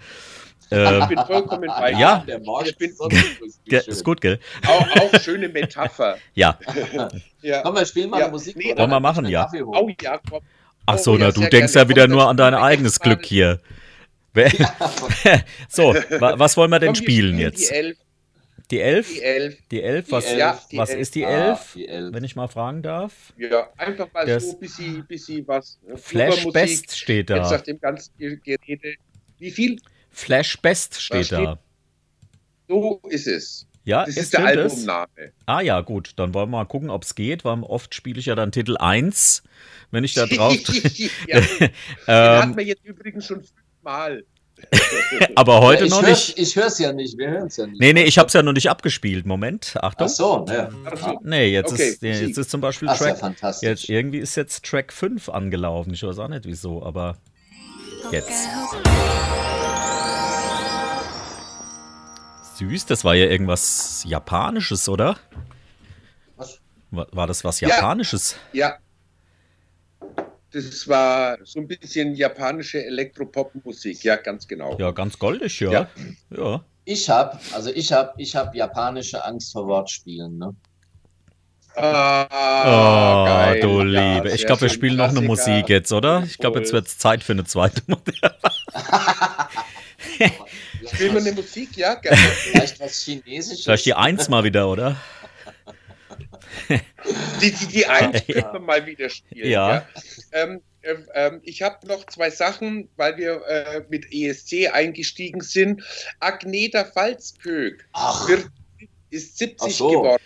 [0.71, 2.93] Äh, ich bin vollkommen bei Ja, der Morgen bin,
[3.67, 4.39] ja, ist gut, gell?
[4.67, 6.19] Auch, auch schöne Metapher.
[6.35, 6.59] ja.
[7.43, 7.63] ja.
[7.63, 8.29] Komm, wir spielen mal ja.
[8.29, 8.57] Musik.
[8.57, 9.51] Nee, Wollen wir machen, ja.
[9.65, 10.43] Oh, ja, komm.
[10.87, 11.85] Ach so, oh, na, du denkst gerne.
[11.85, 13.61] ja wieder nur an dein eigenes Glück hier.
[15.69, 17.71] so, was wollen wir denn spielen jetzt?
[17.71, 17.99] Die Elf.
[18.71, 19.09] Die Elf?
[19.09, 19.57] Die Elf.
[19.71, 20.67] Die Elf, was, die Elf.
[20.73, 21.59] was ist die Elf?
[21.59, 22.15] Ah, die Elf?
[22.15, 23.33] Wenn ich mal fragen darf.
[23.39, 25.79] Ja, einfach mal das so ein bisschen, bisschen was.
[25.89, 27.37] Äh, Flash Best steht da.
[27.39, 28.95] Jetzt nach dem ganzen Gerede.
[29.39, 29.79] Wie viel?
[30.11, 31.59] Flash Best steht, steht da.
[32.69, 33.67] So ist es.
[33.89, 35.09] Ja, das ist der Albumname.
[35.47, 38.27] Ah ja, gut, dann wollen wir mal gucken, ob es geht, weil oft spiele ich
[38.27, 39.43] ja dann Titel 1,
[39.91, 40.55] wenn ich da drauf.
[41.27, 41.71] ja, den
[42.07, 44.25] ähm, hatten wir jetzt übrigens schon fünfmal.
[45.37, 46.39] Aber heute ja, noch hör's, nicht.
[46.39, 47.81] Ich höre es ja nicht, wir hören es ja nicht.
[47.81, 49.25] Nee, nee, ich habe es ja noch nicht abgespielt.
[49.25, 50.07] Moment, Achtung.
[50.07, 50.69] Ach so, ja.
[51.23, 53.21] Nee, jetzt, okay, ist, jetzt ist zum Beispiel Ach, Track.
[53.41, 55.95] Ja jetzt, irgendwie ist jetzt Track 5 angelaufen.
[55.95, 57.17] Ich weiß auch nicht wieso, aber
[58.11, 58.49] jetzt.
[62.59, 65.17] Süß, das war ja irgendwas Japanisches, oder?
[66.37, 66.61] Was?
[66.91, 68.37] War, war das was Japanisches?
[68.53, 68.79] Ja.
[70.01, 70.09] ja.
[70.51, 74.77] Das war so ein bisschen japanische Elektropop-Musik, ja, ganz genau.
[74.79, 75.71] Ja, ganz goldig, ja.
[75.71, 75.89] ja.
[76.31, 76.65] ja.
[76.85, 80.57] Ich habe, also ich habe, ich habe japanische Angst vor Wortspielen, ne?
[81.77, 82.27] Ah,
[82.65, 83.61] oh, geil.
[83.61, 84.33] du Liebe.
[84.33, 86.25] ich glaube, wir spielen noch eine Musik jetzt, oder?
[86.25, 88.21] Ich glaube, jetzt wird es Zeit für eine zweite Musik.
[90.87, 91.95] Spielen wir eine Musik, ja?
[91.95, 92.17] Gerne.
[92.17, 93.65] Vielleicht was Chinesisches.
[93.65, 94.97] Vielleicht die Eins mal wieder, oder?
[97.41, 98.35] Die, die, die Eins ja.
[98.35, 99.51] können wir mal wieder spielen.
[99.51, 99.75] Ja.
[99.75, 99.87] ja.
[100.33, 105.83] Ähm, ähm, ähm ich habe noch zwei Sachen, weil wir äh, mit ESC eingestiegen sind.
[106.21, 107.89] Agneta Falzpöck
[108.27, 108.47] wird,
[109.11, 109.91] ist 70 so.
[109.91, 110.23] geworden.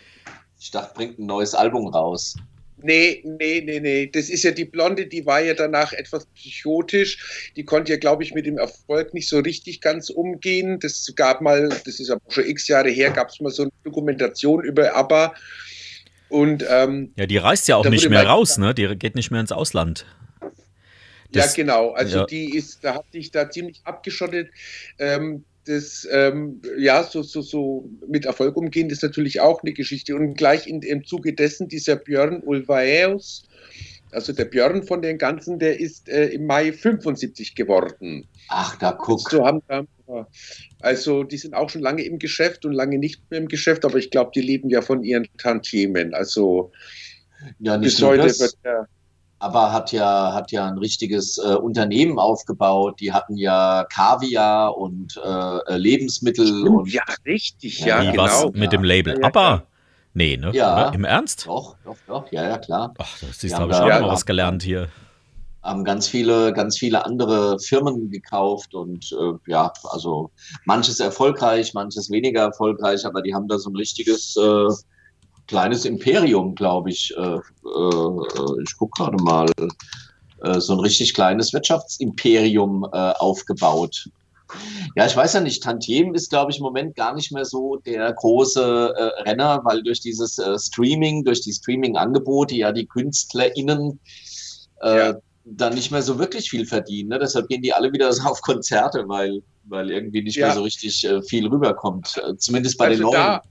[0.59, 2.37] Ich dachte, bringt ein neues Album raus.
[2.83, 4.07] Nee, nee, nee, nee.
[4.07, 7.51] Das ist ja die Blonde, die war ja danach etwas psychotisch.
[7.57, 10.79] Die konnte ja, glaube ich, mit dem Erfolg nicht so richtig ganz umgehen.
[10.81, 13.73] Das gab mal, das ist aber schon x Jahre her, gab es mal so eine
[13.85, 15.35] Dokumentation über ABBA.
[16.29, 18.75] Und, ähm, ja, die reist ja auch nicht mehr raus, ne?
[18.75, 20.07] Die geht nicht mehr ins Ausland.
[21.31, 21.91] Das, ja, genau.
[21.93, 22.27] Also ja.
[22.27, 24.51] die ist, da hat sich da ziemlich abgeschottet.
[24.99, 30.15] Ähm, das ähm, ja so, so, so mit Erfolg umgehen, ist natürlich auch eine Geschichte.
[30.17, 33.45] Und gleich in, im Zuge dessen dieser Björn Ulvaeus,
[34.11, 38.27] also der Björn von den ganzen, der ist äh, im Mai 75 geworden.
[38.49, 39.31] Ach, da guck.
[39.31, 39.63] So haben,
[40.81, 43.97] also die sind auch schon lange im Geschäft und lange nicht mehr im Geschäft, aber
[43.97, 46.13] ich glaube, die leben ja von ihren Tantiemen.
[46.13, 46.73] Also
[47.59, 48.89] ja, nicht bis heute wird der
[49.43, 53.01] aber hat ja, hat ja ein richtiges äh, Unternehmen aufgebaut.
[53.01, 56.47] Die hatten ja Kaviar und äh, Lebensmittel.
[56.47, 58.23] Stimmt, und, ja, richtig, ja, Wie genau.
[58.23, 59.63] was mit dem Label Ja, ja, klar.
[60.15, 60.53] Nee, ne?
[60.55, 60.91] Ja.
[60.91, 61.47] Im Ernst?
[61.47, 62.95] Doch, doch, doch, ja, ja, klar.
[62.99, 64.13] Ach, das Ja, du, habe ich auch ja, noch ja.
[64.13, 64.89] was gelernt hier.
[65.63, 70.31] Haben ganz viele, ganz viele andere Firmen gekauft und äh, ja, also
[70.67, 74.69] manches erfolgreich, manches weniger erfolgreich, aber die haben da so ein richtiges äh,
[75.49, 77.13] kleines Imperium, glaube ich.
[77.17, 79.47] Äh, äh, ich gucke gerade mal.
[80.45, 84.09] Äh, so ein richtig kleines Wirtschaftsimperium äh, aufgebaut.
[84.97, 87.77] Ja, ich weiß ja nicht, Tantiem ist, glaube ich, im Moment gar nicht mehr so
[87.77, 93.99] der große äh, Renner, weil durch dieses äh, Streaming, durch die Streaming-Angebote ja die KünstlerInnen
[94.85, 95.15] Ja.
[95.45, 97.11] dann nicht mehr so wirklich viel verdienen.
[97.11, 97.19] Ne?
[97.21, 100.49] Deshalb gehen die alle wieder so auf Konzerte, weil, weil irgendwie nicht Ja.
[100.49, 102.21] mehr so richtig viel rüberkommt.
[102.39, 103.15] Zumindest bei den Also neuen.
[103.15, 103.43] da,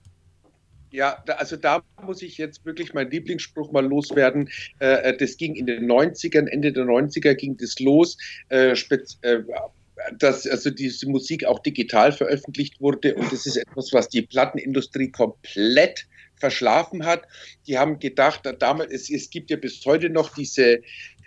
[0.91, 4.49] ja, also da muss ich jetzt wirklich meinen Lieblingsspruch mal loswerden.
[4.80, 8.18] Äh, das ging in den 90ern, Ende der 90er ging das los.
[8.49, 9.43] Äh, äh,
[10.18, 15.11] dass also diese Musik auch digital veröffentlicht wurde und das ist etwas, was die Plattenindustrie
[15.11, 16.07] komplett
[16.38, 17.27] verschlafen hat.
[17.68, 20.81] Die haben gedacht, damals, es, es gibt ja bis heute noch diese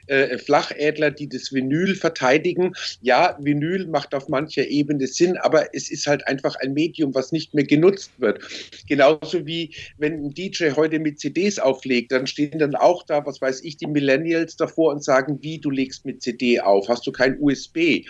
[0.06, 2.72] äh, Flachädler, die das Vinyl verteidigen.
[3.00, 7.32] Ja, Vinyl macht auf mancher Ebene Sinn, aber es ist halt einfach ein Medium, was
[7.32, 8.40] nicht mehr genutzt wird.
[8.88, 13.40] Genauso wie wenn ein DJ heute mit CDs auflegt, dann stehen dann auch da, was
[13.40, 17.12] weiß ich, die Millennials davor und sagen, wie du legst mit CD auf, hast du
[17.12, 18.06] kein USB.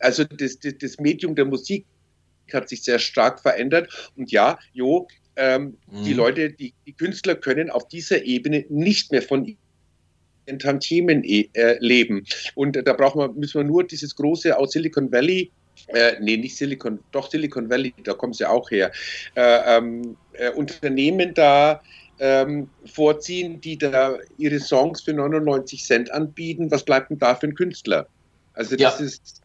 [0.00, 1.86] Also das, das, das Medium der Musik
[2.52, 4.12] hat sich sehr stark verändert.
[4.16, 5.06] Und ja, Jo,
[5.36, 6.02] ähm, Mhm.
[6.04, 9.56] die Leute, die, die Künstler können auf dieser Ebene nicht mehr von
[10.48, 12.24] ihren Tantiemen eh, äh, leben.
[12.54, 15.52] Und äh, da brauchen wir, müssen wir nur dieses große aus Silicon Valley,
[15.88, 18.90] äh, nee, nicht Silicon, doch Silicon Valley, da kommen sie auch her,
[19.36, 21.80] äh, ähm, äh, Unternehmen da
[22.18, 26.70] ähm, vorziehen, die da ihre Songs für 99 Cent anbieten.
[26.70, 28.08] Was bleibt denn da für ein Künstler?
[28.54, 29.04] Also das Ja.
[29.06, 29.40] ist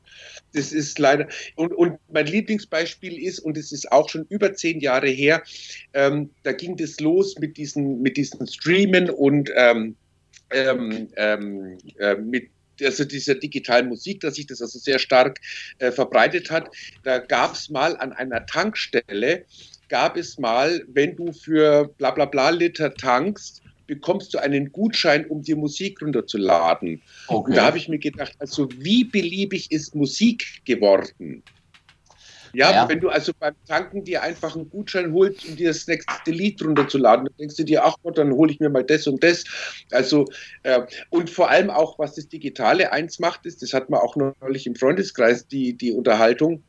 [0.53, 4.79] das ist leider, und, und mein Lieblingsbeispiel ist, und es ist auch schon über zehn
[4.79, 5.43] Jahre her,
[5.93, 9.95] ähm, da ging das los mit diesen, mit diesen Streamen und ähm,
[10.53, 12.49] ähm, ähm, äh, mit
[12.81, 15.39] also dieser digitalen Musik, dass sich das also sehr stark
[15.77, 16.69] äh, verbreitet hat.
[17.03, 19.45] Da gab es mal an einer Tankstelle,
[19.89, 25.25] gab es mal, wenn du für bla bla bla Liter tankst, bekommst du einen Gutschein,
[25.27, 27.01] um dir Musik runterzuladen.
[27.27, 27.49] Okay.
[27.49, 31.43] Und da habe ich mir gedacht, also wie beliebig ist Musik geworden?
[32.55, 32.89] Ja, Ja.
[32.89, 36.63] wenn du also beim Tanken dir einfach einen Gutschein holst, um dir das nächste Lied
[36.63, 39.43] runterzuladen, dann denkst du dir, ach Gott, dann hole ich mir mal das und das.
[39.91, 40.25] Also,
[40.61, 44.15] äh, und vor allem auch, was das Digitale eins macht, ist, das hat man auch
[44.15, 46.63] neulich im Freundeskreis, die, die Unterhaltung.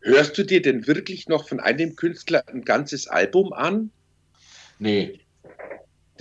[0.00, 3.90] Hörst du dir denn wirklich noch von einem Künstler ein ganzes Album an?
[4.78, 5.20] nee.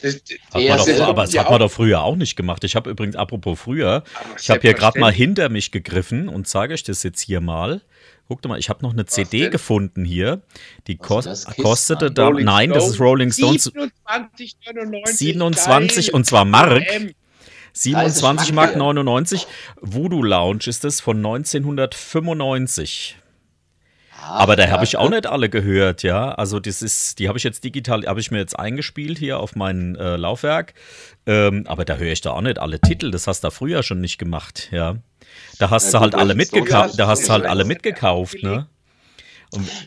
[0.01, 0.15] Das,
[0.51, 2.63] Hat Ja, man doch, das ist- aber das hat man doch früher auch nicht gemacht.
[2.63, 4.03] Ich habe übrigens, apropos früher,
[4.41, 7.81] ich habe hier gerade mal hinter mich gegriffen und zeige euch das jetzt hier mal.
[8.27, 9.51] Guckt mal, ich habe noch eine CD denn?
[9.51, 10.41] gefunden hier.
[10.87, 11.45] Die Was kost, das?
[11.57, 13.09] Kostete da, Rolling nein, das ist Stone.
[13.09, 15.07] Rolling Stones 27,99.
[15.07, 16.15] 27 geil.
[16.15, 16.83] und zwar Mark.
[16.93, 17.11] M.
[17.73, 18.77] 27 30 Mark Mark.
[18.77, 19.47] 99.
[19.81, 23.17] Voodoo Lounge ist es von 1995.
[24.25, 25.11] Ah, Aber da ja, habe ich auch gut.
[25.15, 26.31] nicht alle gehört, ja.
[26.31, 29.55] Also das ist, die habe ich jetzt digital, habe ich mir jetzt eingespielt hier auf
[29.57, 30.73] mein äh, Laufwerk.
[31.25, 33.11] Ähm, aber da höre ich da auch nicht alle Titel.
[33.11, 34.95] Das hast du da früher schon nicht gemacht, ja.
[35.60, 38.68] Da hast du halt alle mitgekauft, da hast du halt alle mitgekauft, ne?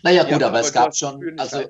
[0.02, 1.62] Naja, gut, aber es gab schon, also,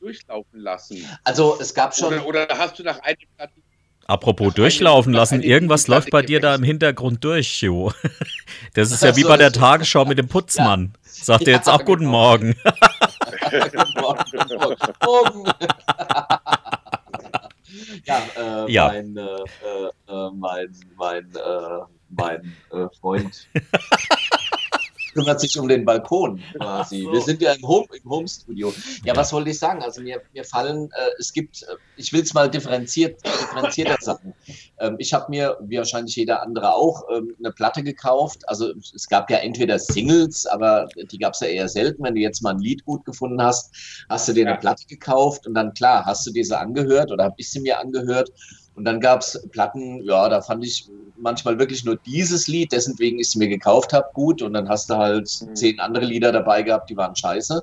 [0.00, 1.04] durchlaufen lassen.
[1.24, 3.52] also es gab schon, Oder, oder hast du nach einem Platte
[4.08, 6.62] Apropos Nach durchlaufen einem- lassen, irgendwas läuft bei dir da im.
[6.62, 7.92] Hintergrund durch, Jo.
[8.74, 10.92] Das ist ja wie so, bei der Tagesschau mit dem Putzmann.
[11.02, 12.12] Sagt ihr Ja, jetzt auch guten genau.
[12.12, 12.54] Morgen.
[15.04, 15.44] Morgen.
[18.04, 18.22] ja,
[18.66, 18.86] äh, Ja.
[18.88, 21.80] mein, äh, mein, mein, äh,
[22.10, 23.48] mein äh, Freund
[25.16, 27.02] kümmert sich um den Balkon quasi.
[27.04, 27.12] So.
[27.12, 28.74] Wir sind ja im Home, im Home Studio.
[29.04, 29.82] Ja, was wollte ich sagen?
[29.82, 34.34] Also mir, mir fallen, äh, es gibt, äh, ich will es mal differenziert, differenzierter sagen.
[34.78, 38.46] Ähm, ich habe mir, wie wahrscheinlich jeder andere auch, ähm, eine Platte gekauft.
[38.46, 42.04] Also es gab ja entweder Singles, aber die gab es ja eher selten.
[42.04, 43.74] Wenn du jetzt mal ein Lied gut gefunden hast,
[44.10, 44.50] hast du dir Ja.
[44.50, 47.80] eine Platte gekauft und dann klar, hast du diese angehört oder habe ich sie mir
[47.80, 48.30] angehört.
[48.76, 50.88] Und dann gab es Platten, ja, da fand ich
[51.18, 54.42] manchmal wirklich nur dieses Lied, dessen wegen ich es mir gekauft habe, gut.
[54.42, 55.54] Und dann hast du halt Mhm.
[55.56, 57.62] zehn andere Lieder dabei gehabt, die waren scheiße.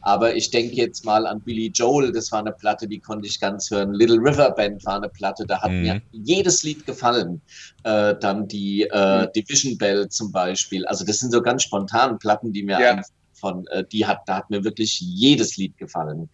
[0.00, 3.38] Aber ich denke jetzt mal an Billy Joel, das war eine Platte, die konnte ich
[3.40, 3.92] ganz hören.
[3.92, 5.80] Little River Band war eine Platte, da hat Mhm.
[5.82, 7.42] mir jedes Lied gefallen.
[7.82, 9.32] Äh, dann die äh, Mhm.
[9.36, 10.86] Division Bell zum Beispiel.
[10.86, 12.90] Also das sind so ganz spontan Platten, die mir Ja.
[12.92, 13.04] einfach
[13.34, 16.30] von, äh, die hat, da hat mir wirklich jedes Lied gefallen.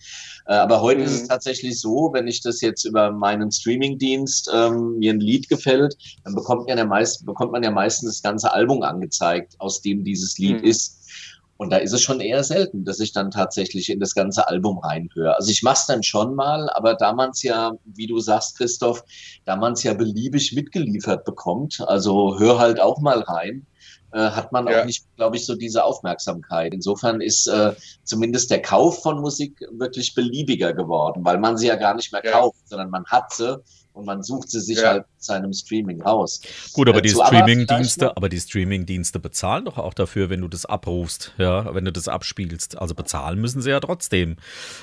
[0.47, 1.07] Äh, aber heute Mhm.
[1.07, 5.49] ist es tatsächlich so, wenn ich das jetzt über meinen Streamingdienst ähm, mir ein Lied
[5.49, 9.81] gefällt, dann bekommt man ja meist, bekommt man ja meistens das ganze Album angezeigt, aus
[9.83, 10.69] dem dieses Lied Mhm.
[10.69, 10.97] ist.
[11.57, 14.79] Und da ist es schon eher selten, dass ich dann tatsächlich in das ganze Album
[14.79, 15.37] reinhöre.
[15.37, 18.57] Also ich mache es dann schon mal, aber da man es ja, wie du sagst,
[18.57, 19.05] Christoph,
[19.45, 23.67] da man es ja beliebig mitgeliefert bekommt, also hör halt auch mal rein,
[24.19, 24.81] hat man Ja.
[24.81, 26.75] auch nicht, glaube ich, so diese Aufmerksamkeit.
[26.75, 27.75] Insofern ist äh,
[28.05, 32.25] zumindest der Kauf von Musik wirklich beliebiger geworden, weil man sie ja gar nicht mehr
[32.25, 32.33] Ja.
[32.33, 33.61] kauft, sondern man hat sie
[33.93, 34.89] und man sucht sie sich Ja.
[34.91, 36.41] halt seinem Streaming raus.
[36.73, 40.65] Gut, aber Äh, die Streaming-Dienste, aber die Streaming-Dienste bezahlen doch auch dafür, wenn du das
[40.67, 42.79] abrufst, ja, wenn du das abspielst.
[42.79, 44.37] Also bezahlen müssen sie ja trotzdem.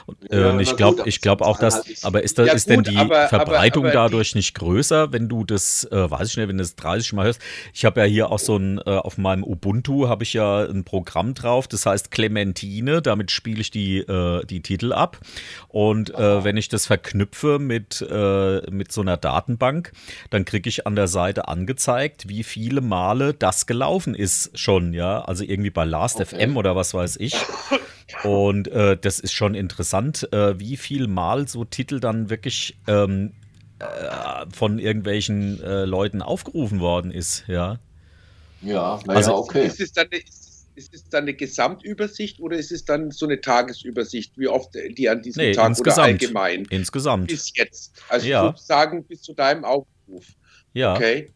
[0.06, 2.46] Und, äh, Ja, und ich glaube, aber ich glaube auch, dass, halt aber ist, da,
[2.46, 5.44] Ja, ist denn gut, die aber- aber- Verbreitung aber die- dadurch nicht größer, wenn du
[5.44, 7.42] das, äh, weiß ich nicht, wenn du das 30 Mal hörst?
[7.74, 10.84] Ich habe ja hier auch so ein, äh, auf meinem Ubuntu habe ich ja ein
[10.84, 15.18] Programm drauf, das heißt Clementine, damit spiele ich die, äh, die Titel ab.
[15.70, 19.92] Und äh, wenn ich das verknüpfe mit, äh, mit so einer Datenbank,
[20.30, 25.22] dann kriege ich an der Seite angezeigt, wie viele Male das gelaufen ist schon, ja.
[25.24, 26.38] Also irgendwie bei Last Okay.
[26.46, 27.36] FM oder was weiß ich.
[28.24, 33.34] Und äh, das ist schon interessant, äh, wie viel Mal so Titel dann wirklich ähm,
[33.80, 37.80] äh, von irgendwelchen äh, Leuten aufgerufen worden ist, ja.
[38.62, 39.66] Ja, naja, Also- okay.
[39.68, 43.26] Ist es dann eine, ist, ist es dann eine Gesamtübersicht oder ist es dann so
[43.28, 45.98] eine Tagesübersicht, wie oft die an diesem Nee, Tag insgesamt.
[45.98, 46.66] oder allgemein?
[46.70, 47.28] Insgesamt.
[47.28, 47.94] Bis jetzt.
[48.10, 48.44] Also Ja.
[48.48, 49.88] sozusagen bis zu deinem Aufruf.
[50.74, 50.96] Ja.
[50.96, 51.32] Okay.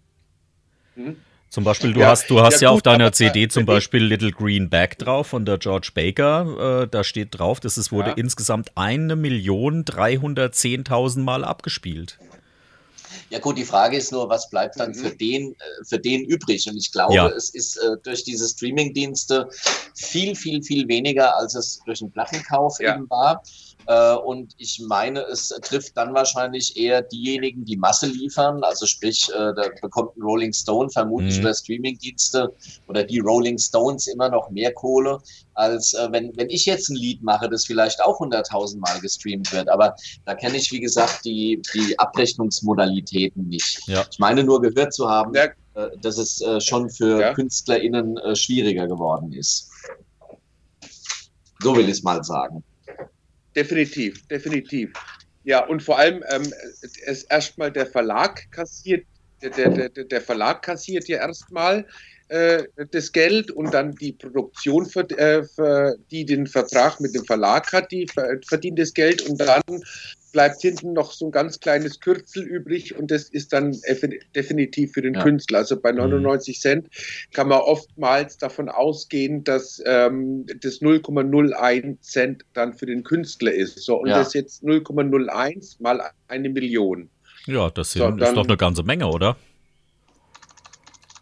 [0.96, 1.18] Hm?
[1.50, 3.66] Zum Beispiel, du Ja, hast, du hast ja ja, auf gut, deiner aber, CD zum
[3.66, 6.84] Beispiel Little Green Bag drauf von der George Baker.
[6.84, 8.16] Äh, da steht drauf, dass es wurde Ja.
[8.16, 12.18] insgesamt eine Million 310.000 Mal abgespielt.
[13.30, 14.96] Ja gut, die Frage ist nur, was bleibt dann Mhm.
[14.96, 16.70] für den, äh, für den übrig?
[16.70, 17.28] Und ich glaube, Ja.
[17.30, 19.50] es ist äh, durch diese Streaming-Dienste
[19.96, 22.96] viel, viel, viel weniger, als es durch den Plattenkauf Ja.
[22.96, 23.44] eben war.
[23.88, 28.64] Äh, und ich meine, es trifft dann wahrscheinlich eher diejenigen, die Masse liefern.
[28.64, 31.42] Also sprich, äh, da bekommt ein Rolling Stone vermutlich Mhm.
[31.42, 32.54] über Streaming-Dienste
[32.88, 35.20] oder die Rolling Stones immer noch mehr Kohle,
[35.56, 39.52] als äh, wenn, wenn ich jetzt ein Lied mache, das vielleicht auch 100.000 Mal gestreamt
[39.52, 39.68] wird.
[39.70, 39.96] Aber
[40.26, 43.82] da kenne ich, wie gesagt, die, die Abrechnungsmodalitäten nicht.
[43.88, 44.06] Ja.
[44.12, 45.46] Ich meine nur gehört zu haben, Ja.
[45.74, 47.34] äh, dass es äh, schon für Ja.
[47.34, 49.70] KünstlerInnen äh, schwieriger geworden ist.
[51.62, 52.64] So will ich es mal sagen.
[53.56, 54.94] Definitiv, definitiv.
[55.44, 56.54] Ja, und vor allem ähm,
[57.06, 59.06] es erstmal der Verlag kassiert,
[59.42, 61.88] der, der, der, Verlag kassiert ja erstmal
[62.28, 67.26] äh, das Geld und dann die Produktion, für, äh, für, die den Vertrag mit dem
[67.26, 69.62] Verlag hat, die ver- verdient das Geld und dann
[70.32, 73.76] bleibt hinten noch so ein ganz kleines Kürzel übrig und das ist dann
[74.36, 75.24] definitiv für den Ja.
[75.24, 75.60] Künstler.
[75.60, 76.88] Also bei 99 Cent
[77.34, 83.80] kann man oftmals davon ausgehen, dass ähm, das 0,01 Cent dann für den Künstler ist.
[83.80, 84.20] So, und Ja.
[84.20, 87.10] das jetzt 0,01 mal eine Million.
[87.46, 89.36] Ja, das So, dann- ist doch eine ganze Menge, oder?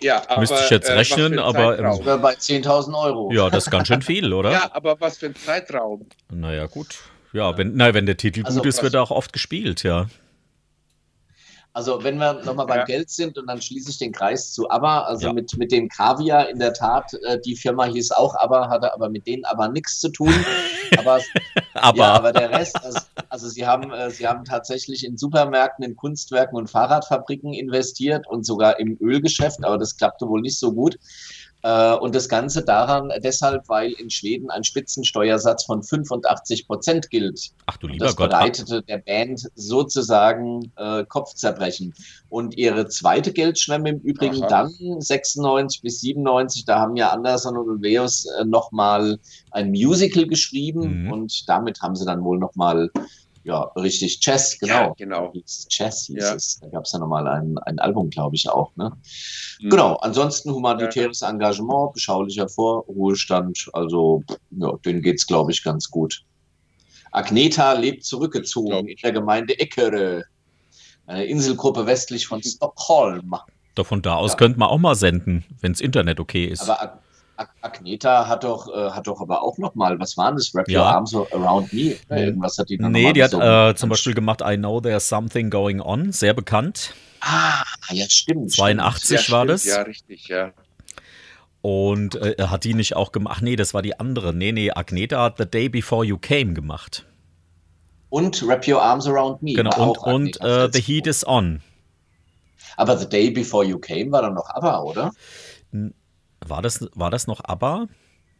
[0.01, 3.31] Ja, aber, Müsste ich jetzt äh, rechnen, ein aber, ähm, bei 10.000 Euro.
[3.33, 4.51] Ja, das ist ganz schön viel, oder?
[4.51, 6.05] Ja, aber was für ein Zeitraum?
[6.31, 6.99] Naja, gut.
[7.33, 10.07] Ja, wenn, na, wenn der Titel Also, gut ist, wird er auch oft gespielt, ja.
[11.71, 12.85] Also wenn wir nochmal beim Ja.
[12.85, 15.33] Geld sind und dann schließe ich den Kreis zu ABBA, also Ja.
[15.33, 19.09] mit, mit dem Kaviar in der Tat, äh, die Firma hieß auch ABBA, hatte aber
[19.09, 20.33] mit denen aber nichts zu tun.
[20.97, 21.21] Aber,
[21.75, 22.99] Aber, ja, aber der Rest, also,
[23.29, 28.45] also sie haben, äh, sie haben tatsächlich in Supermärkten, in Kunstwerken und Fahrradfabriken investiert und
[28.45, 30.97] sogar im Ölgeschäft, aber das klappte wohl nicht so gut.
[31.61, 37.51] Äh, Und das Ganze daran deshalb, weil in Schweden ein Spitzensteuersatz von 85 Prozent gilt.
[37.65, 38.29] ach du Und lieber das Gott.
[38.29, 41.93] bereitete der Band sozusagen äh, Kopfzerbrechen.
[42.29, 44.47] Und ihre zweite Geldschwemme im Übrigen Aha.
[44.47, 49.19] dann 96 bis 97, da haben ja Anderson und Ulveus äh, nochmal
[49.51, 51.11] ein Musical geschrieben Mhm.
[51.11, 52.89] und damit haben sie dann wohl nochmal,
[53.49, 54.73] ja, richtig Chess, genau.
[54.73, 55.33] Ja, genau.
[55.43, 56.35] Es Chess hieß Ja.
[56.35, 56.59] es.
[56.61, 58.75] Da gab es ja nochmal ein, ein Album, glaube ich, auch.
[58.75, 58.91] Ne?
[59.61, 59.69] Mhm.
[59.69, 66.23] Genau, ansonsten humanitäres Engagement, beschaulicher Vorruhestand, also ja, denen geht's, glaube ich, ganz gut.
[67.11, 70.25] Agneta lebt zurückgezogen in der Gemeinde Eckere,
[71.07, 73.33] eine Inselgruppe westlich von Stockholm.
[73.73, 74.37] Doch von da aus Ja.
[74.37, 76.61] könnte man auch mal senden, wenn das Internet okay ist.
[76.69, 76.99] Aber
[77.61, 80.53] Agneta hat doch, äh, hat doch aber auch noch mal, was war denn das?
[80.53, 80.81] Wrap Ja.
[80.81, 81.95] Your Arms Around Me?
[82.09, 82.17] Oder.
[82.25, 83.69] Irgendwas hat die dann nee, die hat gesungen.
[83.71, 86.93] äh, zum Beispiel gemacht I Know There's Something Going On, sehr bekannt.
[87.21, 88.51] Ah, ja, stimmt.
[88.51, 89.65] 82 Ja, war stimmt, das.
[89.65, 90.51] Ja, richtig, ja.
[91.61, 93.35] Und äh, hat die nicht auch gemacht?
[93.37, 94.33] Ach nee, das war die andere.
[94.33, 97.05] Nee, nee, Agneta hat The Day Before You Came gemacht.
[98.09, 99.53] Und Wrap Your Arms Around Me.
[99.53, 101.61] Genau, und, auch und äh, The Heat is On.
[102.77, 105.11] Aber The Day Before You Came war dann noch ABBA, oder?
[106.45, 107.87] War das, war das noch ABBA?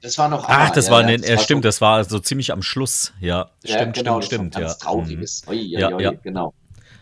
[0.01, 0.45] Das war noch.
[0.47, 2.61] Ach, das ja, war, ja, ne, das war stimmt, so- das war so ziemlich am
[2.61, 3.13] Schluss.
[3.19, 4.91] Ja, Ja, stimmt, genau, stimmt, das war stimmt, Ganz ja.
[4.91, 5.03] Mhm.
[5.03, 5.43] trauriges.
[5.47, 6.11] Ui, ui, Ja, ui, ja.
[6.11, 6.53] genau.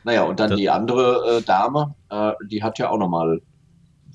[0.04, 3.34] Naja, und dann Da- die andere äh, Dame, äh, die hat ja auch noch mal
[3.36, 3.42] ein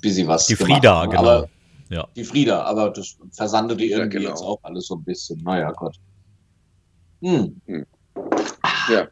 [0.01, 0.73] bisschen was Die gemacht.
[0.73, 1.19] Frieda, genau.
[1.21, 1.49] Aber
[1.91, 2.07] Ja.
[2.17, 4.31] Die Frieda, aber das versandete Ja, irgendwie genau.
[4.31, 5.39] jetzt auch alles so ein bisschen.
[5.43, 5.97] Naja, Gott.
[7.23, 7.61] Hm.
[8.91, 9.07] Ja.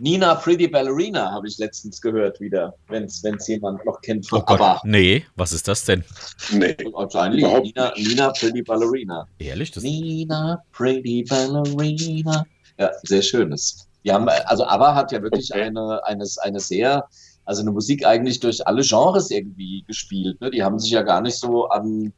[0.00, 4.44] Nina Pretty Ballerina habe ich letztens gehört wieder, wenn es jemand noch kennt von Oh
[4.44, 4.80] Gott, ABBA.
[4.84, 6.04] nee, was ist das denn?
[6.52, 6.76] Nee.
[6.94, 7.18] Also.
[7.32, 9.26] Überhaupt Nina, Nina Pretty Ballerina.
[9.40, 9.72] Ehrlich?
[9.72, 12.46] Das, Nina Pretty Ballerina.
[12.78, 13.88] Ja, sehr schönes.
[14.04, 15.62] Die haben, also ABBA hat ja wirklich Okay.
[15.64, 17.04] eine, eine, eine sehr,
[17.44, 20.40] also eine Musik eigentlich durch alle Genres irgendwie gespielt.
[20.40, 20.50] Ne?
[20.52, 22.12] Die haben sich ja gar nicht so an,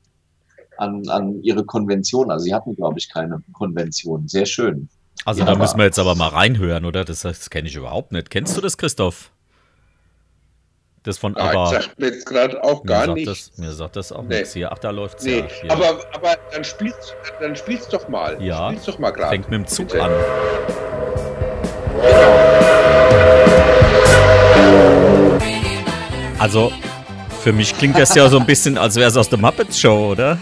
[0.77, 4.28] an, an ihre Konvention, also sie hatten, glaube ich, keine Konvention.
[4.28, 4.90] Sehr schön.
[5.24, 7.05] Also Ja, da aber- müssen wir jetzt aber mal reinhören, oder?
[7.05, 8.30] Das, das kenne ich überhaupt nicht.
[8.30, 9.30] Kennst du das, Christoph?
[11.02, 11.66] Das von Ah, ABBA.
[11.66, 13.26] sagt mir jetzt gerade auch gar nicht.
[13.26, 14.40] das, mir sagt das auch Nee.
[14.40, 14.70] nichts hier.
[14.70, 15.47] Ach, da läuft's nee, ja.
[15.62, 15.70] Hier.
[15.72, 18.36] aber, aber dann spielst dann spiel's doch mal.
[18.42, 18.68] Ja.
[18.68, 19.30] Spiel's doch mal gerade.
[19.30, 20.02] Fängt mit dem Zug Bitte.
[20.05, 20.10] an.
[26.38, 26.72] Also,
[27.42, 30.10] für mich klingt das ja so ein bisschen, als wäre es aus der Muppets Show,
[30.12, 30.38] oder?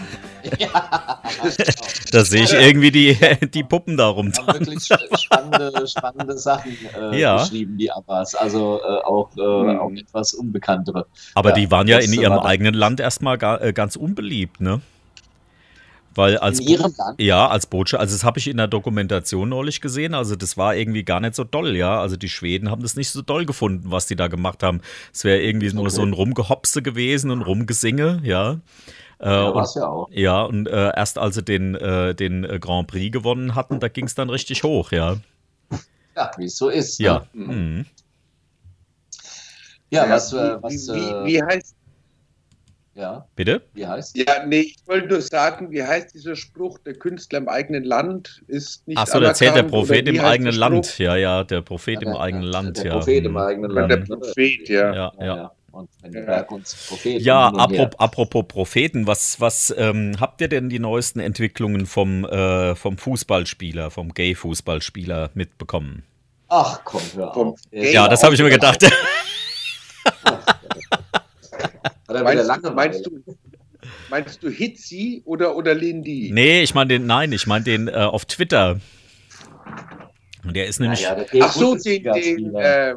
[0.59, 1.21] Ja,
[2.11, 3.17] Da sehe ich irgendwie die,
[3.53, 4.65] die Puppen da haben rumtanzen.
[4.67, 7.37] wirklich spannende, spannende Sachen äh, Ja.
[7.43, 8.35] geschrieben, die Abbas.
[8.35, 9.79] Also äh, auch, äh, Mhm.
[9.79, 11.05] auch etwas Unbekanntere.
[11.35, 14.81] Aber Ja, die waren ja in ihrem eigenen Land erstmal gar, äh, ganz unbeliebt, ne?
[16.15, 17.21] Weil als In Bo- ihrem Land?
[17.21, 18.01] Ja, als Botschaft.
[18.01, 20.13] Also das habe ich in der Dokumentation neulich gesehen.
[20.15, 22.01] Also das war irgendwie gar nicht so doll, ja.
[22.01, 24.81] Also die Schweden haben das nicht so doll gefunden, was die da gemacht haben.
[25.13, 25.95] Es wäre irgendwie nur Okay.
[25.95, 28.57] so ein Rumgehopse gewesen und Rumgesinge, ja.
[29.19, 30.07] Äh, Ja, und, war's ja auch.
[30.11, 33.87] ja, und äh, erst als sie den, äh, den äh, Grand Prix gewonnen hatten, da
[33.89, 35.17] ging es dann richtig hoch, ja.
[36.15, 36.99] Ja, wie es so ist.
[36.99, 37.25] Ja.
[37.33, 37.45] Ne?
[37.53, 37.85] Mhm.
[39.91, 41.75] Ja, was, wie, äh, was, wie, äh, wie, wie heißt
[42.95, 43.61] ja, Bitte?
[43.73, 44.17] wie heißt?
[44.17, 48.43] Ja, nee, ich wollte nur sagen, wie heißt dieser Spruch, der Künstler im eigenen Land
[48.47, 50.55] ist nicht Ach so, da zählt der Prophet wie im der eigenen?
[50.55, 50.97] Land.
[50.99, 52.91] Ja, ja, der Prophet im der- eigenen der- Land, der ja.
[52.93, 53.37] Prophet im Mhm.
[53.37, 54.09] eigenen Der Land.
[54.09, 54.93] Prophet, ja.
[54.93, 55.51] Ja, ja.
[55.71, 56.27] Und wenn der Ja.
[56.27, 61.19] Berg uns Prophet Ja, apropos, apropos Propheten, was, was ähm, habt ihr denn die neuesten
[61.19, 66.03] Entwicklungen vom, äh, vom Fußballspieler, vom Gay-Fußballspieler mitbekommen?
[66.47, 67.59] Ach komm, hör Vom auf.
[67.71, 68.83] Gay- Ja, das habe ich mir gedacht.
[72.07, 73.11] Meinst, lange du, meinst, du,
[74.09, 76.31] meinst du Hitzi oder, oder Lindy?
[76.33, 78.79] nee, ich meine den, nein, ich meine den äh, auf Twitter.
[80.43, 82.95] Und der ist nämlich, ja, ja, der Ach so, den, den äh,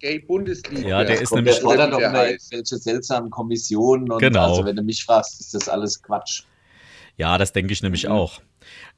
[0.00, 0.88] Gay Bundesliga.
[0.88, 4.50] Ja, der ist Kommt, nämlich- der fordert doch Oder irgendwelche seltsamen Kommissionen und Genau.
[4.50, 6.42] also wenn du mich fragst, ist das alles Quatsch.
[7.16, 8.12] ja, das denke ich nämlich Mhm.
[8.12, 8.40] auch.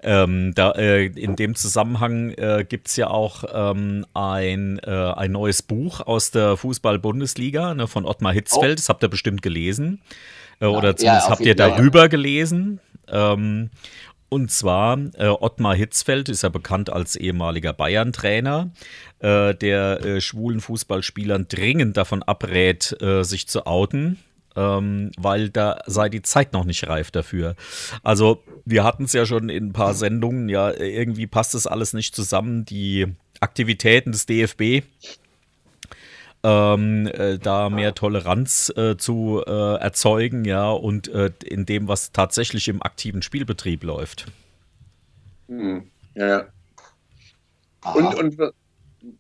[0.03, 5.33] Ähm, da, äh, in dem Zusammenhang äh, gibt es ja auch ähm, ein, äh, ein
[5.33, 8.79] neues Buch aus der Fußball-Bundesliga ne, von Ottmar Hitzfeld.
[8.79, 10.03] Das habt ihr bestimmt gelesen.
[10.61, 11.55] Äh, oder ja, zumindest auf habt ihr ja.
[11.55, 12.81] darüber gelesen.
[13.09, 13.71] Ähm,
[14.29, 18.71] und zwar, äh, Ottmar Hitzfeld ist ja bekannt als ehemaliger Bayern-Trainer,
[19.25, 24.19] äh, der äh, schwulen Fußballspielern dringend davon abrät, äh, sich zu outen,
[24.55, 27.57] ähm, weil da sei die Zeit noch nicht reif dafür.
[28.03, 31.95] Also, wir hatten es ja schon in ein paar Sendungen, ja, irgendwie passt das alles
[31.95, 32.67] nicht zusammen.
[32.67, 33.07] Die
[33.41, 34.83] Aktivitäten des DFB
[36.43, 42.13] ähm, äh, da mehr Toleranz äh, zu äh, erzeugen, ja, und äh, in dem, was
[42.13, 44.27] tatsächlich im aktiven Spielbetrieb läuft.
[45.49, 46.45] Hm, ja.
[47.81, 47.99] Aha.
[47.99, 48.55] Und, und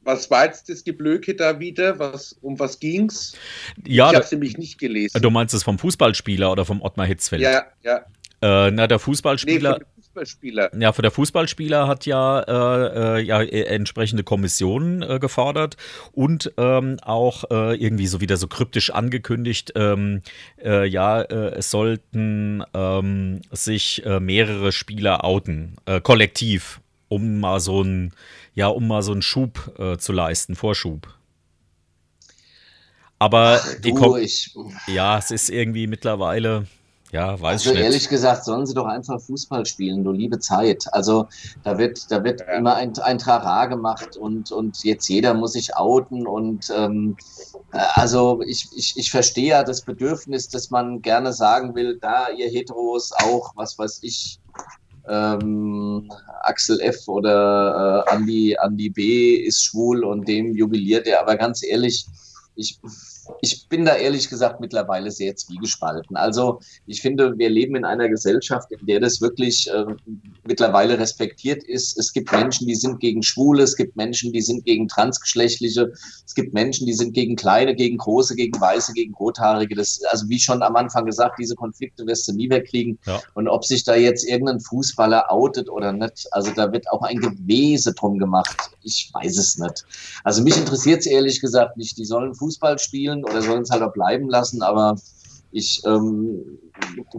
[0.03, 1.99] was war jetzt das Geblöke da wieder?
[1.99, 3.35] Was, um was ging's?
[3.87, 5.21] Ja, ich habe es nämlich nicht gelesen.
[5.23, 7.43] du meinst es vom Fußballspieler oder vom Ottmar Hitzfeld?
[7.43, 8.05] ja, ja.
[8.43, 9.79] Äh, na, der Nee, Fußballspieler.
[9.79, 10.71] dem Fußballspieler.
[10.79, 15.79] Ja, für der Fußballspieler hat ja, äh, äh, ja äh, entsprechende Kommissionen äh, gefordert
[16.13, 20.21] und ähm, auch äh, irgendwie so wieder so kryptisch angekündigt, ähm,
[20.63, 28.13] äh, ja, es sollten ähm, sich mehrere Spieler outen, kollektiv, um mal so ein,
[28.55, 31.09] ja, um mal so einen Schub äh, zu leisten, Vorschub.
[33.19, 34.55] Aber die du, Kom ich,
[34.87, 36.67] ja, es ist irgendwie mittlerweile,
[37.13, 37.83] ja, weiß also ich nicht.
[37.83, 40.87] ehrlich gesagt, sollen sie doch einfach Fußball spielen, du liebe Zeit.
[40.93, 41.29] Also
[41.63, 42.57] da wird, da wird Ja.
[42.57, 47.17] immer ein, ein Trara gemacht und, und jetzt jeder muss sich outen und ähm,
[47.73, 52.29] äh, also ich, ich, ich verstehe ja das Bedürfnis, dass man gerne sagen will, da
[52.31, 54.41] ihr Heteros auch, was weiß ich,
[55.09, 56.11] ähm,
[56.43, 57.09] Axel F.
[57.09, 59.35] oder äh, Andy, Andy B.
[59.35, 62.07] ist schwul und dem jubiliert er, aber ganz ehrlich,
[62.55, 62.79] ich
[63.41, 66.17] ich bin da ehrlich gesagt mittlerweile sehr zwiegespalten.
[66.17, 69.85] Also ich finde, wir leben in einer Gesellschaft, in der das wirklich äh,
[70.47, 71.99] mittlerweile respektiert ist.
[71.99, 75.93] Es gibt Menschen, die sind gegen Schwule, es gibt Menschen, die sind gegen Transgeschlechtliche,
[76.27, 79.75] es gibt Menschen, die sind gegen Kleine, gegen Große, gegen Weiße, gegen Rothaarige.
[79.75, 82.99] Das, also wie schon am Anfang gesagt, diese Konflikte wirst du nie wegkriegen.
[83.07, 83.21] Ja.
[83.35, 87.19] Und ob sich da jetzt irgendein Fußballer outet oder nicht, also da wird auch ein
[87.19, 88.71] Gewese drum gemacht.
[88.83, 89.85] Ich weiß es nicht.
[90.25, 91.97] Also mich interessiert es ehrlich gesagt nicht.
[91.99, 94.97] Die sollen Fußball spielen oder sollen es halt auch bleiben lassen, aber
[95.55, 96.59] ich ähm,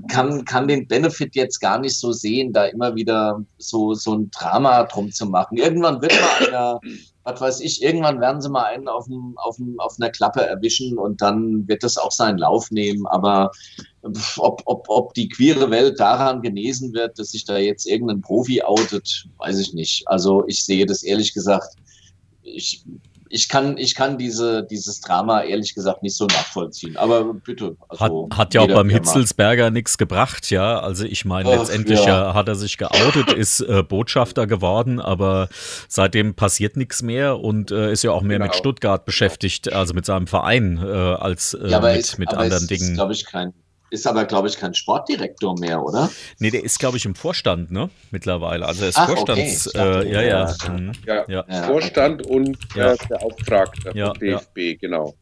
[0.09, 4.29] kann, kann den Benefit jetzt gar nicht so sehen, da immer wieder so, so ein
[4.31, 5.57] Drama drum zu machen.
[5.57, 6.79] Irgendwann wird mal einer,
[7.23, 10.41] was weiß ich, irgendwann werden sie mal einen auf, dem, auf, dem, auf einer Klappe
[10.41, 13.07] erwischen und dann wird das auch seinen Lauf nehmen.
[13.07, 13.51] Aber
[14.37, 18.61] ob, ob, ob die queere Welt daran genesen wird, dass sich da jetzt irgendein Profi
[18.61, 20.05] outet, weiß ich nicht.
[20.09, 21.77] Also ich sehe das ehrlich gesagt,
[22.43, 22.85] ich,
[23.35, 26.95] ich kann, ich kann diese, dieses Drama ehrlich gesagt nicht so nachvollziehen.
[26.95, 27.75] Aber bitte.
[27.89, 28.95] Hat, Also hat ja auch beim er.
[28.95, 30.79] Hitzelsberger nichts gebracht, ja.
[30.79, 32.33] Also ich meine, letztendlich ja.
[32.33, 35.49] hat er sich geoutet, ist äh, Botschafter geworden, aber
[35.89, 38.57] seitdem passiert nichts mehr und äh, ist ja auch mehr mit Genau.
[38.57, 42.71] Stuttgart beschäftigt, also mit seinem Verein, äh, als äh, Ja, mit, ist, mit anderen ist,
[42.71, 42.93] Dingen.
[42.93, 43.53] glaube ich, kein,
[43.89, 46.09] ist aber, glaube ich, kein Sportdirektor mehr, oder?
[46.39, 47.89] Nee, der ist, glaube ich, im Vorstand, ne?
[48.11, 48.65] Mittlerweile.
[48.65, 49.15] Also er ist Ach, okay.
[49.17, 50.55] Vorstands, dachte, äh, ja, ja.
[50.63, 50.69] ja.
[50.69, 51.63] mhm, Ja, ja.
[51.67, 52.93] Vorstand und Ja.
[52.93, 55.15] äh, Beauftragter Ja, vom DFB, genau.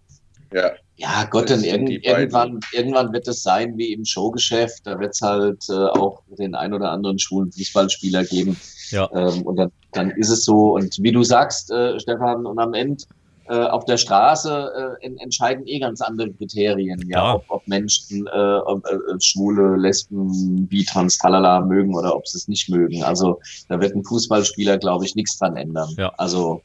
[0.53, 4.85] Ja, Ja, Gott, sind irgend, irgendwann, irgendwann wird es sein wie im Showgeschäft.
[4.85, 8.59] Da wird es halt äh, auch den ein oder anderen schwulen Fußballspieler geben.
[8.91, 9.09] ja.
[9.13, 10.75] Ähm, und dann, dann ist es so.
[10.75, 13.03] Und wie du sagst, äh, Stefan, und am Ende
[13.45, 17.35] äh, auf der Straße äh, en entscheiden eh ganz andere Kriterien, ja, Klar.
[17.35, 22.37] ob, ob Menschen äh, ob, äh, Schwule, Lesben, wie trans, talala mögen oder ob sie
[22.37, 23.03] es nicht mögen.
[23.03, 25.89] Also da wird ein Fußballspieler, glaube ich, nichts dran ändern.
[25.97, 26.13] Ja.
[26.17, 26.61] Also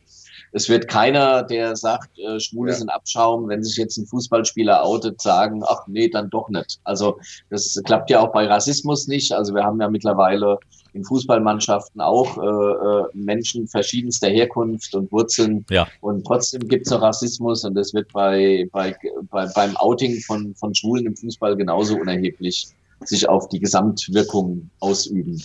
[0.53, 2.79] es wird keiner, der sagt, äh, Schwule Ja.
[2.79, 6.79] sind Abschaum, wenn sich jetzt ein Fußballspieler outet, sagen, ach nee, dann doch nicht.
[6.85, 7.19] Also
[7.51, 9.33] das klappt ja auch bei Rassismus nicht.
[9.33, 10.59] Also wir haben ja mittlerweile
[10.99, 15.65] in Fußballmannschaften auch äh, äh, Menschen verschiedenster Herkunft und Wurzeln.
[15.71, 15.89] Ja.
[16.01, 18.95] Und trotzdem gibt es noch Rassismus und das wird bei, bei,
[19.31, 22.69] bei, beim Outing von, von Schwulen im Fußball genauso unerheblich
[23.05, 25.41] sich auf die Gesamtwirkung ausüben,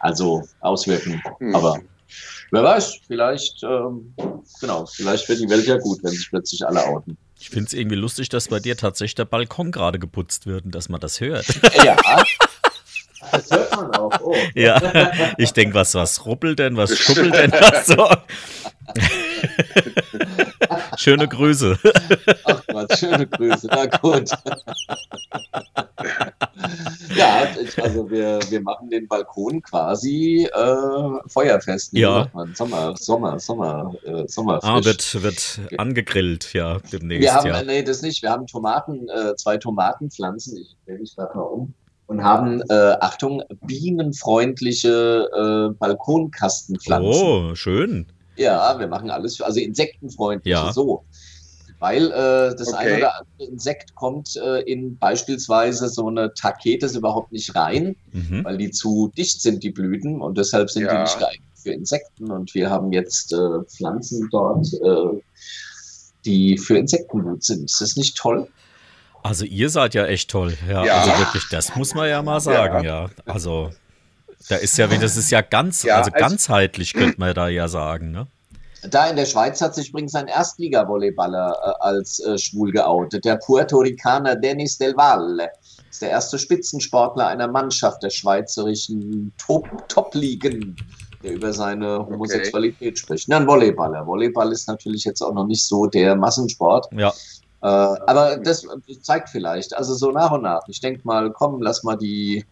[0.00, 1.22] also auswirken.
[1.38, 1.54] Hm.
[1.54, 1.80] Aber
[2.50, 4.12] wer weiß, vielleicht, ähm,
[4.60, 7.16] genau, vielleicht wird die Welt ja gut, wenn sich plötzlich alle outen.
[7.40, 10.74] Ich finde es irgendwie lustig, dass bei dir tatsächlich der Balkon gerade geputzt wird und
[10.74, 11.46] dass man das hört.
[11.82, 11.96] Ja.
[13.32, 14.12] Das hört man auch.
[14.22, 14.34] Oh.
[14.54, 14.80] ja.
[15.36, 18.08] Ich denke, was, was ruppelt denn, was schuppelt denn da so?
[20.96, 21.78] Schöne Grüße.
[22.44, 23.68] Ach Gott, schöne Grüße.
[23.70, 24.30] Na gut.
[27.14, 27.46] ja,
[27.82, 31.92] also wir, wir machen den Balkon quasi äh, feuerfest.
[31.92, 32.28] Ja.
[32.54, 34.70] Sommer, Sommer, Sommer, äh, Sommerfrisch.
[34.70, 37.62] Ah, wird, wird angegrillt, ja, demnächst, wir haben, ja.
[37.62, 38.22] nee, das nicht.
[38.22, 40.58] Wir haben Tomaten, äh, zwei Tomatenpflanzen.
[40.58, 41.74] Ich stelle dich gerade mal um.
[42.08, 45.28] Und haben, äh, Achtung, bienenfreundliche
[45.70, 47.22] äh, Balkonkastenpflanzen.
[47.22, 48.06] Oh, schön.
[48.36, 50.72] Ja, wir machen alles für, also insektenfreundlich, Ja.
[50.72, 51.04] so.
[51.80, 52.76] Weil äh, das Okay.
[52.78, 58.42] eine oder andere Insekt kommt äh, in beispielsweise so eine Taketes überhaupt nicht rein, Mhm.
[58.42, 61.02] weil die zu dicht sind, die Blüten, und deshalb sind die Ja.
[61.02, 62.30] nicht geeignet für Insekten.
[62.30, 65.20] Und wir haben jetzt äh, Pflanzen dort, äh,
[66.24, 67.64] die für Insekten gut sind.
[67.66, 68.48] Ist das nicht toll?
[69.28, 70.56] Also ihr seid ja echt toll.
[70.68, 70.94] Ja, Ja.
[71.02, 73.08] also wirklich, das muss man ja mal sagen, ja.
[73.26, 73.70] Also
[74.48, 77.68] da ist ja, das ist ja ganz, Ja, also als- ganzheitlich könnte man da ja
[77.68, 78.26] sagen, ne?
[78.88, 83.24] Da in der Schweiz hat sich übrigens ein Erstliga-Volleyballer äh, als äh, schwul geoutet.
[83.24, 85.50] Der Puerto Ricaner Denis Del Valle
[85.90, 90.76] ist der erste Spitzensportler einer Mannschaft der schweizerischen Top- Top-Ligen,
[91.24, 93.28] der über seine Homosexualität spricht.
[93.28, 94.06] Na, ein Volleyballer.
[94.06, 96.86] Volleyball ist natürlich jetzt auch noch nicht so der Massensport.
[96.96, 97.12] Ja,
[97.62, 98.66] Äh, aber das
[99.02, 100.62] zeigt vielleicht, also so nach und nach.
[100.68, 102.44] Ich denke mal, komm, lass mal die.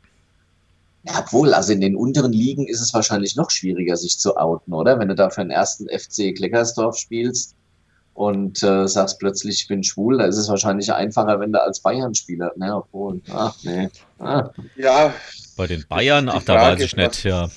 [1.04, 4.72] Ja, obwohl, also in den unteren Ligen ist es wahrscheinlich noch schwieriger, sich zu outen,
[4.72, 4.98] oder?
[4.98, 7.54] Wenn du da für den ersten FC Kleckersdorf spielst
[8.14, 11.78] und äh, sagst plötzlich, ich bin schwul, da ist es wahrscheinlich einfacher, wenn du als
[11.78, 12.52] Bayern-Spieler.
[12.56, 13.88] Ne, obwohl, ach nee.
[14.18, 14.50] Ah.
[14.76, 15.14] ja
[15.56, 17.48] bei den Bayern, ach, da weiß ich nicht, ja.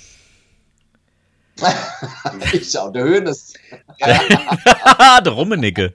[2.54, 3.54] ich auch, der Höhnes.
[4.00, 5.94] der Rummenigge.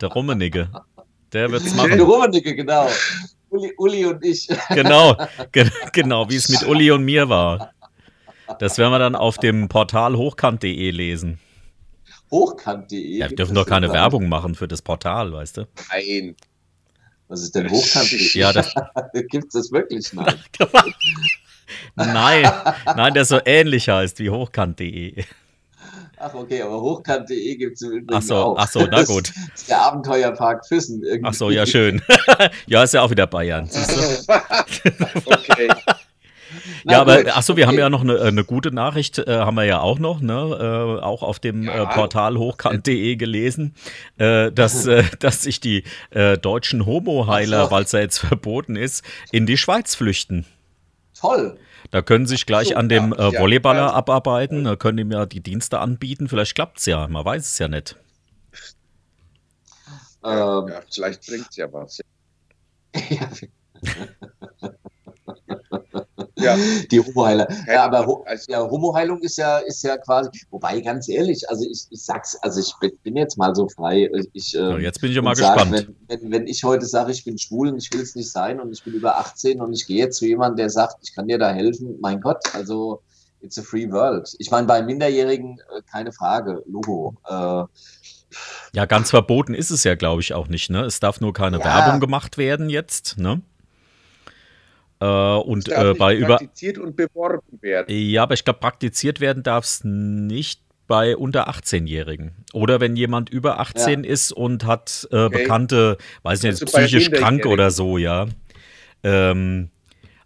[0.00, 0.70] Der Rummenigge.
[1.32, 2.00] Der wird's Der machen.
[2.00, 2.88] Rummenigge, genau.
[3.50, 4.48] Uli, Uli und ich.
[4.70, 5.16] Genau,
[5.52, 7.72] ge genau, wie es mit Uli und mir war.
[8.58, 11.38] Das werden wir dann auf dem Portal hochkant.de lesen.
[12.30, 13.18] Hochkant.de.
[13.18, 13.92] Ja, wir dürfen doch keine?
[13.92, 15.68] Werbung machen für das Portal, weißt du?
[15.90, 16.36] nein.
[17.28, 18.38] Was ist denn Hochkant.de?
[18.38, 18.74] Ja, das,
[19.28, 20.12] Gibt es das wirklich?
[20.12, 20.34] Nein.
[21.94, 22.52] nein,
[22.96, 25.24] nein, der so ähnlich heißt wie hochkant.de.
[26.22, 28.58] Ach, okay, aber hochkant.de gibt es im Übrigen Ach so, auch.
[28.58, 29.30] ach so, na gut.
[29.30, 31.02] Das ist der Abenteuerpark Füssen.
[31.02, 31.26] Irgendwie.
[31.26, 32.02] Ach so, ja, schön.
[32.66, 33.70] ja, ist ja auch wieder Bayern.
[35.24, 35.68] okay.
[36.84, 37.80] Na ja, aber achso, wir haben okay.
[37.80, 40.98] ja noch eine, eine gute Nachricht, äh, haben wir ja auch noch, ne?
[41.00, 41.84] Äh, auch auf dem Ja.
[41.84, 43.74] äh, Portal hochkant.de gelesen,
[44.18, 49.04] äh, dass, äh, dass sich die äh, deutschen Homo-Heiler, weil es ja jetzt verboten ist,
[49.30, 50.44] in die Schweiz flüchten.
[51.18, 51.56] Toll.
[51.90, 53.28] Da können sich gleich so, an dem ja.
[53.28, 53.92] äh, Volleyballer ja.
[53.92, 57.68] abarbeiten, da können ihm ja die Dienste anbieten, vielleicht klappt's ja, man weiß es ja
[57.68, 57.96] nicht.
[60.22, 62.00] Ja, Ähm, ja, vielleicht bringt es ja was.
[66.42, 66.56] Ja,
[66.90, 67.46] Die Homoheiler.
[67.66, 71.64] Ja, aber Ho also, ja, Homoheilung ist ja, ist ja quasi, wobei ganz ehrlich, also
[71.70, 72.72] ich, ich sag's, also ich
[73.04, 74.08] bin- jetzt mal so frei.
[74.32, 75.88] Ich, Ja, ähm, jetzt bin ich ja mal sag, gespannt.
[76.08, 78.60] Wenn, wenn, wenn ich heute sage, ich bin schwul und ich will es nicht sein
[78.60, 81.26] und ich bin über 18 und ich gehe jetzt zu jemandem, der sagt, ich kann
[81.28, 83.02] dir da helfen, mein Gott, also
[83.42, 84.32] it's a free world.
[84.38, 87.16] Ich meine, bei Minderjährigen äh, keine Frage, Logo.
[87.28, 87.64] Äh,
[88.74, 90.70] Ja, ganz verboten ist es ja, glaube ich, auch nicht.
[90.70, 90.82] Ne?
[90.84, 91.64] Es darf nur keine Ja.
[91.64, 93.18] Werbung gemacht werden jetzt.
[93.18, 93.40] Ne?
[95.00, 96.36] Äh, und äh, bei über.
[96.36, 97.86] praktiziert und beworben werden.
[97.88, 102.44] Ja, aber ich glaube, praktiziert werden darf es nicht bei unter 18-Jährigen.
[102.52, 105.38] Oder wenn jemand über 18 ist und hat äh, Okay.
[105.38, 108.26] bekannte, weiß nicht, Also psychisch krank oder so, ja.
[109.02, 109.70] Ähm,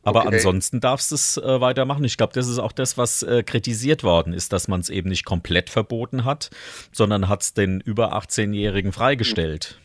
[0.02, 0.36] aber Okay.
[0.36, 2.02] ansonsten darfst du es äh, weitermachen.
[2.04, 5.08] Ich glaube, das ist auch das, was äh, kritisiert worden ist, dass man es eben
[5.08, 6.50] nicht komplett verboten hat,
[6.92, 9.78] sondern hat es den über 18-Jährigen freigestellt.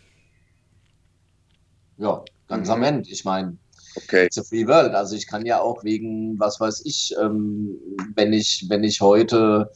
[1.98, 3.10] ja, ganz am Ende.
[3.10, 3.58] Ich meine,
[3.96, 4.26] Okay.
[4.26, 4.94] It's free world.
[4.94, 7.78] Also ich kann ja auch wegen, was weiß ich, ähm,
[8.16, 9.70] wenn ich, wenn ich heute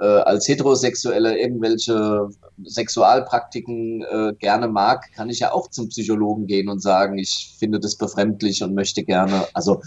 [0.00, 2.28] äh, als Heterosexuelle irgendwelche
[2.64, 7.78] Sexualpraktiken äh, gerne mag, kann ich ja auch zum Psychologen gehen und sagen, ich finde
[7.78, 9.82] das befremdlich und möchte gerne, also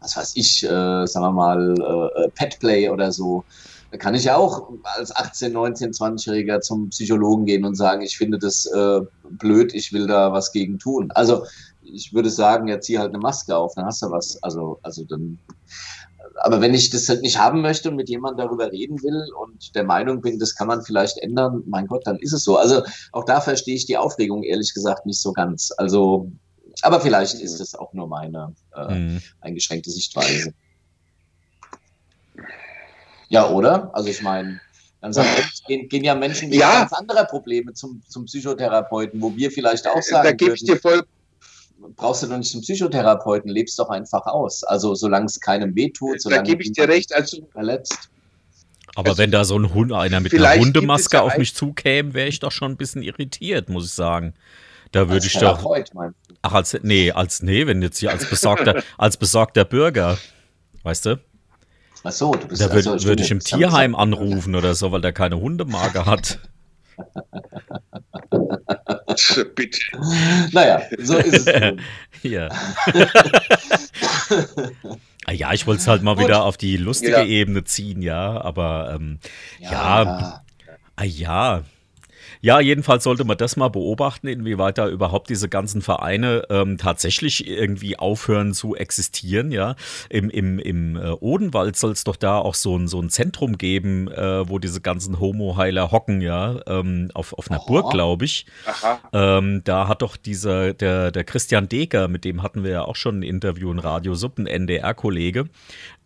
[0.00, 3.44] was weiß ich, äh, sagen wir mal, äh, äh, Petplay oder so.
[3.90, 8.16] Da kann ich ja auch als 18, 19, 20-Jähriger zum Psychologen gehen und sagen, ich
[8.16, 11.12] finde das äh, blöd, ich will da was gegen tun.
[11.14, 11.44] Also
[11.84, 14.38] ich würde sagen, ja, zieh halt eine Maske auf, dann hast du was.
[14.42, 15.38] Also, also dann.
[16.42, 19.74] Aber wenn ich das halt nicht haben möchte und mit jemandem darüber reden will und
[19.74, 22.56] der Meinung bin, das kann man vielleicht ändern, mein Gott, dann ist es so.
[22.56, 22.82] Also
[23.12, 25.70] auch da verstehe ich die Aufregung ehrlich gesagt nicht so ganz.
[25.76, 26.30] Also,
[26.82, 29.22] aber vielleicht ist es auch nur meine äh, Mhm.
[29.40, 30.52] eingeschränkte Sichtweise.
[33.28, 33.94] Ja, oder?
[33.94, 34.58] Also ich meine,
[35.00, 36.80] ganz am Ende gehen, gehen ja Menschen mit Ja.
[36.80, 40.78] ganz anderer Probleme zum, zum Psychotherapeuten, wo wir vielleicht auch Da sagen gebe ich dir
[40.78, 41.04] voll.
[41.96, 44.64] Brauchst du doch nicht zum Psychotherapeuten, lebst doch einfach aus.
[44.64, 47.14] Also solange es keinem wehtut, Da solange gebe ich dir recht.
[47.14, 48.10] Also, verletzt.
[48.94, 52.14] Aber Also, wenn da so ein Hund, einer mit einer Hundemaske ja auf mich zukäme,
[52.14, 54.34] wäre ich doch schon ein bisschen irritiert, muss ich sagen.
[54.92, 55.64] Da würde ich doch.
[56.42, 60.18] Ach, als, nee, als, nee, wenn jetzt hier als besorgter, als besorgter Bürger,
[60.84, 61.20] weißt du?
[62.04, 65.00] Ach so, du bist Da würde also, würd ich im Tierheim anrufen oder so, weil
[65.00, 66.38] der keine Hundemarke hat.
[69.54, 69.80] bitte.
[70.52, 71.72] Naja, so ist es.
[72.22, 72.48] Ja.
[75.26, 76.24] Ah ja, ich wollte es halt mal Gut.
[76.24, 77.24] wieder auf die lustige Ja.
[77.24, 79.18] Ebene ziehen, ja, aber ähm,
[79.58, 79.70] Ja.
[80.02, 80.42] ja.
[80.96, 81.62] Ah ja.
[82.44, 87.48] Ja, jedenfalls sollte man das mal beobachten, inwieweit da überhaupt diese ganzen Vereine ähm, tatsächlich
[87.48, 89.50] irgendwie aufhören zu existieren.
[89.50, 89.76] Ja,
[90.10, 93.56] im, im, im äh, Odenwald soll es doch da auch so ein, so ein Zentrum
[93.56, 97.66] geben, äh, wo diese ganzen Homo-Heiler hocken, ja, ähm, auf, auf einer Aha.
[97.66, 98.44] Burg, glaube ich.
[98.66, 99.00] Aha.
[99.14, 102.96] Ähm, da hat doch dieser, der, der Christian Deger, mit dem hatten wir ja auch
[102.96, 105.46] schon ein Interview in Radio Sub, ein NDR-Kollege,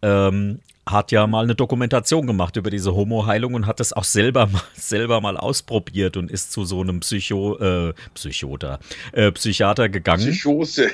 [0.02, 4.46] ähm, hat ja mal eine Dokumentation gemacht über diese Homo-Heilung und hat das auch selber
[4.52, 8.78] mal, selber mal ausprobiert und ist zu so einem Psycho, äh, Psychoter,
[9.12, 10.90] äh, Psychiater gegangen Psychose.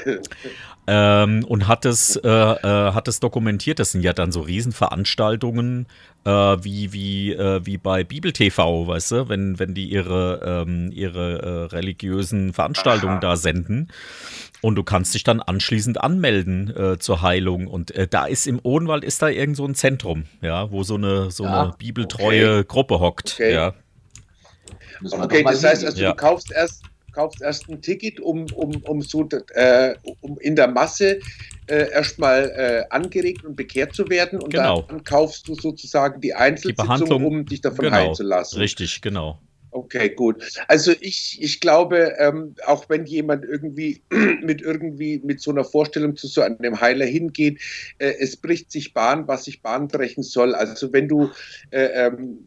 [0.87, 3.79] Ähm, und hat es, äh, äh, hat es dokumentiert.
[3.79, 5.87] Das sind ja dann so Riesenveranstaltungen
[6.25, 10.91] äh, wie, wie, äh, wie bei Bibel TV, weißt du, wenn, wenn die ihre, ähm,
[10.93, 13.21] ihre äh, religiösen Veranstaltungen Aha.
[13.21, 13.89] da senden.
[14.61, 17.67] Und du kannst dich dann anschließend anmelden äh, zur Heilung.
[17.67, 20.95] Und äh, da ist im Odenwald ist da irgend so ein Zentrum, ja, wo so
[20.95, 23.35] eine, so Ja, eine bibeltreue Gruppe hockt.
[23.35, 23.53] Okay.
[23.53, 23.75] Ja.
[25.03, 26.11] Okay, das heißt also, Ja.
[26.11, 26.83] du kaufst erst,
[27.15, 31.21] kaufst erst ein Ticket, um, um, um so äh, um in der Masse
[31.67, 34.83] äh, erstmal äh, angeregt und bekehrt zu werden und Genau.
[34.83, 37.97] dann kaufst du sozusagen die Einzelsitzung, Behandlung, um dich davon genau.
[37.97, 38.59] heilen zu lassen.
[38.59, 39.41] Richtig, genau.
[39.75, 40.41] Okay, gut.
[40.69, 44.03] Also ich, ich glaube, ähm, auch wenn jemand irgendwie
[44.41, 47.61] mit irgendwie mit so einer Vorstellung zu so einem Heiler hingeht,
[47.99, 50.55] äh, es bricht sich Bahn, was sich Bahn brechen soll.
[50.55, 51.31] Also wenn du
[51.71, 52.47] äh, ähm,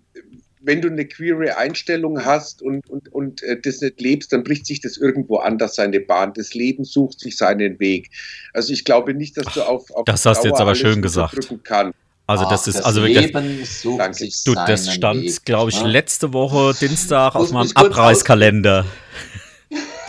[0.68, 4.66] wenn du eine queere Einstellung hast und, und, und äh, das nicht lebst, dann bricht
[4.66, 6.34] sich das irgendwo anders seine Bahn.
[6.36, 8.10] Das Leben sucht sich seinen Weg.
[8.54, 10.80] Also ich glaube nicht, dass du auf, auf das hast du jetzt Dauer aber alles
[10.80, 11.38] schön gesagt.
[11.64, 11.98] kannst.
[12.28, 13.28] Also das Ach, ist das also wirklich.
[13.28, 14.18] Leben sucht Danke.
[14.18, 15.88] sich Du, das stand, glaube ich, ne?
[15.88, 18.86] letzte Woche Dienstag auf meinem Abreißkalender.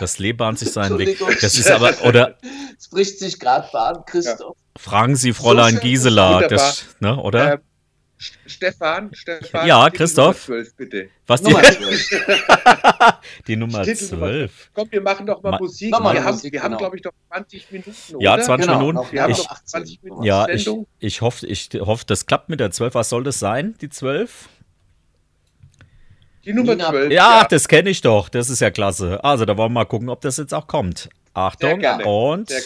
[0.01, 1.17] Das Leben bahnt sich seinen Weg.
[1.41, 2.37] Das ist aber, oder
[2.77, 4.57] Es bricht sich gerade Bahn, Christoph.
[4.77, 7.53] fragen Sie Fräulein schön, Gisela, das, ne, oder?
[7.53, 7.61] Äh, St-
[8.45, 9.65] Stefan, Stefan.
[9.65, 10.47] Ja, Christoph.
[10.49, 11.09] Nummer 12, bitte.
[11.25, 12.09] Was die, Nummer 12.
[13.47, 14.69] die Nummer Titel Nummer 12?
[14.73, 15.91] Komm, wir machen doch mal Ma- Musik.
[15.91, 16.77] Mal wir haben, Musik, wir haben genau.
[16.79, 18.43] glaube ich, doch 20 Minuten, Ja, oder?
[18.43, 18.95] 20 Genau, Minuten.
[18.97, 20.87] noch- Wir haben Ich- doch 20 Minuten Ja, ich, Sendung.
[20.99, 22.93] ich, hoffe, ich hoffe, das klappt mit der 12.
[22.93, 24.49] Was soll das sein, die 12?
[26.43, 27.11] Die Nummer Nina- 12.
[27.13, 28.27] Ja, das kenne ich doch.
[28.27, 29.23] Das ist ja klasse.
[29.23, 30.99] Also, da wollen wir mal gucken, ob das jetzt auch kommt.
[30.99, 32.03] Sehr Achtung, gerne.
[32.05, 32.61] und Sehr,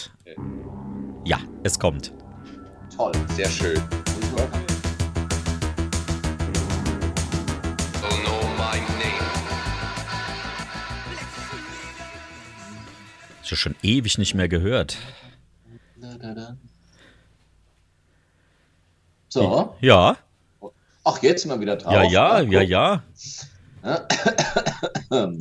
[1.25, 2.11] ja, es kommt.
[2.95, 3.11] Toll.
[3.35, 3.79] sehr schön.
[13.53, 14.97] Ja schon ewig nicht mehr gehört.
[19.29, 19.75] So.
[19.81, 20.17] Ja,
[21.05, 21.93] Ach, jetzt sind wir wieder drauf.
[21.93, 23.03] ja, ja, ja, ja.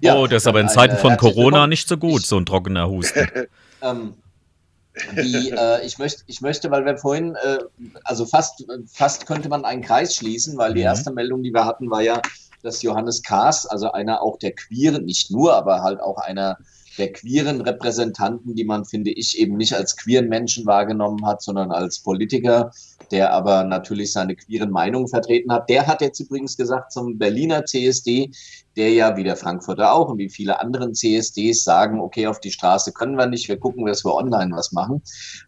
[0.00, 2.88] Ja, oh, das ist aber in Zeiten von Corona nicht so gut, so ein trockener
[2.88, 3.28] Husten.
[3.82, 4.14] Ähm,
[5.14, 7.58] die, äh, ich, möchte, ich möchte, weil wir vorhin, äh,
[8.04, 10.86] also fast, fast könnte man einen Kreis schließen, weil die Mhm.
[10.86, 12.22] erste Meldung, die wir hatten, war ja,
[12.62, 16.56] dass Johannes Kaas, also einer auch der queeren, nicht nur, aber halt auch einer
[16.98, 21.70] der queeren Repräsentanten, die man, finde ich, eben nicht als queeren Menschen wahrgenommen hat, sondern
[21.72, 22.70] als Politiker,
[23.10, 25.68] der aber natürlich seine queeren Meinungen vertreten hat.
[25.68, 28.30] Der hat jetzt übrigens gesagt zum Berliner CSD,
[28.76, 32.50] der ja wie der Frankfurter auch und wie viele anderen CSDs sagen, okay, auf die
[32.50, 35.02] Straße können wir nicht, wir gucken, dass wir online was machen.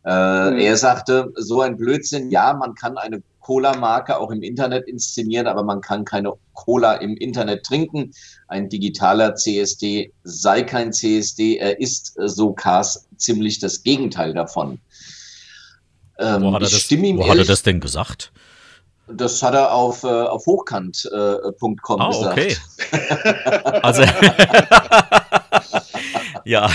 [0.05, 0.59] Äh, Mhm.
[0.59, 5.63] Er sagte, so ein Blödsinn, ja, man kann eine Cola-Marke auch im Internet inszenieren, aber
[5.63, 8.13] man kann keine Cola im Internet trinken.
[8.47, 14.81] Ein digitaler CSD sei kein CSD, er ist, äh, so Kars, ziemlich das Gegenteil davon.
[16.19, 18.33] Ähm, Wo hat er das, wo hat er das denn gesagt?
[19.11, 22.39] das hat er auf, äh, auf hochkant.com Ah, gesagt.
[22.39, 22.55] okay.
[23.83, 24.03] Also,
[26.45, 26.69] ja,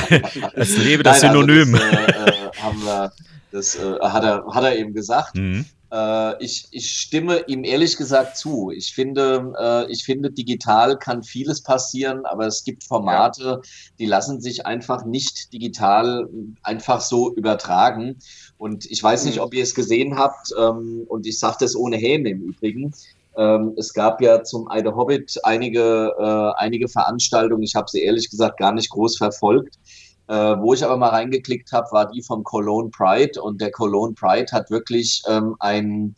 [0.55, 1.73] es lebe das Nein, also Synonym.
[1.73, 3.11] das, äh, äh, haben wir,
[3.51, 5.35] das äh, hat, er, hat er eben gesagt.
[5.35, 5.65] Mhm.
[5.93, 8.71] Äh, ich, ich stimme ihm ehrlich gesagt zu.
[8.71, 13.61] Ich finde, äh, ich finde, digital kann vieles passieren, aber es gibt Formate,
[13.99, 16.27] die lassen sich einfach nicht digital
[16.63, 18.17] einfach so übertragen.
[18.57, 19.43] Und ich weiß nicht, Mhm.
[19.43, 22.93] ob ihr es gesehen habt, ähm, und ich sage das ohne Häme im Übrigen.
[23.35, 27.63] Ähm, es gab ja zum Eide Hobbit einige, äh, einige Veranstaltungen.
[27.63, 29.77] Ich habe sie ehrlich gesagt gar nicht groß verfolgt.
[30.27, 34.13] Äh, wo ich aber mal reingeklickt habe, war die vom Cologne Pride und der Cologne
[34.13, 36.15] Pride hat wirklich ähm, ein,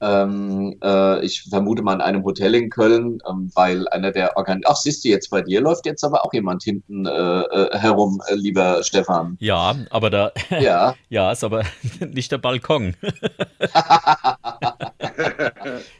[0.00, 4.60] ähm, äh, ich vermute mal in einem Hotel in Köln, ähm, weil einer der Organ,
[4.64, 8.22] ach siehst du jetzt bei dir läuft jetzt aber auch jemand hinten äh, äh, herum,
[8.28, 9.36] äh, lieber Stefan.
[9.40, 10.30] Ja, aber da,
[10.60, 11.64] Ja, ja, ist aber
[12.00, 12.94] nicht der Balkon.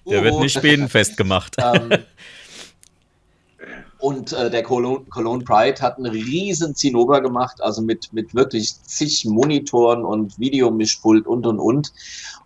[0.06, 1.56] Der wird nicht bienenfest gemacht.
[1.58, 1.90] Ähm,
[4.08, 8.74] und äh, der Cologne, Cologne Pride hat einen riesen Zinnober gemacht, also mit, mit wirklich
[8.82, 11.92] zig Monitoren und Videomischpult und und und.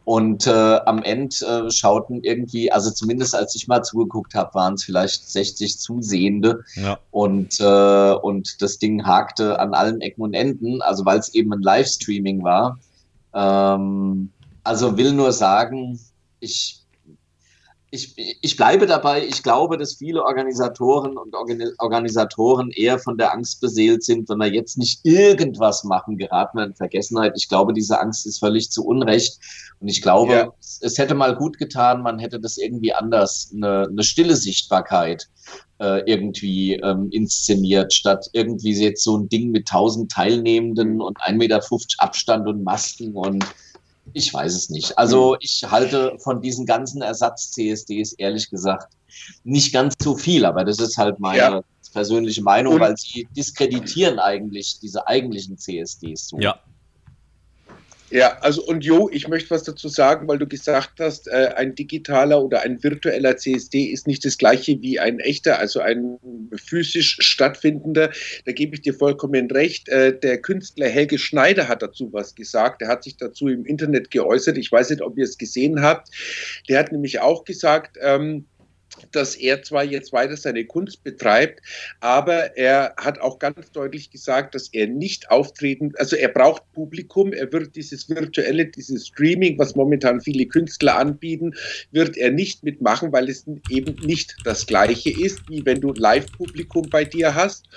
[0.04, 4.74] Und äh, am Ende äh, schauten irgendwie, also zumindest als ich mal zugeguckt habe, waren
[4.74, 6.98] es vielleicht 60 Zusehende Ja.
[7.12, 11.52] und, äh, und das Ding hakte an allen Ecken und Enden, also weil es eben
[11.52, 12.80] ein Livestreaming war.
[13.34, 14.32] Ähm,
[14.64, 16.00] also will nur sagen,
[16.40, 16.81] ich,
[17.94, 23.34] ich, ich bleibe dabei, ich glaube, dass viele Organisatoren und Organi Organisatoren eher von der
[23.34, 27.34] Angst beseelt sind, wenn wir jetzt nicht irgendwas machen, geraten wir in Vergessenheit.
[27.36, 29.38] Ich glaube, diese Angst ist völlig zu Unrecht.
[29.78, 30.54] Und ich glaube, Ja.
[30.58, 35.28] es, es hätte mal gut getan, man hätte das irgendwie anders, eine, eine stille Sichtbarkeit
[35.78, 41.34] äh, irgendwie ähm, inszeniert, statt irgendwie jetzt so ein Ding mit tausend Teilnehmenden und 1,50
[41.34, 41.60] Meter
[41.98, 43.44] Abstand und Masken und
[44.12, 44.98] ich weiß es nicht.
[44.98, 48.92] Also ich halte von diesen ganzen Ersatz-CSDs ehrlich gesagt
[49.44, 51.62] nicht ganz so viel, aber das ist halt meine Ja.
[51.92, 56.38] persönliche Meinung, Und- weil sie diskreditieren eigentlich diese eigentlichen CSDs so.
[56.40, 56.58] Ja,
[58.12, 61.74] Ja, also und Jo, ich möchte was dazu sagen, weil du gesagt hast, äh, ein
[61.74, 66.18] digitaler oder ein virtueller CSD ist nicht das gleiche wie ein echter, also ein
[66.54, 68.10] physisch stattfindender.
[68.44, 69.88] Da gebe ich dir vollkommen recht.
[69.88, 72.82] Äh, der Künstler Helge Schneider hat dazu was gesagt.
[72.82, 74.58] Der hat sich dazu im Internet geäußert.
[74.58, 76.10] Ich weiß nicht, ob ihr es gesehen habt.
[76.68, 78.44] Der hat nämlich auch gesagt, ähm,
[79.12, 81.60] dass er zwar jetzt weiter seine Kunst betreibt,
[82.00, 87.32] aber er hat auch ganz deutlich gesagt, dass er nicht auftreten, also er braucht Publikum,
[87.32, 91.54] er wird dieses virtuelle, dieses Streaming, was momentan viele Künstler anbieten,
[91.90, 96.88] wird er nicht mitmachen, weil es eben nicht das gleiche ist, wie wenn du Live-Publikum
[96.90, 97.68] bei dir hast.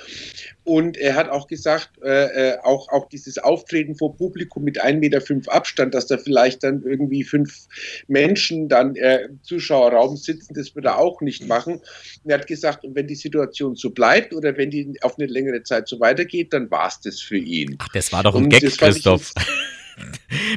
[0.65, 4.97] Und er hat auch gesagt, äh, äh auch, auch dieses Auftreten vor Publikum mit 1,5
[4.97, 7.67] Meter fünf Abstand, dass da vielleicht dann irgendwie fünf
[8.07, 11.75] Menschen dann äh, im Zuschauerraum sitzen, das würde er auch nicht machen.
[11.75, 15.61] Und er hat gesagt, wenn die Situation so bleibt oder wenn die auf eine längere
[15.61, 17.77] Zeit so weitergeht, dann war es das für ihn.
[17.77, 19.33] Ach, das war doch ein und Gag, Christoph.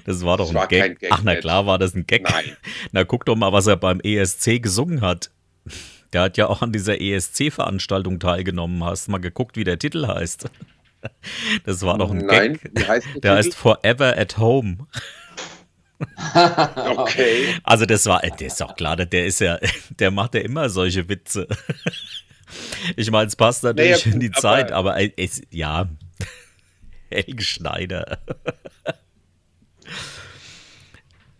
[0.04, 0.98] Das war doch das ein war Gag.
[0.98, 1.12] Gag.
[1.12, 2.24] Ach, na klar war das ein Gag.
[2.24, 2.56] Nein.
[2.90, 5.30] Na, guck doch mal, was er beim ESC gesungen hat.
[6.12, 8.82] Der hat ja auch an dieser ESC-Veranstaltung teilgenommen.
[8.84, 10.50] Hast mal geguckt, wie der Titel heißt?
[11.64, 12.88] Das war doch ein Nein, Gag.
[12.88, 14.78] Heißt der, der heißt Forever at Home.
[16.96, 17.54] okay.
[17.62, 19.58] Also das war, der ist doch klar, der ist ja,
[19.98, 21.46] der macht ja immer solche Witze.
[22.96, 25.88] Ich meine, es passt natürlich naja, in die aber, Zeit, aber es, ja,
[27.10, 28.18] Helge Schneider.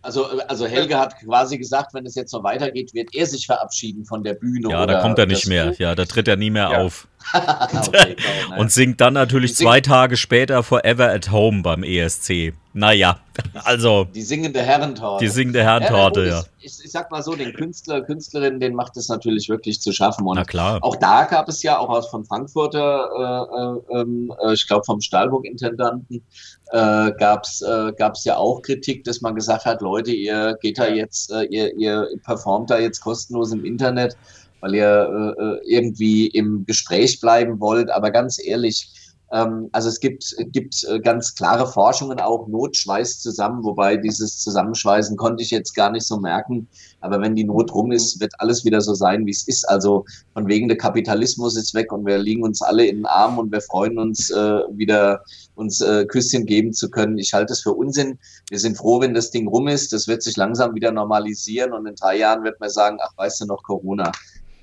[0.09, 4.07] Also, also Helge hat quasi gesagt, wenn es jetzt so weitergeht, wird er sich verabschieden
[4.07, 4.71] von der Bühne.
[4.71, 5.75] Ja, da kommt er nicht mehr.
[5.79, 6.81] Ja, da tritt er nie mehr ja.
[6.81, 7.09] auf.
[7.35, 8.17] okay,
[8.59, 12.55] und singt dann natürlich zwei Tage später Forever at Home beim ESC.
[12.73, 13.19] Naja,
[13.65, 14.05] also.
[14.05, 15.25] Die singende Herrentorte.
[15.25, 16.45] Die singende Herrentorte, ja.
[16.61, 20.27] Ich, ich, sag mal so, den Künstler, Künstlerinnen, den macht es natürlich wirklich zu schaffen.
[20.27, 20.79] Und Na klar.
[20.83, 24.85] Auch da gab es ja, auch aus von Frankfurter, äh, äh, ähm, äh, ich glaube
[24.85, 26.25] vom Stahlburg-Intendanten,
[26.73, 30.79] äh, gab es äh, gab's ja auch Kritik, dass man gesagt hat, Leute, ihr geht
[30.79, 34.17] da jetzt, äh, ihr, ihr performt da jetzt kostenlos im Internet
[34.61, 37.91] weil ihr äh, äh, irgendwie im Gespräch bleiben wollt.
[37.91, 38.91] Aber ganz ehrlich,
[39.31, 44.39] ähm, also es gibt, gibt äh, ganz klare Forschungen auch, Not schweißt zusammen, wobei dieses
[44.39, 46.67] Zusammenschweißen konnte ich jetzt gar nicht so merken.
[47.01, 49.69] Aber wenn die Not rum ist, wird alles wieder so sein, wie es ist.
[49.69, 53.39] Also von wegen der Kapitalismus ist weg und wir liegen uns alle in den Armen
[53.39, 55.23] und wir freuen uns äh, wieder
[55.59, 57.19] uns äh, Küsschen geben zu können.
[57.19, 58.19] Ich halte es für Unsinn.
[58.49, 59.93] Wir sind froh, wenn das Ding rum ist.
[59.93, 63.43] Das wird sich langsam wieder normalisieren und in drei Jahren wird man sagen, ach, weißt
[63.43, 64.13] du noch, Corona.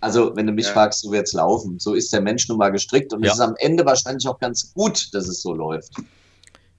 [0.02, 0.74] Also, wenn du mich ja.
[0.74, 1.80] fragst, so wird's laufen.
[1.80, 3.32] So ist der Mensch nun mal gestrickt und ja.
[3.32, 5.94] es ist am Ende wahrscheinlich auch ganz gut, dass es so läuft.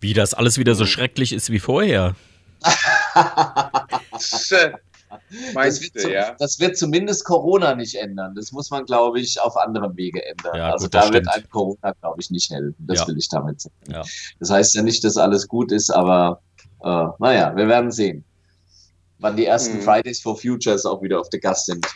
[0.00, 0.88] Wie das alles wieder so mhm.
[0.88, 2.14] schrecklich ist wie vorher.
[5.54, 6.34] das, wird zu, ja.
[6.38, 8.34] das wird zumindest Corona nicht ändern.
[8.34, 10.56] Das muss man, glaube ich, auf anderem Wege ändern.
[10.56, 12.74] Ja, also gut, da wird ein Corona, glaube ich, nicht helfen.
[12.86, 13.08] Das ja.
[13.08, 13.74] will ich damit sagen.
[13.90, 14.02] Ja.
[14.40, 16.40] Das heißt ja nicht, dass alles gut ist, aber
[16.82, 18.24] äh, naja, wir werden sehen,
[19.18, 19.82] wann die ersten mhm.
[19.82, 21.86] Fridays for Futures auch wieder auf der Gast sind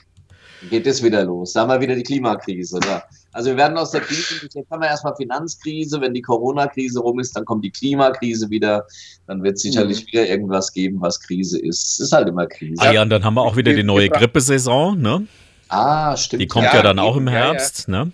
[0.68, 1.52] geht es wieder los.
[1.52, 2.80] Da haben wir wieder die Klimakrise.
[2.80, 3.04] Da.
[3.32, 7.20] Also wir werden aus der Krise, jetzt haben wir erstmal Finanzkrise, wenn die Corona-Krise rum
[7.20, 8.86] ist, dann kommt die Klimakrise wieder,
[9.28, 10.06] dann wird es sicherlich mhm.
[10.08, 11.92] wieder irgendwas geben, was Krise ist.
[11.92, 12.82] Es ist halt immer Krise.
[12.82, 15.26] Ah ja, und dann haben wir auch wieder die neue Grippesaison, ne?
[15.68, 16.42] Ah, stimmt.
[16.42, 18.04] Die kommt ja, ja dann auch im Herbst, ja, ja.
[18.06, 18.12] ne?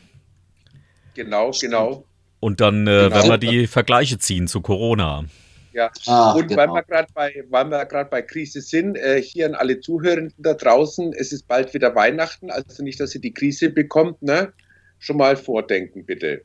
[1.14, 2.04] Genau, genau.
[2.40, 3.14] Und dann äh, genau.
[3.14, 5.24] werden wir die Vergleiche ziehen zu Corona.
[5.72, 5.90] Ja.
[6.06, 6.60] Ah, und genau.
[6.60, 10.34] weil wir gerade bei, weil wir gerade bei Krise sind, äh, hier an alle Zuhörenden
[10.38, 14.52] da draußen, es ist bald wieder Weihnachten, also nicht, dass ihr die Krise bekommt, ne?
[14.98, 16.42] Schon mal vordenken, bitte.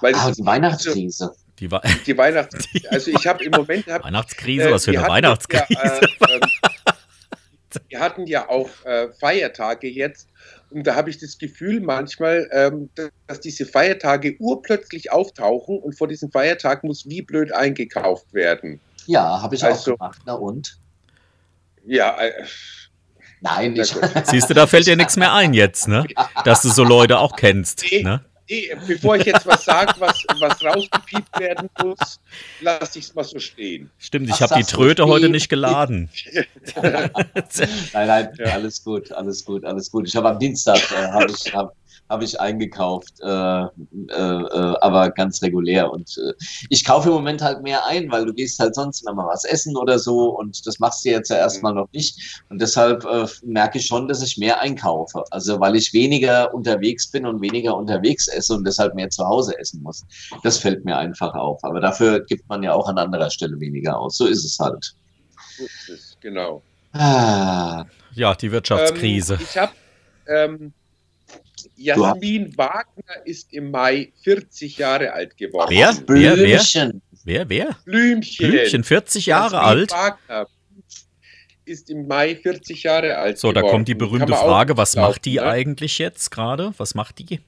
[0.00, 1.34] Weil ah, die Weihnachtskrise.
[1.58, 2.88] Die, Wa die Weihnachtskrise.
[2.90, 3.86] Also ich habe im Moment.
[3.86, 5.66] Hab, Weihnachtskrise, äh, was für eine Weihnachtskrise.
[5.70, 6.40] Ja, äh, ähm,
[7.88, 10.28] wir hatten ja auch äh, Feiertage jetzt
[10.72, 12.88] und da habe ich das Gefühl manchmal, ähm,
[13.26, 18.80] dass diese Feiertage urplötzlich auftauchen und vor diesen Feiertagen muss wie blöd eingekauft werden.
[19.06, 20.22] Ja, habe ich also, auch gemacht.
[20.26, 20.78] Na und?
[21.84, 22.44] Ja, äh,
[23.42, 23.94] Nein, ich.
[24.24, 26.06] Siehst du, da fällt dir nichts mehr ein jetzt, ne?
[26.44, 27.84] Dass du so Leute auch kennst.
[27.90, 28.24] Nee, ne?
[28.48, 32.20] nee bevor ich jetzt was sage, was, was rausgepiept werden muss,
[32.60, 33.90] lasse ich es mal so stehen.
[33.98, 36.08] Stimmt, ich habe die Tröte heute nicht geladen.
[36.82, 37.10] nein,
[37.92, 40.06] nein, alles gut, alles gut, alles gut.
[40.06, 41.74] Ich habe am Dienstag äh, hab ich, hab,
[42.08, 43.66] habe ich eingekauft, äh, äh,
[44.10, 45.90] äh, aber ganz regulär.
[45.90, 46.34] Und äh,
[46.68, 49.44] ich kaufe im Moment halt mehr ein, weil du gehst halt sonst immer mal was
[49.44, 52.42] essen oder so und das machst du jetzt ja erstmal noch nicht.
[52.50, 55.24] Und deshalb äh, merke ich schon, dass ich mehr einkaufe.
[55.30, 59.58] Also weil ich weniger unterwegs bin und weniger unterwegs esse und deshalb mehr zu Hause
[59.58, 60.04] essen muss.
[60.42, 61.64] Das fällt mir einfach auf.
[61.64, 64.18] Aber dafür gibt man ja auch an anderer Stelle weniger aus.
[64.18, 64.94] So ist es halt.
[66.20, 66.62] Genau.
[66.92, 67.86] Ah.
[68.14, 69.34] Ja, die Wirtschaftskrise.
[69.34, 69.72] Ähm, ich habe
[70.26, 70.72] ähm,
[71.76, 75.70] Jasmin Wagner ist im Mai 40 Jahre alt geworden.
[75.70, 75.94] Wer?
[76.06, 76.36] Wer?
[76.36, 76.92] Wer?
[77.24, 77.48] Wer?
[77.48, 77.76] Wer?
[77.84, 78.50] Blümchen.
[78.50, 79.92] Blümchen, 40 Jahre Jasmin alt.
[79.92, 80.46] Wagner
[81.64, 83.62] ist im Mai 40 Jahre alt so, geworden.
[83.62, 85.44] So, da kommt die berühmte Frage, was macht die ne?
[85.44, 86.72] eigentlich jetzt gerade?
[86.76, 87.40] Was macht die?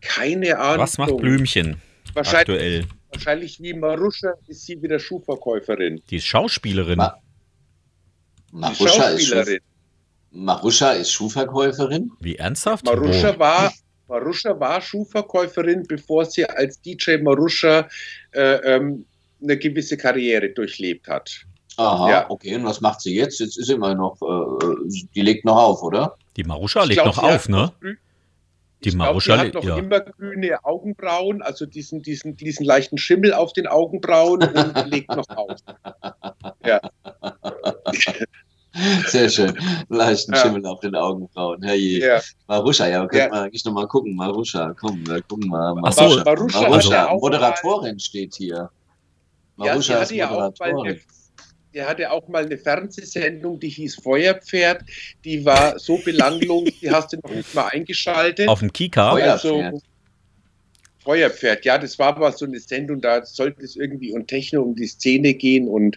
[0.00, 0.78] Keine Ahnung.
[0.80, 1.80] Was macht Blümchen
[2.14, 2.84] wahrscheinlich, aktuell?
[3.10, 6.02] Wahrscheinlich wie Maruscha ist sie wieder Schuhverkäuferin.
[6.10, 6.98] Die ist Schauspielerin.
[6.98, 7.18] Ma
[8.52, 9.60] Maruscha ist Schauspielerin.
[10.30, 12.12] Maruscha ist Schuhverkäuferin.
[12.20, 12.84] Wie ernsthaft?
[12.84, 13.38] Maruscha Wo?
[13.40, 13.72] war,
[14.08, 17.88] Maruscha war Schuhverkäuferin, bevor sie als DJ Maruscha
[18.32, 19.04] äh, ähm,
[19.42, 21.44] eine gewisse Karriere durchlebt hat.
[21.76, 22.30] Aha, Ja.
[22.30, 22.56] okay.
[22.56, 23.38] Und was macht sie jetzt?
[23.38, 26.16] Jetzt ist sie immer noch, äh, die legt noch auf, oder?
[26.36, 27.72] Die Maruscha legt glaub, noch auf, ne?
[27.82, 29.76] Die ich glaub, Maruscha sie hat legt, noch ja.
[29.76, 35.28] immer grüne Augenbrauen, also diesen, diesen, diesen leichten Schimmel auf den Augenbrauen und legt noch
[35.30, 35.56] auf.
[36.64, 36.80] Ja.
[39.06, 39.56] Sehr schön.
[39.88, 40.40] Leichten Ja.
[40.40, 41.62] Schimmel auf den Augenbrauen.
[41.62, 42.00] Herrje.
[42.06, 42.20] ja.
[42.46, 43.30] Maruscha, ja, können Ja.
[43.32, 44.14] wir eigentlich nochmal gucken.
[44.14, 45.74] Maruscha, komm, wir gucken mal.
[45.84, 46.02] Ach so.
[46.02, 48.56] Maruscha, Maruscha hat Maruscha ja auch Moderatorin steht hier.
[48.56, 48.70] Ja,
[49.56, 51.00] Maruscha ist hatte ja auch mal eine, Moderatorin.
[51.72, 54.82] sie hatte auch mal eine Fernsehsendung, die hieß Feuerpferd.
[55.24, 58.48] Die war so belanglos, die hast du noch nicht mal eingeschaltet.
[58.48, 59.12] Auf dem Kika.
[59.12, 59.82] Also, Feuerpferd.
[61.08, 64.74] Feuerpferd, ja, das war aber so eine Sendung, da sollte es irgendwie um Techno, um
[64.74, 65.96] die Szene gehen und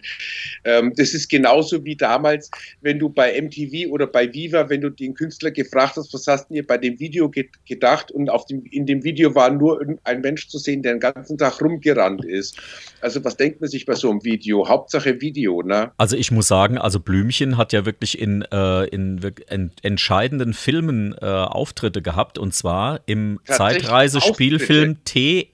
[0.64, 4.88] ähm, das ist genauso wie damals, wenn du bei MTV oder bei Viva, wenn du
[4.88, 8.46] den Künstler gefragt hast, was hast du dir bei dem Video ge gedacht und auf
[8.46, 12.24] dem, in dem Video war nur ein Mensch zu sehen, der den ganzen Tag rumgerannt
[12.24, 12.58] ist.
[13.02, 14.66] Also was denkt man sich bei so einem Video?
[14.66, 15.90] Hauptsache Video, ne?
[15.98, 21.14] Also ich muss sagen, also Blümchen hat ja wirklich in, äh, in en entscheidenden Filmen
[21.20, 25.50] äh, Auftritte gehabt und zwar im Zeitreisespielfilm T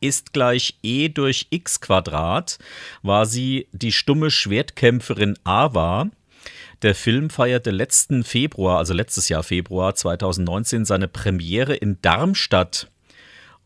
[0.00, 2.58] ist gleich E durch X Quadrat
[3.02, 6.10] war sie die stumme Schwertkämpferin Ava.
[6.82, 12.88] Der Film feierte letzten Februar, also letztes Jahr Februar 2019, seine Premiere in Darmstadt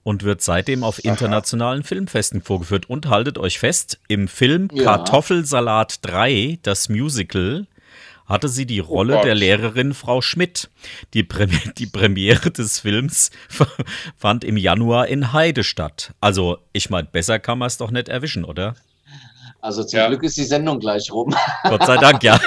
[0.02, 2.90] und wird seitdem auf internationalen Filmfesten vorgeführt.
[2.90, 4.84] Und haltet euch fest, im Film Ja.
[4.84, 7.66] Kartoffelsalat 3, das Musical,
[8.26, 9.24] hatte sie die Rolle Gott.
[9.24, 10.70] der Lehrerin Frau Schmidt.
[11.12, 13.30] Die, Premi die Premiere des Films
[14.16, 16.12] fand im Januar in Heide statt.
[16.20, 18.74] Also, ich meine, besser kann man es doch nicht erwischen, oder?
[19.60, 20.08] Also zum Ja.
[20.08, 21.34] Glück ist die Sendung gleich rum.
[21.64, 22.38] Gott sei Dank, ja.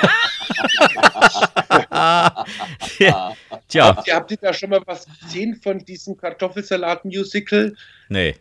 [2.97, 3.75] Tja, Habt
[4.07, 7.75] ihr, habt ihr da schon mal was gesehen von diesem Kartoffelsalat-Musical?
[8.09, 8.35] nee.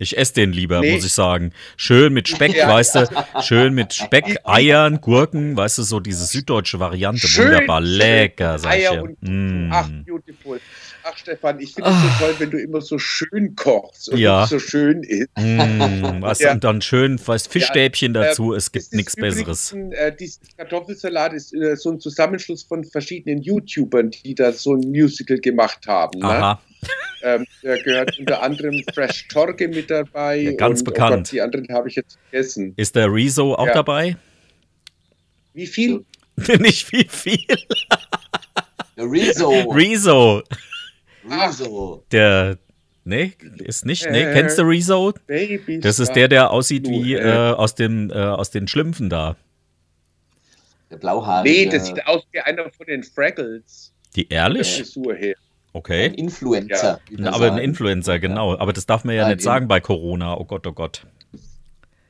[0.00, 0.92] Ich esse den lieber, Nee.
[0.94, 1.52] muss ich sagen.
[1.76, 2.68] Schön mit Speck, Ja.
[2.68, 3.06] weißt du,
[3.42, 7.26] schön mit Speck, Eiern, Gurken, weißt du, so diese süddeutsche Variante.
[7.26, 7.90] Wunderbar, schön.
[7.96, 9.02] lecker, sag ich Eier dir.
[9.02, 9.70] und Mm.
[9.72, 10.60] Ach, beautiful.
[11.02, 14.46] Ach, Stefan, ich finde es so toll, wenn du immer so schön kochst und Ja.
[14.46, 15.28] so schön ist.
[15.36, 16.52] Mm, du, Ja.
[16.52, 19.72] und dann schön, weißt Fischstäbchen Ja, dazu, ähm, es gibt Es ist nichts Besseres.
[19.72, 24.74] Ein, äh, dieses Kartoffelsalat ist äh, so ein Zusammenschluss von verschiedenen YouTubern, die da so
[24.74, 26.20] ein Musical gemacht haben.
[26.20, 26.58] Ne?
[27.22, 30.36] Ähm, da gehört unter anderem Fresh Torge mit dabei.
[30.36, 31.16] Ja, ganz und, Oh bekannt.
[31.26, 32.74] Gott, die anderen habe ich jetzt vergessen.
[32.76, 33.74] ist der Rezo auch Ja.
[33.74, 34.16] dabei?
[35.54, 36.04] Wie viel?
[36.60, 37.44] Nicht wie viel.
[38.96, 39.70] Rezo.
[39.70, 40.42] Rezo,
[41.28, 42.04] Rezo.
[42.12, 42.58] der,
[43.04, 45.14] nee, ist nicht, nee, Äh, kennst du Rezo?
[45.80, 49.36] Das ist der, der aussieht wie äh, äh, aus, dem, äh, aus den Schlümpfen da.
[50.90, 51.50] Der Blauhaarige.
[51.54, 53.92] Nee, das sieht aus wie einer von den Fraggles.
[54.16, 54.76] Die Der ehrlich?
[54.78, 55.14] Frisur
[55.74, 55.78] her.
[55.78, 56.06] ein Okay.
[56.16, 57.00] Influencer.
[57.10, 57.58] Na, aber ein sagen.
[57.64, 58.56] Influencer, genau.
[58.58, 60.36] Aber das darf man ja Nein, nicht sagen bei Corona.
[60.36, 61.06] Oh Gott, oh Gott.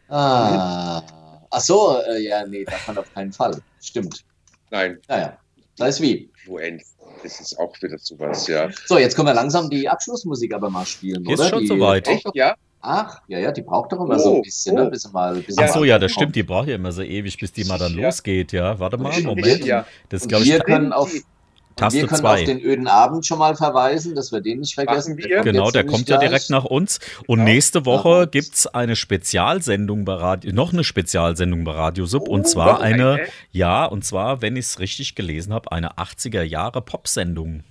[0.09, 1.03] Ah.
[1.51, 3.61] Ach so, äh, ja, nee, darf man auf keinen Fall.
[3.83, 4.25] Stimmt.
[4.71, 5.39] Nein, Naja,
[5.77, 6.31] sei es wie.
[6.45, 6.85] Influencer.
[7.23, 8.69] Das ist auch wieder sowas, ja.
[8.87, 11.49] So, jetzt können wir langsam die Abschlussmusik aber mal spielen, Ist oder?
[11.49, 12.07] schon die soweit.
[12.07, 12.55] Echt, ja?
[12.81, 14.85] Ach, ja, ja, die braucht doch immer Oh, so ein bisschen, oh.
[14.85, 14.91] ne?
[14.91, 16.37] Bis mal, bis Ach mal so, ja, das stimmt.
[16.37, 18.07] Die braucht ja immer so ewig, bis die mal dann Ja.
[18.07, 18.79] losgeht, ja.
[18.79, 19.65] Warte mal, Moment.
[19.65, 19.85] Ja.
[20.11, 21.13] Das ist, Und glaube ich, können auf,
[21.79, 22.33] Taste wir können 2.
[22.35, 25.17] auf den öden Abend schon mal verweisen, dass wir den nicht vergessen.
[25.17, 26.29] Machen Der Genau, der kommt ja gleich.
[26.31, 26.99] direkt nach uns.
[27.27, 27.51] Und Genau.
[27.51, 32.29] nächste Woche gibt es eine Spezialsendung bei Radio, noch eine Spezialsendung bei Radio Sub.
[32.29, 33.27] Oh, und zwar eine, eine?
[33.53, 37.63] ja, und zwar, wenn ich es richtig gelesen habe, eine 80er Jahre Pop-Sendung.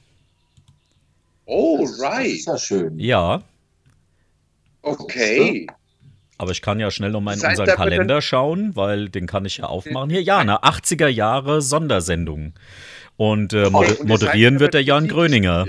[1.46, 2.26] Oh, Das, das right.
[2.28, 3.00] ist ja schön.
[3.00, 3.42] Ja,
[4.82, 5.68] Okay.
[6.38, 9.28] aber ich kann ja schnell noch mal in Das heißt, unseren Kalender schauen, weil den
[9.28, 10.10] kann ich ja aufmachen.
[10.10, 12.54] Hier, ja, eine 80er Jahre Sondersendung.
[13.18, 15.66] Und äh, Okay, moder und heißt, moderieren wird der Jan Gröninger.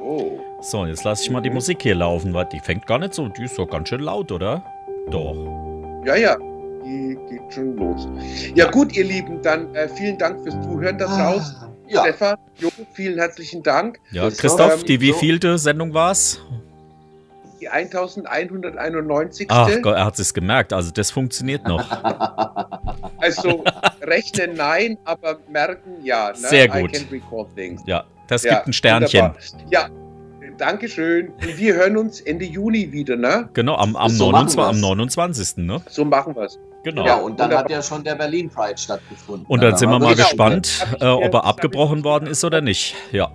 [0.00, 0.38] Oh.
[0.60, 3.28] So, jetzt lasse ich mal die Musik hier laufen, weil die fängt gar nicht so,
[3.28, 4.64] die ist doch ganz schön laut, oder?
[5.10, 5.34] Doch.
[6.06, 6.36] Ja, ja.
[6.84, 8.08] Die geht schon los.
[8.54, 11.56] Ja, gut, ihr Lieben, dann äh, vielen Dank fürs Zuhören da draußen.
[11.60, 13.98] Ah, ja, Stefan, Jo, vielen herzlichen Dank.
[14.10, 16.40] Ja, Christoph, ähm, die wievielte Sendung war's?
[17.64, 19.46] Die 1191.
[19.48, 21.82] Ach Gott, er hat es gemerkt, also das funktioniert noch.
[23.18, 23.64] Also
[24.02, 26.28] rechnen nein, aber merken ja.
[26.32, 26.36] Ne?
[26.36, 26.94] Sehr gut.
[26.94, 27.80] I can recall things.
[27.86, 29.22] Ja, das Ja, gibt ein Sternchen.
[29.22, 29.70] wunderbar.
[29.70, 29.88] Ja,
[30.58, 31.28] danke schön.
[31.28, 33.48] Und wir hören uns Ende Juni wieder, ne?
[33.54, 34.82] Genau, am, am, So machen 29, am wir's.
[34.82, 35.56] 29.
[35.64, 35.80] Ne?
[35.88, 36.58] So machen wir es.
[36.82, 37.06] Genau.
[37.06, 37.64] ja, und dann Wunderbar.
[37.64, 39.46] hat ja schon der Berlin Pride stattgefunden.
[39.48, 42.60] Und dann Da sind wir mal Genau, gespannt, äh, ob er abgebrochen worden ist oder
[42.60, 42.94] nicht.
[43.10, 43.30] Ja.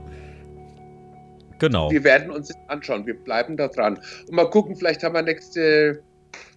[1.60, 1.92] Genau.
[1.92, 3.06] Wir werden uns das anschauen.
[3.06, 4.00] Wir bleiben da dran.
[4.28, 6.02] Und mal gucken, vielleicht haben wir nächste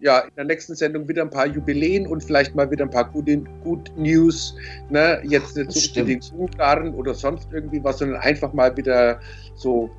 [0.00, 3.08] ja, in der nächsten Sendung wieder ein paar Jubiläen und vielleicht mal wieder ein paar
[3.10, 4.54] gute Good News.
[4.90, 5.20] Ne?
[5.24, 6.08] Jetzt nicht so stimmt.
[6.08, 9.20] unbedingt Ungarn oder sonst irgendwie was, sondern einfach mal wieder
[9.54, 9.90] so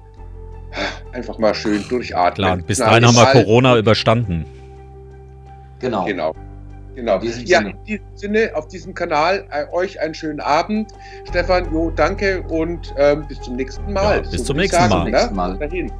[1.11, 2.45] einfach mal schön durchatmen.
[2.45, 3.43] Klar, bis dahin haben wir.
[3.43, 4.45] Corona überstanden.
[5.79, 6.05] Genau.
[6.05, 6.33] Genau.
[6.95, 7.15] Genau.
[7.15, 7.69] In diesem ja, Sinne.
[7.71, 10.91] in diesem Sinne, auf diesem Kanal äh, euch einen schönen Abend.
[11.27, 14.17] Stefan, Jo, danke und ähm, bis zum nächsten Mal.
[14.17, 15.03] Ja, bis So zum nächsten sagen, Mal.
[15.05, 15.11] ne?
[15.11, 15.51] Nächsten Mal.
[15.57, 15.91] Bis dahin.